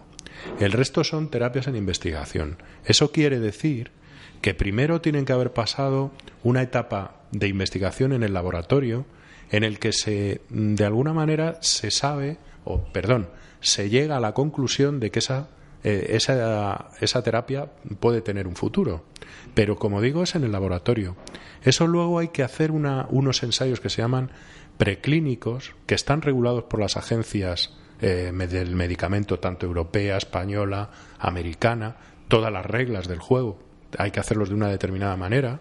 El 0.60 0.72
resto 0.72 1.04
son 1.04 1.30
terapias 1.30 1.68
en 1.68 1.76
investigación. 1.76 2.58
Eso 2.86 3.12
quiere 3.12 3.40
decir 3.40 3.92
que 4.41 4.54
primero 4.54 5.02
tienen 5.02 5.25
que 5.25 5.34
haber 5.34 5.52
pasado 5.54 6.12
una 6.43 6.62
etapa 6.62 7.15
de 7.32 7.47
investigación 7.47 8.13
en 8.13 8.23
el 8.23 8.34
laboratorio 8.34 9.06
en 9.52 9.63
el 9.63 9.80
que 9.80 9.91
se 9.93 10.41
de 10.49 10.86
alguna 10.86 11.13
manera 11.13 11.58
se 11.62 11.91
sabe 11.91 12.38
o 12.65 12.84
perdón 12.93 13.30
se 13.62 13.89
llega 13.89 14.17
a 14.17 14.19
la 14.19 14.34
conclusión 14.34 14.99
de 14.99 15.12
que 15.12 15.19
esa 15.19 15.49
eh, 15.84 16.08
esa, 16.15 16.89
esa 16.99 17.23
terapia 17.23 17.67
puede 17.99 18.21
tener 18.21 18.47
un 18.47 18.56
futuro 18.56 19.06
pero 19.53 19.78
como 19.78 20.01
digo 20.01 20.24
es 20.24 20.36
en 20.36 20.43
el 20.43 20.51
laboratorio 20.51 21.16
eso 21.64 21.88
luego 21.88 22.20
hay 22.20 22.30
que 22.30 22.43
hacer 22.43 22.72
una- 22.72 23.07
unos 23.09 23.43
ensayos 23.43 23.80
que 23.80 23.89
se 23.89 24.01
llaman 24.01 24.32
preclínicos 24.78 25.76
que 25.86 25.95
están 25.95 26.22
regulados 26.22 26.64
por 26.64 26.80
las 26.80 26.95
agencias 26.97 27.76
eh, 28.01 28.32
del 28.49 28.76
medicamento, 28.76 29.39
tanto 29.39 29.66
europea, 29.66 30.16
española, 30.16 30.89
americana, 31.20 31.97
todas 32.30 32.49
las 32.51 32.66
reglas 32.66 33.09
del 33.09 33.20
juego. 33.20 33.59
Hay 33.98 34.12
que 34.12 34.20
hacerlos 34.20 34.50
de 34.50 34.56
una 34.56 34.68
determinada 34.68 35.16
manera. 35.18 35.60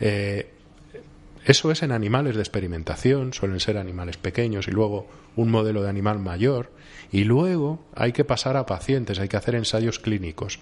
Eh, 0.00 0.50
eso 1.44 1.70
es 1.70 1.82
en 1.82 1.92
animales 1.92 2.34
de 2.34 2.42
experimentación, 2.42 3.32
suelen 3.32 3.60
ser 3.60 3.78
animales 3.78 4.16
pequeños 4.16 4.68
y 4.68 4.70
luego 4.70 5.06
un 5.36 5.50
modelo 5.50 5.82
de 5.82 5.88
animal 5.88 6.18
mayor. 6.18 6.70
Y 7.10 7.24
luego 7.24 7.82
hay 7.94 8.12
que 8.12 8.24
pasar 8.24 8.56
a 8.56 8.66
pacientes, 8.66 9.18
hay 9.18 9.28
que 9.28 9.36
hacer 9.38 9.54
ensayos 9.54 9.98
clínicos. 9.98 10.60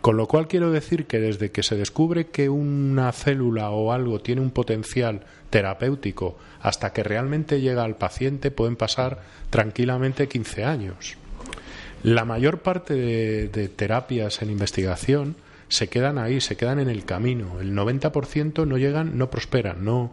Con 0.00 0.16
lo 0.16 0.26
cual 0.26 0.48
quiero 0.48 0.70
decir 0.72 1.06
que 1.06 1.20
desde 1.20 1.50
que 1.50 1.62
se 1.62 1.76
descubre 1.76 2.26
que 2.26 2.48
una 2.48 3.12
célula 3.12 3.70
o 3.70 3.92
algo 3.92 4.20
tiene 4.20 4.40
un 4.40 4.50
potencial 4.50 5.22
terapéutico 5.50 6.38
hasta 6.60 6.92
que 6.92 7.02
realmente 7.02 7.60
llega 7.60 7.84
al 7.84 7.96
paciente 7.96 8.50
pueden 8.50 8.76
pasar 8.76 9.22
tranquilamente 9.50 10.28
15 10.28 10.64
años. 10.64 11.16
La 12.02 12.24
mayor 12.24 12.60
parte 12.60 12.94
de, 12.94 13.48
de 13.48 13.68
terapias 13.68 14.40
en 14.40 14.50
investigación 14.50 15.36
se 15.70 15.88
quedan 15.88 16.18
ahí, 16.18 16.40
se 16.42 16.56
quedan 16.56 16.80
en 16.80 16.90
el 16.90 17.04
camino. 17.06 17.60
El 17.60 17.74
90% 17.74 18.66
no 18.66 18.76
llegan, 18.76 19.16
no 19.16 19.30
prosperan, 19.30 19.84
no, 19.84 20.12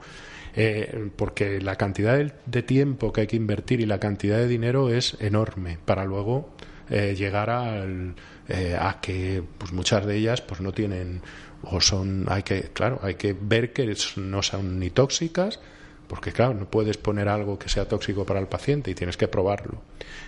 eh, 0.55 1.09
porque 1.15 1.59
la 1.59 1.75
cantidad 1.75 2.17
de, 2.17 2.63
tiempo 2.63 3.11
que 3.11 3.21
hay 3.21 3.27
que 3.27 3.35
invertir 3.35 3.81
y 3.81 3.85
la 3.85 3.99
cantidad 3.99 4.37
de 4.37 4.47
dinero 4.47 4.89
es 4.89 5.17
enorme 5.19 5.77
para 5.83 6.05
luego 6.05 6.49
eh, 6.89 7.15
llegar 7.17 7.49
al, 7.49 8.15
eh, 8.47 8.77
a 8.79 8.99
que 9.01 9.43
pues 9.57 9.71
muchas 9.73 10.05
de 10.05 10.15
ellas 10.15 10.41
pues 10.41 10.61
no 10.61 10.71
tienen 10.71 11.21
o 11.63 11.81
son 11.81 12.25
hay 12.27 12.43
que 12.43 12.61
claro 12.73 12.99
hay 13.03 13.15
que 13.15 13.35
ver 13.39 13.73
que 13.73 13.95
no 14.15 14.41
son 14.41 14.79
ni 14.79 14.89
tóxicas 14.89 15.59
porque 16.07 16.31
claro 16.31 16.53
no 16.53 16.69
puedes 16.69 16.97
poner 16.97 17.27
algo 17.29 17.59
que 17.59 17.69
sea 17.69 17.87
tóxico 17.87 18.25
para 18.25 18.39
el 18.39 18.47
paciente 18.47 18.89
y 18.89 18.95
tienes 18.95 19.17
que 19.17 19.27
probarlo 19.27 19.81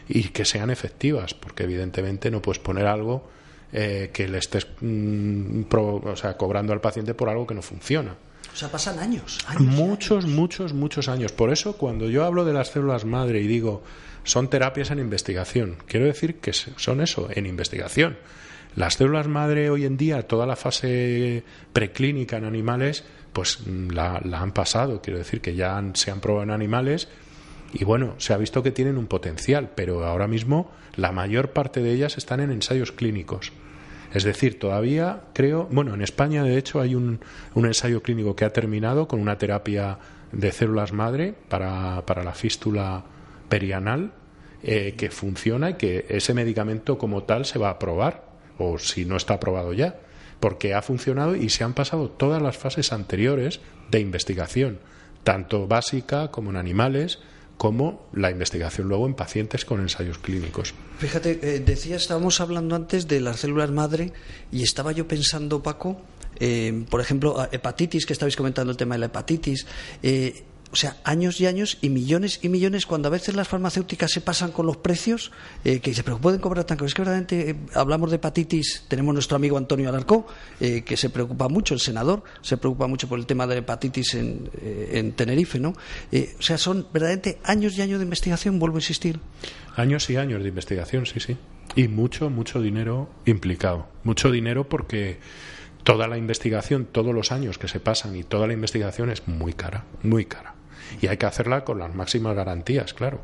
y 0.08 0.30
que 0.30 0.46
sean 0.46 0.70
efectivas 0.70 1.34
porque 1.34 1.64
evidentemente 1.64 2.30
no 2.30 2.42
puedes 2.42 2.60
poner 2.60 2.86
algo 2.86 3.28
eh, 3.74 4.10
que 4.14 4.28
le 4.28 4.38
estés 4.40 4.68
mm, 4.82 5.64
pro- 5.64 6.02
o 6.04 6.16
sea, 6.16 6.36
cobrando 6.38 6.74
al 6.74 6.82
paciente 6.82 7.14
por 7.14 7.30
algo 7.30 7.46
que 7.48 7.54
no 7.56 7.62
funciona 7.62 8.16
O 8.52 8.56
sea, 8.56 8.70
pasan 8.70 9.00
años. 9.00 9.38
Muchos, 9.60 10.26
años. 10.26 10.36
muchos, 10.36 10.74
muchos 10.74 11.08
años. 11.08 11.32
Por 11.32 11.52
eso, 11.52 11.78
cuando 11.78 12.10
yo 12.10 12.26
hablo 12.26 12.46
de 12.46 12.54
las 12.54 12.70
células 12.70 13.06
madre 13.06 13.42
y 13.42 13.48
digo 13.48 13.84
son 14.24 14.50
terapias 14.50 14.92
en 14.92 15.00
investigación, 15.00 15.78
quiero 15.88 16.06
decir 16.06 16.36
que 16.36 16.52
son 16.54 17.02
eso, 17.02 17.30
en 17.32 17.46
investigación. 17.46 18.18
Las 18.76 18.96
células 18.96 19.28
madre 19.28 19.70
hoy 19.70 19.86
en 19.86 19.98
día, 19.98 20.28
toda 20.28 20.46
la 20.46 20.56
fase 20.56 21.44
preclínica 21.74 22.38
en 22.38 22.46
animales, 22.46 23.04
pues 23.34 23.60
mm, 23.66 23.90
la, 23.92 24.22
la 24.26 24.42
han 24.42 24.52
pasado. 24.52 25.02
Quiero 25.02 25.18
decir 25.20 25.42
que 25.42 25.56
ya 25.56 25.78
han- 25.78 25.96
se 25.96 26.12
han 26.12 26.20
probado 26.20 26.44
en 26.44 26.52
animales 26.52 27.08
y 27.74 27.84
bueno, 27.84 28.16
se 28.18 28.34
ha 28.34 28.38
visto 28.38 28.64
que 28.64 28.72
tienen 28.72 28.98
un 28.98 29.08
potencial, 29.08 29.72
pero 29.76 30.06
ahora 30.06 30.28
mismo 30.28 30.72
la 30.96 31.12
mayor 31.12 31.52
parte 31.52 31.82
de 31.82 31.92
ellas 31.92 32.18
están 32.18 32.40
en 32.40 32.52
ensayos 32.52 32.92
clínicos. 32.92 33.52
Es 34.14 34.24
decir, 34.24 34.58
todavía 34.58 35.22
creo, 35.34 35.68
bueno, 35.72 35.94
en 35.94 36.02
España 36.02 36.44
de 36.44 36.58
hecho 36.58 36.82
hay 36.82 36.96
un, 36.96 37.20
un 37.54 37.66
ensayo 37.66 38.02
clínico 38.02 38.36
que 38.36 38.46
ha 38.46 38.54
terminado 38.54 39.08
con 39.08 39.20
una 39.20 39.38
terapia 39.38 40.00
de 40.32 40.52
células 40.52 40.94
madre 40.94 41.36
para, 41.48 42.06
para 42.06 42.24
la 42.24 42.34
fístula 42.34 43.04
perianal 43.50 44.12
eh, 44.64 44.96
que 44.98 45.12
funciona 45.12 45.72
y 45.72 45.74
que 45.76 46.06
ese 46.10 46.34
medicamento 46.34 46.98
como 46.98 47.24
tal 47.24 47.46
se 47.46 47.60
va 47.60 47.68
a 47.68 47.74
aprobar, 47.74 48.26
o 48.58 48.78
si 48.78 49.06
no 49.06 49.16
está 49.16 49.36
aprobado 49.36 49.74
ya, 49.74 50.00
porque 50.40 50.74
ha 50.74 50.82
funcionado 50.82 51.36
y 51.36 51.50
se 51.50 51.64
han 51.64 51.74
pasado 51.74 52.10
todas 52.10 52.42
las 52.42 52.58
fases 52.58 52.92
anteriores 52.92 53.62
de 53.92 54.00
investigación, 54.00 54.80
tanto 55.24 55.68
básica 55.68 56.30
como 56.32 56.50
en 56.50 56.58
animales, 56.58 57.20
como 57.60 58.08
la 58.14 58.32
investigación 58.32 58.88
luego 58.88 59.06
en 59.06 59.16
pacientes 59.16 59.66
con 59.66 59.82
ensayos 59.82 60.18
clínicos. 60.18 60.74
Fíjate, 60.98 61.40
eh, 61.44 61.60
decía, 61.60 61.98
estábamos 61.98 62.40
hablando 62.40 62.74
antes 62.74 63.06
de 63.06 63.20
las 63.20 63.42
células 63.42 63.70
madre 63.70 64.14
y 64.50 64.64
estaba 64.64 64.94
yo 64.94 65.10
pensando, 65.10 65.62
Paco, 65.62 65.98
eh, 66.40 66.86
por 66.90 67.02
ejemplo, 67.02 67.36
hepatitis, 67.52 68.06
que 68.06 68.14
estabais 68.14 68.38
comentando 68.38 68.72
el 68.72 68.78
tema 68.78 68.96
de 68.96 69.00
la 69.00 69.06
hepatitis. 69.08 69.68
eh, 70.02 70.46
o 70.72 70.76
sea, 70.76 70.98
años 71.04 71.42
y 71.42 71.48
años 71.48 71.78
y 71.82 71.90
millones 71.90 72.40
y 72.44 72.50
millones, 72.50 72.86
cuando 72.86 73.08
a 73.08 73.12
veces 73.12 73.36
las 73.36 73.48
farmacéuticas 73.48 74.12
se 74.12 74.22
pasan 74.22 74.52
con 74.52 74.68
los 74.68 74.78
precios, 74.78 75.32
eh, 75.66 75.80
que 75.80 75.94
se 75.94 76.04
pueden 76.04 76.40
cobrar 76.40 76.66
tan 76.66 76.78
caro. 76.78 76.86
Es 76.86 76.94
que 76.94 77.02
verdaderamente 77.02 77.50
eh, 77.52 77.56
hablamos 77.74 78.12
de 78.12 78.18
hepatitis, 78.18 78.86
tenemos 78.88 79.14
nuestro 79.14 79.36
amigo 79.36 79.58
Antonio 79.58 79.90
Alarcó, 79.90 80.28
eh, 80.60 80.84
que 80.84 80.96
se 80.96 81.10
preocupa 81.10 81.50
mucho, 81.50 81.74
el 81.74 81.80
senador, 81.80 82.24
se 82.42 82.58
preocupa 82.58 82.88
mucho 82.88 83.08
por 83.08 83.18
el 83.18 83.26
tema 83.26 83.48
de 83.48 83.56
la 83.56 83.60
hepatitis 83.60 84.14
en, 84.14 84.50
en 84.62 85.14
Tenerife, 85.14 85.60
¿no? 85.60 85.70
O 85.70 86.42
sea, 86.42 86.58
son 86.58 86.88
verdaderamente 86.94 87.40
años 87.44 87.78
y 87.78 87.82
años 87.82 88.00
de 88.00 88.04
investigación, 88.04 88.60
vuelvo 88.60 88.78
a 88.78 88.80
insistir. 88.80 89.20
Años 89.76 90.10
y 90.10 90.18
años 90.18 90.44
de 90.44 90.50
investigación, 90.50 91.06
sí, 91.06 91.20
sí. 91.20 91.38
Y 91.76 91.88
mucho, 91.88 92.30
mucho 92.30 92.62
dinero 92.62 93.10
implicado. 93.26 93.88
Mucho 94.04 94.32
dinero 94.32 94.68
porque 94.68 95.20
toda 95.84 96.08
la 96.08 96.18
investigación, 96.18 96.86
todos 96.86 97.14
los 97.14 97.32
años 97.32 97.58
que 97.58 97.68
se 97.68 97.80
pasan 97.80 98.16
y 98.16 98.24
toda 98.24 98.48
la 98.48 98.54
investigación 98.54 99.10
es 99.10 99.28
muy 99.28 99.54
cara, 99.54 99.86
muy 100.04 100.26
cara. 100.26 100.56
Y 101.02 101.08
hay 101.08 101.18
que 101.18 101.26
hacerla 101.26 101.64
con 101.64 101.80
las 101.80 101.94
máximas 101.94 102.36
garantías, 102.36 102.94
claro. 102.94 103.22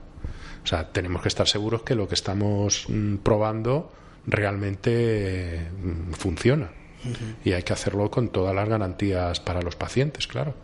O 0.63 0.67
sea, 0.67 0.91
tenemos 0.91 1.21
que 1.21 1.27
estar 1.27 1.47
seguros 1.47 1.83
que 1.83 1.95
lo 1.95 2.07
que 2.07 2.15
estamos 2.15 2.85
mm, 2.87 3.17
probando 3.17 3.91
realmente 4.25 5.69
mm, 5.71 6.13
funciona. 6.13 6.71
Y 7.43 7.51
hay 7.51 7.61
que 7.61 7.73
hacerlo 7.73 8.09
con 8.09 8.29
todas 8.29 8.55
las 8.55 8.67
garantías 8.67 9.39
para 9.39 9.61
los 9.61 9.75
pacientes, 9.75 10.25
claro. 10.25 10.55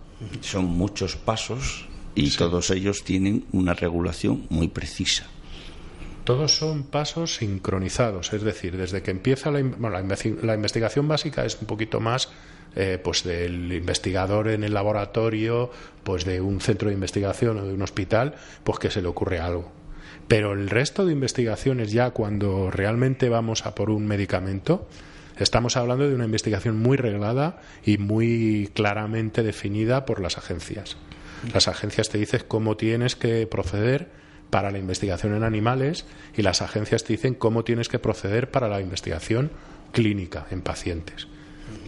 Son 0.42 0.66
muchos 0.66 1.16
pasos 1.16 1.88
y 2.16 2.36
todos 2.36 2.72
ellos 2.72 3.04
tienen 3.04 3.46
una 3.52 3.74
regulación 3.74 4.48
muy 4.50 4.68
precisa. 4.68 5.28
Todos 6.24 6.56
son 6.56 6.84
pasos 6.84 7.36
sincronizados, 7.36 8.34
es 8.34 8.44
decir, 8.44 8.78
desde 8.78 9.02
que 9.02 9.12
empieza 9.12 9.52
la, 9.52 9.62
la 9.62 10.54
investigación 10.56 11.08
básica 11.08 11.46
es 11.46 11.58
un 11.60 11.68
poquito 11.68 12.00
más 12.00 12.30
eh, 12.74 13.00
pues 13.04 13.26
del 13.26 13.74
investigador 13.74 14.48
en 14.48 14.64
el 14.64 14.74
laboratorio, 14.74 15.72
pues 16.06 16.24
de 16.24 16.40
un 16.40 16.62
centro 16.62 16.88
de 16.88 16.94
investigación 16.94 17.58
o 17.58 17.66
de 17.66 17.74
un 17.74 17.82
hospital, 17.82 18.36
pues 18.64 18.80
que 18.80 18.90
se 18.90 19.02
le 19.02 19.10
ocurre 19.10 19.40
algo. 19.40 19.72
Pero 20.30 20.54
el 20.54 20.70
resto 20.70 21.06
de 21.06 21.12
investigaciones 21.12 21.92
ya 21.92 22.12
cuando 22.12 22.72
realmente 22.72 23.28
vamos 23.28 23.66
a 23.66 23.76
por 23.76 23.90
un 23.90 24.08
medicamento, 24.08 24.88
estamos 25.38 25.76
hablando 25.76 26.08
de 26.08 26.16
una 26.16 26.24
investigación 26.24 26.78
muy 26.78 26.96
reglada 26.96 27.62
y 27.84 27.98
muy 27.98 28.72
claramente 28.74 29.44
definida 29.44 30.06
por 30.06 30.22
las 30.22 30.38
agencias. 30.38 30.96
Las 31.54 31.68
agencias 31.68 32.08
te 32.08 32.20
dicen 32.20 32.44
cómo 32.48 32.78
tienes 32.78 33.18
que 33.18 33.46
proceder 33.48 34.08
para 34.52 34.70
la 34.70 34.78
investigación 34.78 35.34
en 35.34 35.44
animales 35.44 36.06
y 36.38 36.44
las 36.44 36.62
agencias 36.62 37.04
te 37.04 37.14
dicen 37.14 37.34
cómo 37.34 37.64
tienes 37.64 37.90
que 37.90 37.98
proceder 37.98 38.52
para 38.52 38.68
la 38.68 38.82
investigación 38.82 39.50
clínica 39.92 40.46
en 40.52 40.62
pacientes. 40.62 41.28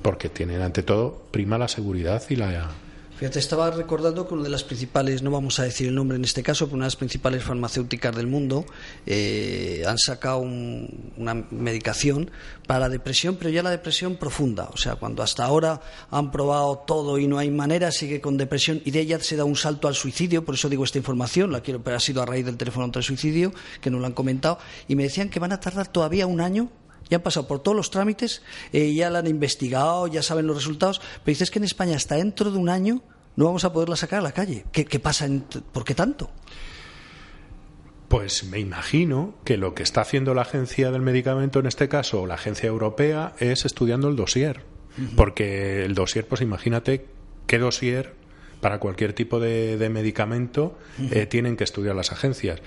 Porque 0.01 0.29
tienen 0.29 0.61
ante 0.61 0.81
todo 0.81 1.21
prima 1.29 1.59
la 1.59 1.67
seguridad 1.67 2.23
y 2.29 2.37
la 2.37 2.71
Fíjate, 3.17 3.39
estaba 3.39 3.69
recordando 3.71 4.27
que 4.27 4.33
una 4.33 4.43
de 4.43 4.49
las 4.49 4.63
principales, 4.63 5.21
no 5.21 5.29
vamos 5.31 5.59
a 5.59 5.63
decir 5.63 5.87
el 5.87 5.95
nombre 5.95 6.17
en 6.17 6.25
este 6.25 6.41
caso, 6.43 6.65
pero 6.65 6.75
una 6.77 6.85
de 6.85 6.87
las 6.87 6.95
principales 6.95 7.43
farmacéuticas 7.43 8.13
del 8.15 8.27
mundo 8.27 8.65
eh, 9.05 9.83
han 9.87 9.97
sacado 9.97 10.39
un- 10.39 11.11
una 11.15 11.35
medicación 11.51 12.31
para 12.67 12.89
depresión, 12.89 13.35
pero 13.37 13.49
ya 13.51 13.61
la 13.63 13.69
depresión 13.69 14.15
profunda. 14.17 14.69
O 14.73 14.77
sea, 14.77 14.95
cuando 14.95 15.21
hasta 15.23 15.45
ahora 15.45 15.79
han 16.09 16.31
probado 16.31 16.79
todo 16.87 17.17
y 17.19 17.27
no 17.27 17.37
hay 17.37 17.49
manera, 17.51 17.91
sigue 17.91 18.19
con 18.19 18.35
depresión 18.35 18.81
y 18.83 18.91
de 18.91 19.01
ella 19.01 19.19
se 19.19 19.37
da 19.37 19.45
un 19.45 19.55
salto 19.55 19.87
al 19.87 19.95
suicidio. 19.95 20.43
Por 20.43 20.55
eso 20.55 20.67
digo 20.67 20.83
esta 20.83 20.97
información, 20.97 21.51
la 21.51 21.61
quiero, 21.61 21.81
pero 21.83 21.95
ha 21.97 22.01
sido 22.01 22.21
a 22.21 22.25
raíz 22.25 22.45
del 22.45 22.57
teléfono 22.57 22.85
contra 22.85 22.99
el 22.99 23.05
suicidio, 23.05 23.53
que 23.79 23.89
nos 23.91 24.01
lo 24.01 24.07
han 24.07 24.13
comentado. 24.13 24.57
Y 24.87 24.95
me 24.95 25.03
decían 25.03 25.29
que 25.29 25.39
van 25.39 25.53
a 25.53 25.59
tardar 25.59 25.87
todavía 25.87 26.25
un 26.27 26.41
año 26.41 26.69
ya 27.13 27.17
han 27.17 27.23
pasado 27.23 27.47
por 27.47 27.61
todos 27.61 27.77
los 27.77 27.91
trámites, 27.91 28.41
eh, 28.71 28.93
ya 28.93 29.09
la 29.09 29.19
han 29.19 29.27
investigado, 29.27 30.07
ya 30.07 30.21
saben 30.23 30.47
los 30.47 30.57
resultados, 30.57 30.99
pero 31.23 31.33
dices 31.33 31.51
que 31.51 31.59
en 31.59 31.65
España 31.65 31.95
hasta 31.95 32.15
dentro 32.15 32.51
de 32.51 32.57
un 32.57 32.69
año 32.69 33.01
no 33.35 33.45
vamos 33.45 33.63
a 33.65 33.71
poderla 33.71 33.95
sacar 33.95 34.19
a 34.19 34.21
la 34.23 34.31
calle. 34.31 34.65
¿Qué, 34.71 34.85
qué 34.85 34.99
pasa? 34.99 35.25
en- 35.25 35.41
¿Por 35.41 35.83
qué 35.85 35.95
tanto? 35.95 36.29
Pues 38.07 38.43
me 38.43 38.59
imagino 38.59 39.33
que 39.43 39.57
lo 39.57 39.73
que 39.73 39.81
está 39.83 40.01
haciendo 40.01 40.33
la 40.35 40.43
agencia 40.43 40.91
del 40.91 41.01
medicamento 41.01 41.59
en 41.59 41.65
este 41.65 41.89
caso, 41.89 42.21
o 42.21 42.27
la 42.27 42.35
agencia 42.35 42.67
europea, 42.67 43.33
es 43.39 43.65
estudiando 43.65 44.07
el 44.07 44.15
dossier. 44.15 44.61
Porque 45.15 45.83
el 45.85 45.95
dossier, 45.95 46.27
pues 46.27 46.41
imagínate 46.41 47.07
qué 47.47 47.57
dossier 47.57 48.13
para 48.61 48.79
cualquier 48.79 49.13
tipo 49.13 49.39
de, 49.39 49.77
de 49.77 49.89
medicamento 49.89 50.77
eh, 51.11 51.25
tienen 51.25 51.57
que 51.57 51.63
estudiar 51.63 51.95
las 51.95 52.11
agencias. 52.11 52.61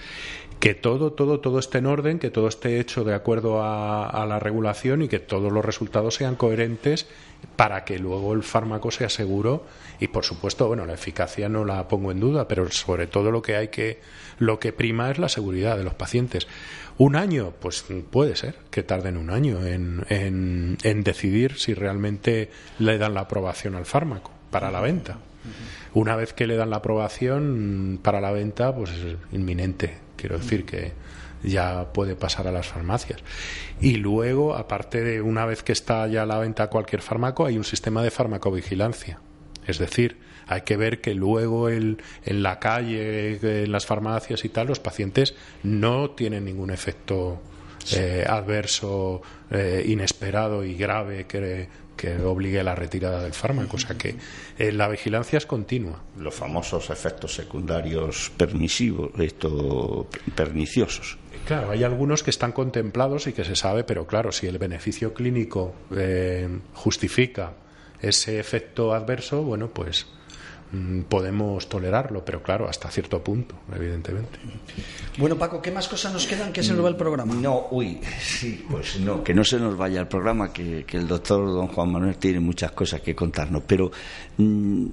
Que 0.61 0.75
todo, 0.75 1.13
todo, 1.13 1.41
todo 1.41 1.59
esté 1.59 1.79
en 1.79 1.87
orden, 1.87 2.19
que 2.19 2.31
todo 2.31 2.49
esté 2.49 2.81
hecho 2.81 3.05
de 3.05 3.15
acuerdo 3.15 3.63
a, 3.63 4.09
a 4.09 4.27
la 4.27 4.39
regulación 4.39 5.03
y 5.03 5.09
que 5.09 5.19
todos 5.19 5.53
los 5.53 5.65
resultados 5.65 6.15
sean 6.15 6.35
coherentes 6.35 7.07
para 7.57 7.85
que 7.85 7.99
luego 7.99 8.33
el 8.33 8.43
fármaco 8.43 8.91
sea 8.91 9.09
seguro. 9.09 9.65
Y 10.01 10.09
por 10.09 10.25
supuesto 10.25 10.67
bueno 10.67 10.87
la 10.87 10.95
eficacia 10.95 11.49
no 11.49 11.65
la 11.65 11.89
pongo 11.89 12.11
en 12.11 12.21
duda 12.21 12.47
pero 12.49 12.71
sobre 12.71 13.07
todo 13.07 13.31
lo 13.31 13.43
que 13.43 13.57
hay 13.57 13.69
que 13.69 14.01
lo 14.39 14.59
que 14.59 14.73
prima 14.73 15.11
es 15.11 15.19
la 15.19 15.29
seguridad 15.29 15.77
de 15.77 15.85
los 15.85 15.95
pacientes. 15.95 16.47
Un 16.99 17.17
año 17.17 17.53
pues 17.61 17.85
puede 18.11 18.37
ser 18.37 18.57
que 18.71 18.83
tarden 18.83 19.17
un 19.17 19.31
año 19.31 19.65
en, 19.65 20.05
en, 20.09 20.79
en 20.83 21.03
decidir 21.03 21.59
si 21.59 21.75
realmente 21.75 22.51
le 22.79 22.99
dan 22.99 23.15
la 23.15 23.23
aprobación 23.23 23.75
al 23.75 23.87
fármaco 23.87 24.31
para 24.51 24.71
la 24.71 24.81
venta. 24.81 25.19
Una 25.95 26.17
vez 26.17 26.33
que 26.33 26.47
le 26.47 26.57
dan 26.57 26.71
la 26.71 26.77
aprobación 26.77 28.01
para 28.03 28.21
la 28.21 28.33
venta 28.33 28.75
pues 28.75 28.91
es 28.91 29.17
inminente 29.33 30.06
quiero 30.27 30.43
decir 30.43 30.64
que 30.64 30.93
ya 31.45 31.93
puede 31.93 32.16
pasar 32.16 32.49
a 32.49 32.53
las 32.53 32.66
farmacias. 32.66 33.20
Y 33.81 33.95
luego, 33.95 34.57
aparte 34.57 35.05
de 35.05 35.22
una 35.22 35.47
vez 35.47 35.62
que 35.62 35.70
está 35.70 36.05
ya 36.09 36.22
a 36.22 36.27
la 36.27 36.39
venta 36.39 36.68
cualquier 36.68 37.01
fármaco, 37.01 37.47
hay 37.47 37.57
un 37.57 37.62
sistema 37.62 38.03
de 38.03 38.11
farmacovigilancia. 38.11 39.20
Es 39.68 39.79
decir, 39.79 40.16
hay 40.49 40.62
que 40.62 40.77
ver 40.77 41.01
que 41.01 41.14
luego 41.14 41.68
el, 41.68 42.03
en 42.24 42.43
la 42.43 42.59
calle, 42.59 43.39
en 43.41 43.70
las 43.70 43.87
farmacias 43.87 44.45
y 44.45 44.49
tal, 44.49 44.66
los 44.66 44.81
pacientes 44.81 45.37
no 45.62 46.11
tienen 46.11 46.45
ningún 46.45 46.70
efecto 46.70 47.41
eh, 47.93 48.24
adverso, 48.26 49.22
eh, 49.51 49.84
inesperado 49.87 50.64
y 50.64 50.74
grave 50.74 51.26
que, 51.26 51.68
que 51.97 52.16
obligue 52.18 52.61
a 52.61 52.64
la 52.64 52.74
retirada 52.74 53.22
del 53.22 53.32
fármaco. 53.32 53.76
O 53.76 53.78
sea 53.78 53.97
que 53.97 54.16
eh, 54.59 54.72
la 54.72 54.89
vigilancia 54.89 55.37
es 55.37 55.47
continua. 55.47 56.03
Los 56.18 56.34
famosos 56.34 56.91
efectos 56.91 57.34
secundarios 57.34 58.32
permisivos, 58.37 59.11
esto, 59.18 60.09
perniciosos. 60.34 61.18
Claro, 61.47 61.70
hay 61.70 61.84
algunos 61.84 62.22
que 62.22 62.30
están 62.30 62.53
contemplados 62.53 63.26
y 63.28 63.32
que 63.32 63.45
se 63.45 63.55
sabe, 63.55 63.84
pero 63.84 64.07
claro, 64.07 64.32
si 64.32 64.47
el 64.47 64.59
beneficio 64.59 65.14
clínico 65.14 65.74
justifica 66.74 67.53
ese 68.01 68.41
efecto 68.41 68.93
adverso, 68.93 69.43
bueno, 69.43 69.68
pues 69.68 70.07
podemos 71.09 71.69
tolerarlo, 71.69 72.25
pero 72.25 72.43
claro, 72.43 72.69
hasta 72.69 72.91
cierto 72.91 73.23
punto, 73.23 73.55
evidentemente. 73.75 74.39
Bueno, 75.17 75.37
Paco, 75.37 75.62
¿qué 75.62 75.71
más 75.71 75.89
cosas 75.89 76.12
nos 76.12 76.27
quedan 76.27 76.53
que 76.53 76.62
se 76.62 76.75
nos 76.75 76.85
va 76.85 76.89
el 76.89 76.97
programa? 76.97 77.35
No, 77.35 77.69
uy, 77.71 78.01
sí, 78.21 78.64
pues 78.69 78.99
no, 79.01 79.23
que 79.23 79.33
no 79.33 79.45
se 79.45 79.59
nos 79.59 79.77
vaya 79.77 80.01
el 80.01 80.09
programa, 80.09 80.53
que, 80.53 80.85
que 80.85 80.97
el 80.97 81.07
doctor 81.07 81.47
don 81.47 81.69
Juan 81.69 81.93
Manuel 81.93 82.17
tiene 82.17 82.41
muchas 82.41 82.73
cosas 82.73 83.01
que 83.01 83.14
contarnos. 83.14 83.62
Pero 83.67 83.91
mm, 84.37 84.87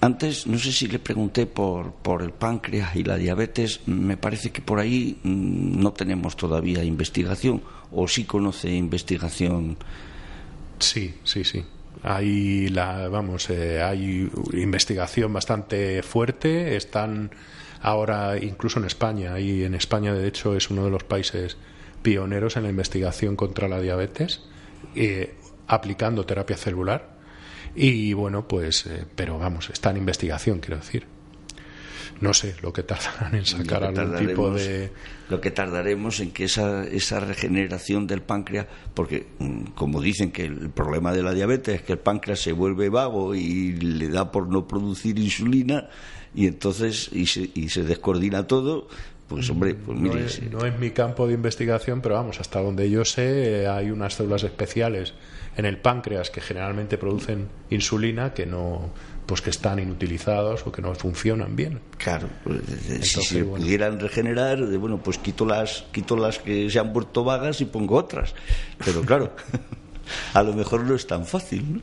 antes, 0.00 0.46
no 0.46 0.58
sé 0.58 0.72
si 0.72 0.88
le 0.88 0.98
pregunté 0.98 1.46
por, 1.46 1.92
por 1.92 2.22
el 2.22 2.32
páncreas 2.32 2.96
y 2.96 3.04
la 3.04 3.16
diabetes, 3.16 3.80
me 3.86 4.16
parece 4.16 4.50
que 4.50 4.60
por 4.60 4.80
ahí 4.80 5.18
mm, 5.22 5.80
no 5.80 5.92
tenemos 5.92 6.36
todavía 6.36 6.84
investigación, 6.84 7.62
o 7.92 8.06
sí 8.08 8.24
conoce 8.24 8.70
investigación. 8.70 9.76
Sí, 10.78 11.14
sí, 11.24 11.44
sí. 11.44 11.64
Hay 12.02 12.68
la, 12.68 13.08
vamos, 13.08 13.50
eh, 13.50 13.82
hay 13.82 14.30
investigación 14.52 15.32
bastante 15.32 16.02
fuerte. 16.02 16.76
Están 16.76 17.30
ahora 17.82 18.38
incluso 18.38 18.78
en 18.78 18.86
España. 18.86 19.38
Y 19.38 19.64
en 19.64 19.74
España, 19.74 20.14
de 20.14 20.26
hecho, 20.26 20.56
es 20.56 20.70
uno 20.70 20.84
de 20.84 20.90
los 20.90 21.04
países 21.04 21.56
pioneros 22.02 22.56
en 22.56 22.62
la 22.64 22.70
investigación 22.70 23.36
contra 23.36 23.68
la 23.68 23.80
diabetes, 23.80 24.42
eh, 24.94 25.34
aplicando 25.66 26.24
terapia 26.24 26.56
celular. 26.56 27.18
Y 27.74 28.12
bueno, 28.14 28.48
pues, 28.48 28.86
eh, 28.86 29.04
pero 29.14 29.38
vamos, 29.38 29.70
está 29.70 29.90
en 29.90 29.98
investigación, 29.98 30.60
quiero 30.60 30.76
decir. 30.76 31.06
No 32.20 32.34
sé 32.34 32.54
lo 32.62 32.72
que 32.72 32.82
tardarán 32.82 33.34
en 33.34 33.46
sacar 33.46 33.84
algún 33.84 34.16
tipo 34.16 34.50
de. 34.50 34.90
Lo 35.28 35.40
que 35.40 35.50
tardaremos 35.50 36.20
en 36.20 36.32
que 36.32 36.44
esa, 36.44 36.84
esa 36.84 37.20
regeneración 37.20 38.06
del 38.06 38.20
páncreas, 38.20 38.66
porque 38.94 39.26
mm, 39.38 39.62
como 39.74 40.00
dicen 40.00 40.32
que 40.32 40.44
el 40.44 40.70
problema 40.70 41.12
de 41.12 41.22
la 41.22 41.32
diabetes 41.32 41.76
es 41.76 41.82
que 41.82 41.92
el 41.92 41.98
páncreas 42.00 42.40
se 42.40 42.52
vuelve 42.52 42.88
vago 42.88 43.34
y 43.34 43.72
le 43.74 44.08
da 44.08 44.32
por 44.32 44.48
no 44.48 44.66
producir 44.66 45.18
insulina 45.18 45.88
y 46.34 46.46
entonces 46.46 47.10
y 47.12 47.26
se, 47.26 47.50
y 47.54 47.68
se 47.68 47.84
descoordina 47.84 48.46
todo, 48.46 48.88
pues 49.28 49.48
hombre, 49.48 49.74
pues 49.74 49.96
No 49.96 50.16
es, 50.16 50.42
no 50.50 50.66
es 50.66 50.76
mi 50.78 50.90
campo 50.90 51.28
de 51.28 51.34
investigación, 51.34 52.00
pero 52.00 52.16
vamos, 52.16 52.40
hasta 52.40 52.60
donde 52.60 52.90
yo 52.90 53.04
sé, 53.04 53.62
eh, 53.62 53.68
hay 53.68 53.90
unas 53.92 54.14
células 54.14 54.42
especiales 54.42 55.14
en 55.56 55.66
el 55.66 55.78
páncreas 55.78 56.30
que 56.30 56.40
generalmente 56.40 56.98
producen 56.98 57.48
insulina 57.70 58.34
que 58.34 58.46
no, 58.46 58.90
pues 59.30 59.42
que 59.42 59.50
están 59.50 59.78
inutilizados 59.78 60.66
o 60.66 60.72
que 60.72 60.82
no 60.82 60.92
funcionan 60.96 61.54
bien. 61.54 61.78
Claro, 61.98 62.28
pues, 62.42 62.58
eh, 62.58 62.64
si 62.66 62.94
Entonces, 62.94 63.26
se 63.28 63.42
bueno. 63.44 63.64
pudieran 63.64 64.00
regenerar, 64.00 64.66
de, 64.66 64.76
bueno, 64.76 64.98
pues 64.98 65.18
quito 65.18 65.46
las, 65.46 65.84
quito 65.92 66.16
las 66.16 66.40
que 66.40 66.68
se 66.68 66.80
han 66.80 66.92
vuelto 66.92 67.22
vagas 67.22 67.60
y 67.60 67.66
pongo 67.66 67.94
otras. 67.94 68.34
Pero 68.84 69.02
claro, 69.02 69.32
a 70.34 70.42
lo 70.42 70.52
mejor 70.52 70.82
no 70.82 70.96
es 70.96 71.06
tan 71.06 71.24
fácil, 71.26 71.74
¿no? 71.74 71.80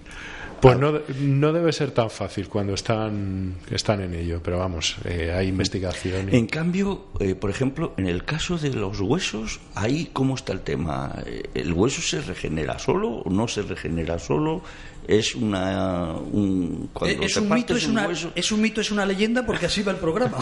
Pues 0.62 0.78
no, 0.78 0.93
no 1.20 1.53
debe 1.53 1.72
ser 1.72 1.91
tan 1.91 2.10
fácil 2.10 2.47
cuando 2.49 2.74
están, 2.74 3.55
están 3.72 4.01
en 4.01 4.14
ello, 4.16 4.41
pero 4.43 4.58
vamos, 4.58 4.95
eh, 5.05 5.32
hay 5.36 5.47
investigación. 5.49 6.30
y- 6.32 6.36
En 6.38 6.47
cambio, 6.47 7.05
eh, 7.20 7.36
por 7.36 7.49
ejemplo, 7.49 7.93
en 7.97 8.08
el 8.08 8.24
caso 8.26 8.58
de 8.58 8.72
los 8.74 8.99
huesos, 8.99 9.60
ahí 9.76 10.10
cómo 10.14 10.36
está 10.36 10.53
el 10.53 10.62
tema. 10.62 11.14
Eh, 11.26 11.43
¿El 11.53 11.74
hueso 11.74 12.01
se 12.01 12.22
regenera 12.22 12.80
solo 12.80 13.10
o 13.10 13.30
no 13.30 13.47
se 13.47 13.62
regenera 13.62 14.18
solo? 14.20 14.62
Es 15.08 15.36
una 15.36 16.16
un, 16.16 16.89
cuando 16.91 17.24
es 17.24 17.38
un, 17.38 17.47
mito, 17.49 17.76
es, 17.78 17.86
un 17.86 17.91
una, 17.91 18.08
hueso- 18.10 18.32
es 18.36 18.51
un 18.51 18.60
mito, 18.62 18.82
es 18.82 18.91
una 18.91 19.05
leyenda, 19.05 19.45
porque 19.45 19.68
así 19.68 19.82
va 19.84 19.93
el 19.93 19.99
programa. 19.99 20.38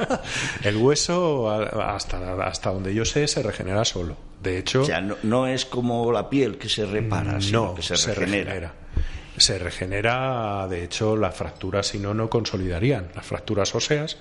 El 0.64 0.76
hueso, 0.78 1.48
hasta, 1.50 2.32
hasta 2.44 2.70
donde 2.72 2.92
yo 2.94 3.04
sé, 3.04 3.28
se 3.28 3.42
regenera 3.42 3.84
solo. 3.84 4.16
De 4.42 4.58
hecho, 4.58 4.82
o 4.82 4.84
sea, 4.84 5.00
no, 5.00 5.16
no 5.22 5.46
es 5.46 5.64
como 5.64 6.10
la 6.12 6.28
piel 6.30 6.56
que 6.56 6.68
se 6.68 6.86
repara, 6.86 7.40
sino 7.40 7.66
no, 7.66 7.74
que 7.74 7.82
se, 7.82 7.94
regenera. 7.94 8.14
Se 8.14 8.20
regenera, 8.20 8.74
de 10.68 10.84
hecho, 10.84 11.16
las 11.16 11.34
fracturas, 11.34 11.86
si 11.88 11.98
no, 11.98 12.14
no 12.14 12.28
consolidarían. 12.28 13.08
Las 13.14 13.26
fracturas 13.26 13.74
óseas, 13.74 14.16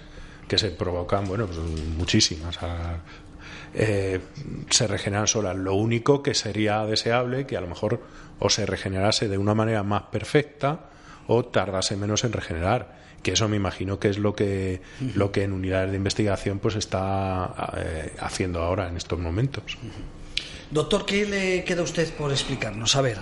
que 0.47 0.57
se 0.57 0.71
provocan, 0.71 1.25
bueno, 1.25 1.45
pues 1.45 1.59
muchísimas. 1.97 2.57
eh, 3.73 4.19
se 4.69 4.87
regeneran 4.87 5.27
solas. 5.27 5.55
Lo 5.55 5.75
único 5.75 6.23
que 6.23 6.33
sería 6.33 6.85
deseable 6.85 7.45
que 7.45 7.57
a 7.57 7.61
lo 7.61 7.67
mejor 7.67 8.01
o 8.39 8.49
se 8.49 8.65
regenerase 8.65 9.27
de 9.27 9.37
una 9.37 9.53
manera 9.53 9.83
más 9.83 10.03
perfecta 10.03 10.89
o 11.27 11.45
tardase 11.45 11.95
menos 11.95 12.23
en 12.23 12.33
regenerar. 12.33 12.97
Que 13.21 13.33
eso 13.33 13.49
me 13.49 13.57
imagino 13.57 13.99
que 13.99 14.09
es 14.09 14.17
lo 14.17 14.33
que, 14.33 14.81
lo 15.13 15.31
que 15.31 15.43
en 15.43 15.51
unidades 15.51 15.91
de 15.91 15.97
investigación 15.97 16.59
pues 16.59 16.75
está 16.75 17.53
eh, 17.77 18.13
haciendo 18.19 18.61
ahora 18.61 18.87
en 18.87 18.95
estos 18.95 19.19
momentos. 19.19 19.77
Doctor, 20.71 21.05
¿qué 21.05 21.25
le 21.25 21.63
queda 21.65 21.81
a 21.81 21.83
usted 21.83 22.13
por 22.13 22.31
explicarnos? 22.31 22.95
A 22.95 23.01
ver, 23.01 23.17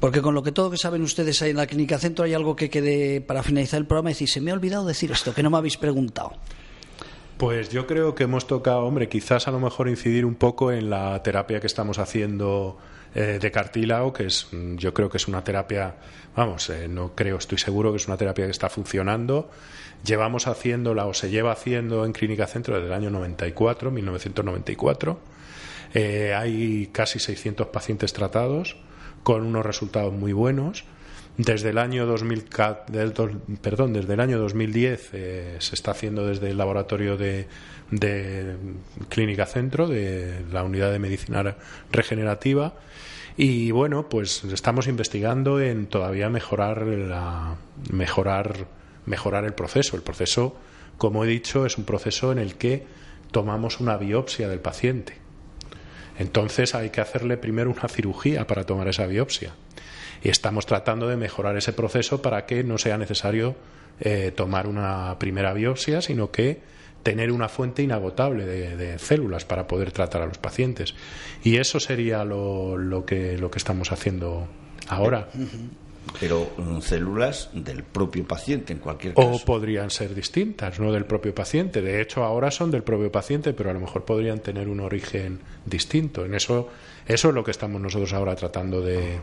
porque 0.00 0.22
con 0.22 0.34
lo 0.34 0.42
que 0.42 0.52
todo 0.52 0.70
que 0.70 0.76
saben 0.76 1.02
ustedes 1.02 1.42
ahí 1.42 1.50
en 1.50 1.56
la 1.56 1.66
Clínica 1.66 1.98
Centro 1.98 2.24
hay 2.24 2.34
algo 2.34 2.54
que 2.54 2.70
quede 2.70 3.20
para 3.20 3.42
finalizar 3.42 3.78
el 3.78 3.86
programa 3.86 4.10
y 4.10 4.12
decir, 4.12 4.28
se 4.28 4.40
me 4.40 4.50
ha 4.50 4.54
olvidado 4.54 4.86
decir 4.86 5.10
esto, 5.10 5.34
que 5.34 5.42
no 5.42 5.50
me 5.50 5.58
habéis 5.58 5.76
preguntado. 5.76 6.32
Pues 7.36 7.70
yo 7.70 7.86
creo 7.86 8.14
que 8.14 8.24
hemos 8.24 8.46
tocado, 8.46 8.80
hombre, 8.80 9.08
quizás 9.08 9.46
a 9.46 9.52
lo 9.52 9.60
mejor 9.60 9.88
incidir 9.88 10.24
un 10.24 10.34
poco 10.34 10.72
en 10.72 10.90
la 10.90 11.22
terapia 11.22 11.60
que 11.60 11.68
estamos 11.68 11.98
haciendo 11.98 12.78
eh, 13.14 13.38
de 13.40 13.50
cartílago, 13.50 14.12
que 14.12 14.26
es, 14.26 14.48
mm, 14.52 14.76
yo 14.76 14.92
creo 14.92 15.08
que 15.08 15.18
es 15.18 15.28
una 15.28 15.44
terapia, 15.44 15.94
vamos, 16.34 16.68
eh, 16.70 16.88
no 16.88 17.14
creo, 17.14 17.38
estoy 17.38 17.58
seguro 17.58 17.92
que 17.92 17.98
es 17.98 18.06
una 18.08 18.16
terapia 18.16 18.44
que 18.44 18.50
está 18.50 18.68
funcionando. 18.68 19.50
Llevamos 20.04 20.46
haciéndola 20.46 21.06
o 21.06 21.14
se 21.14 21.30
lleva 21.30 21.52
haciendo 21.52 22.04
en 22.04 22.12
Clínica 22.12 22.46
Centro 22.46 22.74
desde 22.74 22.88
el 22.88 22.92
año 22.92 23.10
94, 23.10 23.90
1994. 23.90 25.20
Eh, 25.94 26.34
hay 26.36 26.88
casi 26.92 27.18
600 27.18 27.68
pacientes 27.68 28.12
tratados 28.12 28.76
con 29.28 29.44
unos 29.44 29.66
resultados 29.66 30.14
muy 30.14 30.32
buenos. 30.32 30.84
Desde 31.36 31.68
el 31.68 31.76
año 31.76 32.06
2000, 32.06 32.44
ca- 32.48 32.84
del 32.88 33.12
dos- 33.12 33.30
perdón, 33.60 33.92
desde 33.92 34.14
el 34.14 34.20
año 34.20 34.38
2010 34.38 35.10
eh, 35.12 35.56
se 35.58 35.74
está 35.74 35.90
haciendo 35.90 36.26
desde 36.26 36.48
el 36.48 36.56
laboratorio 36.56 37.18
de, 37.18 37.46
de 37.90 38.56
Clínica 39.10 39.44
Centro, 39.44 39.86
de 39.86 40.44
la 40.50 40.64
unidad 40.64 40.90
de 40.92 40.98
medicina 40.98 41.56
regenerativa. 41.92 42.72
Y 43.36 43.70
bueno, 43.70 44.08
pues 44.08 44.44
estamos 44.44 44.86
investigando 44.88 45.60
en 45.60 45.88
todavía 45.88 46.30
mejorar 46.30 46.86
la, 46.86 47.56
mejorar, 47.92 48.66
mejorar 49.04 49.44
el 49.44 49.52
proceso. 49.52 49.94
El 49.94 50.02
proceso, 50.02 50.56
como 50.96 51.22
he 51.22 51.28
dicho, 51.28 51.66
es 51.66 51.76
un 51.76 51.84
proceso 51.84 52.32
en 52.32 52.38
el 52.38 52.54
que 52.54 52.86
tomamos 53.30 53.78
una 53.78 53.98
biopsia 53.98 54.48
del 54.48 54.60
paciente. 54.60 55.18
Entonces 56.18 56.74
hay 56.74 56.90
que 56.90 57.00
hacerle 57.00 57.36
primero 57.36 57.70
una 57.70 57.88
cirugía 57.88 58.46
para 58.46 58.64
tomar 58.64 58.88
esa 58.88 59.06
biopsia. 59.06 59.52
Y 60.22 60.30
estamos 60.30 60.66
tratando 60.66 61.08
de 61.08 61.16
mejorar 61.16 61.56
ese 61.56 61.72
proceso 61.72 62.20
para 62.22 62.44
que 62.44 62.64
no 62.64 62.76
sea 62.78 62.98
necesario 62.98 63.54
eh, 64.00 64.32
tomar 64.34 64.66
una 64.66 65.16
primera 65.18 65.52
biopsia, 65.52 66.02
sino 66.02 66.30
que 66.30 66.60
tener 67.02 67.30
una 67.30 67.48
fuente 67.48 67.82
inagotable 67.82 68.44
de, 68.44 68.76
de 68.76 68.98
células 68.98 69.44
para 69.44 69.68
poder 69.68 69.92
tratar 69.92 70.22
a 70.22 70.26
los 70.26 70.38
pacientes. 70.38 70.94
Y 71.44 71.56
eso 71.56 71.78
sería 71.78 72.24
lo, 72.24 72.76
lo 72.76 73.06
que, 73.06 73.38
lo 73.38 73.50
que 73.50 73.58
estamos 73.58 73.92
haciendo 73.92 74.48
ahora. 74.88 75.28
Pero 76.20 76.50
mm, 76.56 76.80
células 76.80 77.50
del 77.52 77.82
propio 77.82 78.26
paciente, 78.26 78.72
en 78.72 78.78
cualquier 78.78 79.14
caso. 79.14 79.28
O 79.28 79.38
podrían 79.44 79.90
ser 79.90 80.14
distintas, 80.14 80.78
no 80.80 80.92
del 80.92 81.04
propio 81.04 81.34
paciente. 81.34 81.82
De 81.82 82.00
hecho, 82.00 82.24
ahora 82.24 82.50
son 82.50 82.70
del 82.70 82.82
propio 82.82 83.10
paciente, 83.12 83.52
pero 83.52 83.70
a 83.70 83.72
lo 83.72 83.80
mejor 83.80 84.04
podrían 84.04 84.40
tener 84.40 84.68
un 84.68 84.80
origen 84.80 85.40
distinto. 85.64 86.24
En 86.24 86.34
eso, 86.34 86.68
eso 87.06 87.28
es 87.28 87.34
lo 87.34 87.44
que 87.44 87.50
estamos 87.50 87.80
nosotros 87.80 88.12
ahora 88.12 88.34
tratando 88.36 88.80
de, 88.80 89.18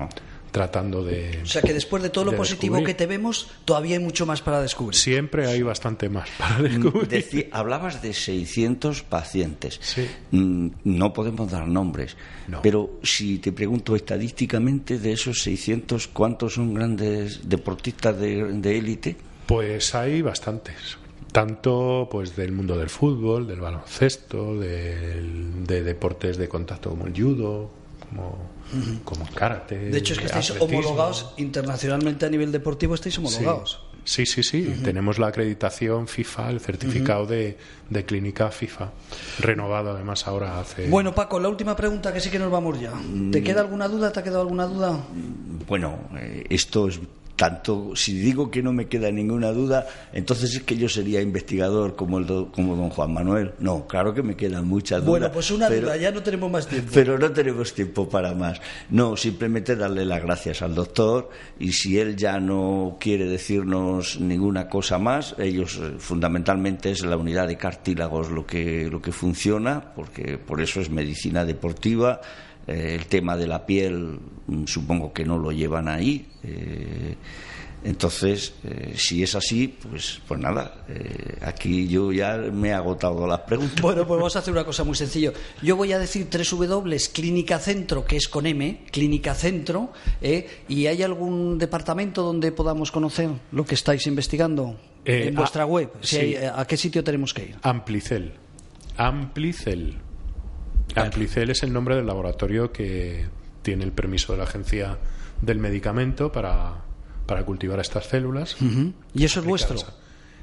tratando 0.55 1.03
de. 1.03 1.39
O 1.43 1.45
sea 1.45 1.61
que 1.61 1.73
después 1.73 2.01
de 2.01 2.09
todo 2.09 2.25
lo 2.25 2.31
de 2.31 2.37
positivo 2.37 2.75
descubrir. 2.77 2.95
que 2.95 2.97
te 3.03 3.07
vemos, 3.07 3.47
todavía 3.65 3.97
hay 3.97 4.03
mucho 4.03 4.25
más 4.25 4.41
para 4.41 4.61
descubrir. 4.61 4.95
Siempre 4.97 5.47
hay 5.47 5.61
bastante 5.61 6.07
más 6.09 6.29
para 6.37 6.61
descubrir. 6.61 7.09
Deci- 7.09 7.49
hablabas 7.51 8.01
de 8.01 8.13
600 8.13 9.03
pacientes. 9.03 9.79
Sí. 9.81 10.07
Mm, 10.31 10.69
No 10.83 11.11
podemos 11.13 11.51
dar 11.51 11.67
nombres. 11.67 12.15
No. 12.47 12.61
Pero 12.61 12.99
si 13.03 13.39
te 13.39 13.51
pregunto 13.51 13.95
estadísticamente 13.95 14.97
de 14.97 15.11
esos 15.11 15.41
600, 15.43 16.07
¿cuántos 16.07 16.53
son 16.53 16.73
grandes 16.73 17.47
deportistas 17.49 18.17
de 18.19 18.43
de 18.53 18.77
élite? 18.77 19.15
Pues 19.45 19.93
hay 19.93 20.21
bastantes. 20.21 20.97
tanto 21.31 22.07
pues 22.09 22.33
del 22.37 22.53
mundo 22.53 22.77
del 22.77 22.89
fútbol, 22.89 23.45
del 23.45 23.59
baloncesto, 23.59 24.57
del- 24.57 25.65
de 25.67 25.83
deportes 25.83 26.37
de 26.37 26.47
contacto 26.47 26.91
como 26.91 27.07
el 27.07 27.13
judo, 27.13 27.69
como, 28.07 28.37
como 29.03 29.25
karate. 29.33 29.77
De 29.77 29.97
hecho, 29.97 30.13
es 30.13 30.19
que 30.19 30.25
estáis 30.25 30.51
atletismo. 30.51 30.79
homologados 30.79 31.33
internacionalmente 31.37 32.25
a 32.25 32.29
nivel 32.29 32.51
deportivo, 32.51 32.95
estáis 32.95 33.17
homologados. 33.17 33.79
Sí, 34.05 34.27
sí, 34.27 34.43
sí. 34.43 34.81
Tenemos 34.83 35.17
la 35.17 35.27
acreditación 35.27 36.07
FIFA, 36.07 36.51
el 36.51 36.59
certificado 36.59 37.25
de, 37.25 37.57
de 37.89 38.05
clínica 38.05 38.51
FIFA, 38.51 38.91
renovado 39.39 39.91
además 39.91 40.27
ahora 40.27 40.59
hace... 40.59 40.87
Bueno, 40.87 41.15
Paco, 41.15 41.39
la 41.39 41.49
última 41.49 41.75
pregunta 41.75 42.13
que 42.13 42.19
sí 42.19 42.29
que 42.29 42.37
nos 42.37 42.51
vamos 42.51 42.79
ya. 42.79 42.93
¿Te 43.31 43.41
queda 43.41 43.61
alguna 43.61 43.87
duda? 43.87 44.11
¿Te 44.11 44.19
ha 44.19 44.23
quedado 44.23 44.41
alguna 44.41 44.67
duda? 44.67 44.99
Bueno, 45.67 45.97
eh, 46.19 46.45
esto 46.49 46.87
es 46.87 46.99
tanto, 47.35 47.91
si 47.95 48.13
digo 48.17 48.49
que 48.49 48.63
no 48.63 48.71
me 48.71 48.87
queda 48.87 49.11
ninguna 49.11 49.51
duda, 49.51 49.87
entonces 50.13 50.55
es 50.55 50.63
que 50.63 50.77
yo 50.77 50.87
sería 50.87 51.21
investigador 51.21 51.95
como, 51.95 52.17
el 52.19 52.25
do- 52.25 52.51
como 52.51 52.75
don 52.75 52.89
Juan 52.89 53.13
Manuel. 53.13 53.51
No, 53.59 53.85
claro 53.87 54.13
que 54.13 54.23
me 54.23 54.35
quedan 54.35 54.67
muchas 54.67 54.99
dudas. 55.01 55.09
Bueno, 55.09 55.31
pues 55.31 55.51
una 55.51 55.67
pero- 55.67 55.81
duda, 55.87 55.97
ya 55.97 56.11
no 56.11 56.23
tenemos 56.23 56.49
más 56.49 56.67
tiempo. 56.67 56.91
Pero 56.93 57.17
no 57.19 57.31
tenemos 57.31 57.73
tiempo 57.73 58.07
para 58.07 58.33
más. 58.33 58.61
No, 58.89 59.17
simplemente 59.17 59.75
darle 59.75 60.05
las 60.05 60.21
gracias 60.23 60.61
al 60.61 60.75
doctor 60.75 61.29
y 61.59 61.73
si 61.73 61.99
él 61.99 62.15
ya 62.15 62.39
no 62.39 62.97
quiere 62.99 63.25
decirnos 63.25 64.19
ninguna 64.19 64.69
cosa 64.69 64.97
más, 64.97 65.35
ellos 65.37 65.79
eh, 65.81 65.95
fundamentalmente 65.97 66.91
es 66.91 67.03
la 67.03 67.17
unidad 67.17 67.47
de 67.47 67.57
cartílagos 67.57 68.31
lo 68.31 68.45
que, 68.45 68.87
lo 68.89 69.01
que 69.01 69.11
funciona, 69.11 69.93
porque 69.95 70.37
por 70.37 70.61
eso 70.61 70.79
es 70.79 70.89
medicina 70.89 71.43
deportiva. 71.45 72.21
Eh, 72.67 72.95
el 72.99 73.05
tema 73.05 73.37
de 73.37 73.47
la 73.47 73.65
piel 73.65 74.19
mm, 74.47 74.65
supongo 74.65 75.13
que 75.13 75.23
no 75.25 75.37
lo 75.37 75.51
llevan 75.51 75.87
ahí. 75.87 76.27
eh, 76.43 77.15
entonces, 77.83 78.55
eh, 78.63 78.93
si 78.97 79.21
es 79.21 79.35
así, 79.35 79.67
pues, 79.67 80.19
pues 80.27 80.39
nada, 80.39 80.85
eh, 80.89 81.37
aquí 81.41 81.87
yo 81.87 82.11
ya 82.11 82.35
me 82.37 82.69
he 82.69 82.73
agotado 82.73 83.27
las 83.27 83.41
preguntas. 83.41 83.79
Bueno, 83.79 84.07
pues 84.07 84.17
vamos 84.17 84.35
a 84.35 84.39
hacer 84.39 84.51
una 84.57 84.65
cosa 84.65 84.83
muy 84.83 84.95
sencilla. 84.95 85.31
Yo 85.61 85.75
voy 85.75 85.93
a 85.93 85.99
decir 85.99 86.27
tres 86.27 86.49
W, 86.49 86.97
Clínica 87.13 87.59
Centro, 87.59 88.03
que 88.03 88.17
es 88.17 88.27
con 88.27 88.47
M, 88.47 88.85
Clínica 88.91 89.35
Centro, 89.35 89.93
¿eh? 90.19 90.63
¿y 90.67 90.87
hay 90.87 91.03
algún 91.03 91.59
departamento 91.59 92.23
donde 92.23 92.51
podamos 92.51 92.91
conocer 92.91 93.29
lo 93.51 93.63
que 93.65 93.75
estáis 93.75 94.07
investigando 94.07 94.79
Eh, 95.05 95.25
en 95.27 95.35
vuestra 95.35 95.61
ah, 95.61 95.67
web? 95.67 95.91
Si 96.01 96.15
sí. 96.15 96.17
hay- 96.17 96.35
¿A 96.55 96.65
qué 96.65 96.77
sitio 96.77 97.03
tenemos 97.03 97.35
que 97.35 97.43
ir? 97.43 97.55
Amplicel. 97.61 98.33
Amplicel. 98.97 99.95
Amplicel 100.95 101.49
es 101.49 101.63
el 101.63 101.73
nombre 101.73 101.95
del 101.95 102.07
laboratorio 102.07 102.71
que 102.71 103.27
tiene 103.61 103.83
el 103.83 103.91
permiso 103.91 104.33
de 104.33 104.39
la 104.39 104.45
Agencia 104.45 104.97
del 105.41 105.59
Medicamento 105.59 106.31
para, 106.31 106.83
para 107.25 107.43
cultivar 107.43 107.79
estas 107.79 108.05
células. 108.05 108.55
¿Y 109.13 109.25
eso 109.25 109.39
es 109.39 109.45
vuestro? 109.45 109.77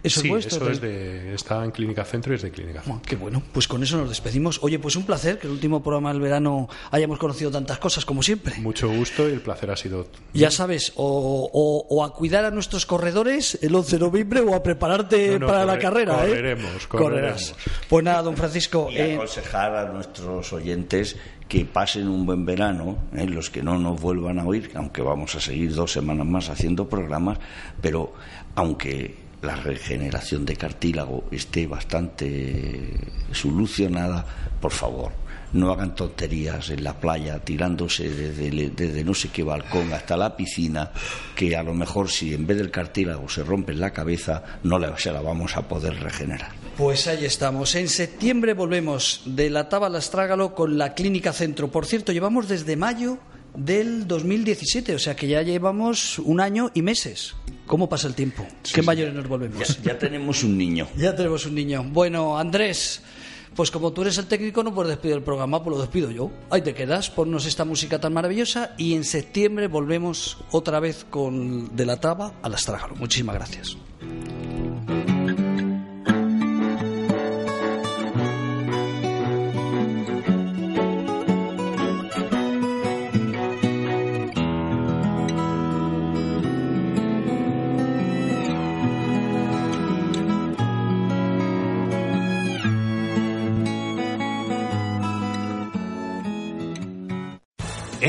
Eso 0.03 0.21
sí, 0.21 0.27
es 0.29 0.33
vuestro. 0.33 0.57
eso 0.65 0.71
es 0.73 0.81
de, 0.81 1.35
está 1.35 1.65
en 1.65 1.71
Clínica 1.71 2.05
Centro 2.05 2.33
y 2.33 2.37
es 2.37 2.43
de 2.43 2.51
Clínica 2.51 2.81
Centro. 2.81 2.95
Bueno, 2.95 3.03
qué 3.07 3.17
bueno, 3.17 3.43
pues 3.53 3.69
con 3.69 3.83
eso 3.83 3.97
nos 3.99 4.09
despedimos. 4.09 4.59
Oye, 4.63 4.79
pues 4.79 4.97
un 4.97 5.05
placer 5.05 5.39
que 5.39 5.47
el 5.47 5.53
último 5.53 5.83
programa 5.83 6.13
del 6.13 6.21
verano 6.21 6.69
hayamos 6.91 7.19
conocido 7.19 7.51
tantas 7.51 7.79
cosas 7.79 8.05
como 8.05 8.23
siempre. 8.23 8.57
Mucho 8.59 8.89
gusto 8.89 9.29
y 9.29 9.33
el 9.33 9.41
placer 9.41 9.71
ha 9.71 9.77
sido 9.77 10.09
Ya 10.35 10.51
sabes, 10.51 10.93
o, 10.97 11.51
o- 11.53 11.87
o 11.89 12.05
a 12.05 12.13
cuidar 12.15 12.45
a 12.45 12.51
nuestros 12.51 12.85
corredores 12.87 13.59
el 13.63 13.75
11 13.75 13.97
de 13.99 14.01
noviembre 14.05 14.41
o 14.41 14.55
a 14.55 14.63
prepararte 14.63 15.33
No, 15.35 15.39
no, 15.41 15.47
para 15.47 15.65
la 15.65 15.75
corre- 15.75 15.83
carrera. 15.83 16.15
¿eh? 16.25 16.29
correremos, 16.29 16.87
Correrás. 16.89 16.89
correremos. 16.89 17.55
Pues 17.89 18.05
nada, 18.05 18.23
don 18.23 18.37
Francisco. 18.37 18.89
y 18.91 18.97
eh, 18.97 19.15
aconsejar 19.15 19.77
a 19.77 19.93
nuestros 19.93 20.53
oyentes 20.53 21.17
que 21.49 21.65
pasen 21.67 22.09
un 22.09 22.25
buen 22.27 22.45
verano, 22.47 22.97
¿eh? 23.15 23.27
los 23.27 23.51
que 23.51 23.63
no 23.63 23.79
nos 23.79 24.01
vuelvan 24.01 24.39
a 24.39 24.45
oír, 24.47 24.71
aunque 24.75 25.03
vamos 25.03 25.35
a 25.35 25.41
seguir 25.41 25.75
dos 25.75 25.93
semanas 25.93 26.27
más 26.27 26.49
haciendo 26.49 26.89
programas, 26.89 27.39
pero 27.81 28.15
aunque 28.55 29.22
la 29.43 29.57
regeneración 29.57 30.47
de 30.47 30.57
cartílago 30.57 31.25
esté 31.31 31.67
bastante 31.67 32.95
solucionada, 33.33 34.25
por 34.61 34.71
favor, 34.71 35.13
no 35.53 35.71
hagan 35.73 35.95
tonterías 35.95 36.71
en 36.71 36.83
la 36.85 36.95
playa 36.95 37.39
tirándose 37.41 38.09
desde, 38.09 38.71
desde 38.71 39.05
no 39.05 39.15
sé 39.15 39.29
qué 39.29 39.43
balcón 39.43 39.93
hasta 39.93 40.17
la 40.17 40.37
piscina, 40.37 40.93
que 41.35 41.57
a 41.57 41.63
lo 41.63 41.75
mejor 41.75 42.09
si 42.09 42.33
en 42.33 42.47
vez 42.47 42.57
del 42.57 42.71
cartílago 42.71 43.29
se 43.29 43.43
rompe 43.43 43.75
la 43.75 43.93
cabeza, 43.93 44.43
no 44.63 44.79
la, 44.79 44.97
se 44.97 45.13
la 45.13 45.21
vamos 45.21 45.57
a 45.57 45.69
poder 45.69 46.01
regenerar. 46.01 46.53
Pues 46.77 47.07
ahí 47.07 47.25
estamos. 47.25 47.75
En 47.75 47.89
septiembre 47.89 48.55
volvemos 48.55 49.23
de 49.27 49.51
la 49.51 49.69
Taba 49.69 49.89
al 49.89 49.97
Astrágalo 49.97 50.55
con 50.55 50.79
la 50.79 50.95
Clínica 50.95 51.33
Centro. 51.33 51.71
Por 51.71 51.85
cierto, 51.85 52.13
llevamos 52.13 52.49
desde 52.49 52.77
mayo 52.77 53.19
del 53.55 54.07
2017, 54.07 54.95
o 54.95 54.99
sea 54.99 55.15
que 55.15 55.29
ya 55.29 55.43
llevamos 55.43 56.19
un 56.19 56.41
año 56.41 56.71
y 56.75 56.83
meses. 56.83 57.35
¿Cómo 57.67 57.89
pasa 57.89 58.09
el 58.09 58.15
tiempo? 58.15 58.47
¿Qué 58.73 58.83
mayores 58.83 59.15
nos 59.15 59.29
volvemos? 59.29 59.79
Ya, 59.79 59.93
ya 59.93 59.99
tenemos 59.99 60.43
un 60.43 60.59
niño. 60.59 60.89
Ya 60.97 61.15
tenemos 61.15 61.47
un 61.47 61.55
niño. 61.55 61.85
Bueno, 61.85 62.39
Andrés, 62.39 63.03
pues 63.55 63.71
como 63.71 63.93
tú 63.93 64.03
eres 64.03 64.19
el 64.19 64.27
técnico, 64.27 64.63
no 64.63 64.75
puedes 64.75 64.91
despedir 64.91 65.17
el 65.17 65.23
programa, 65.23 65.63
pues 65.63 65.77
lo 65.77 65.81
despido 65.81 66.11
yo. 66.11 66.31
Ahí 66.51 66.63
te 66.63 66.75
quedas, 66.75 67.11
ponnos 67.11 67.47
esta 67.47 67.65
música 67.65 68.01
tan 68.01 68.13
maravillosa 68.13 68.75
y 68.79 68.95
en 68.95 69.05
septiembre 69.05 69.69
volvemos 69.69 70.39
otra 70.51 70.81
vez 70.81 71.05
con 71.09 71.75
De 71.77 71.87
la 71.87 71.99
Taba 72.01 72.35
al 72.43 72.55
Astrágalo. 72.55 72.95
Muchísimas 72.97 73.35
gracias. 73.35 73.77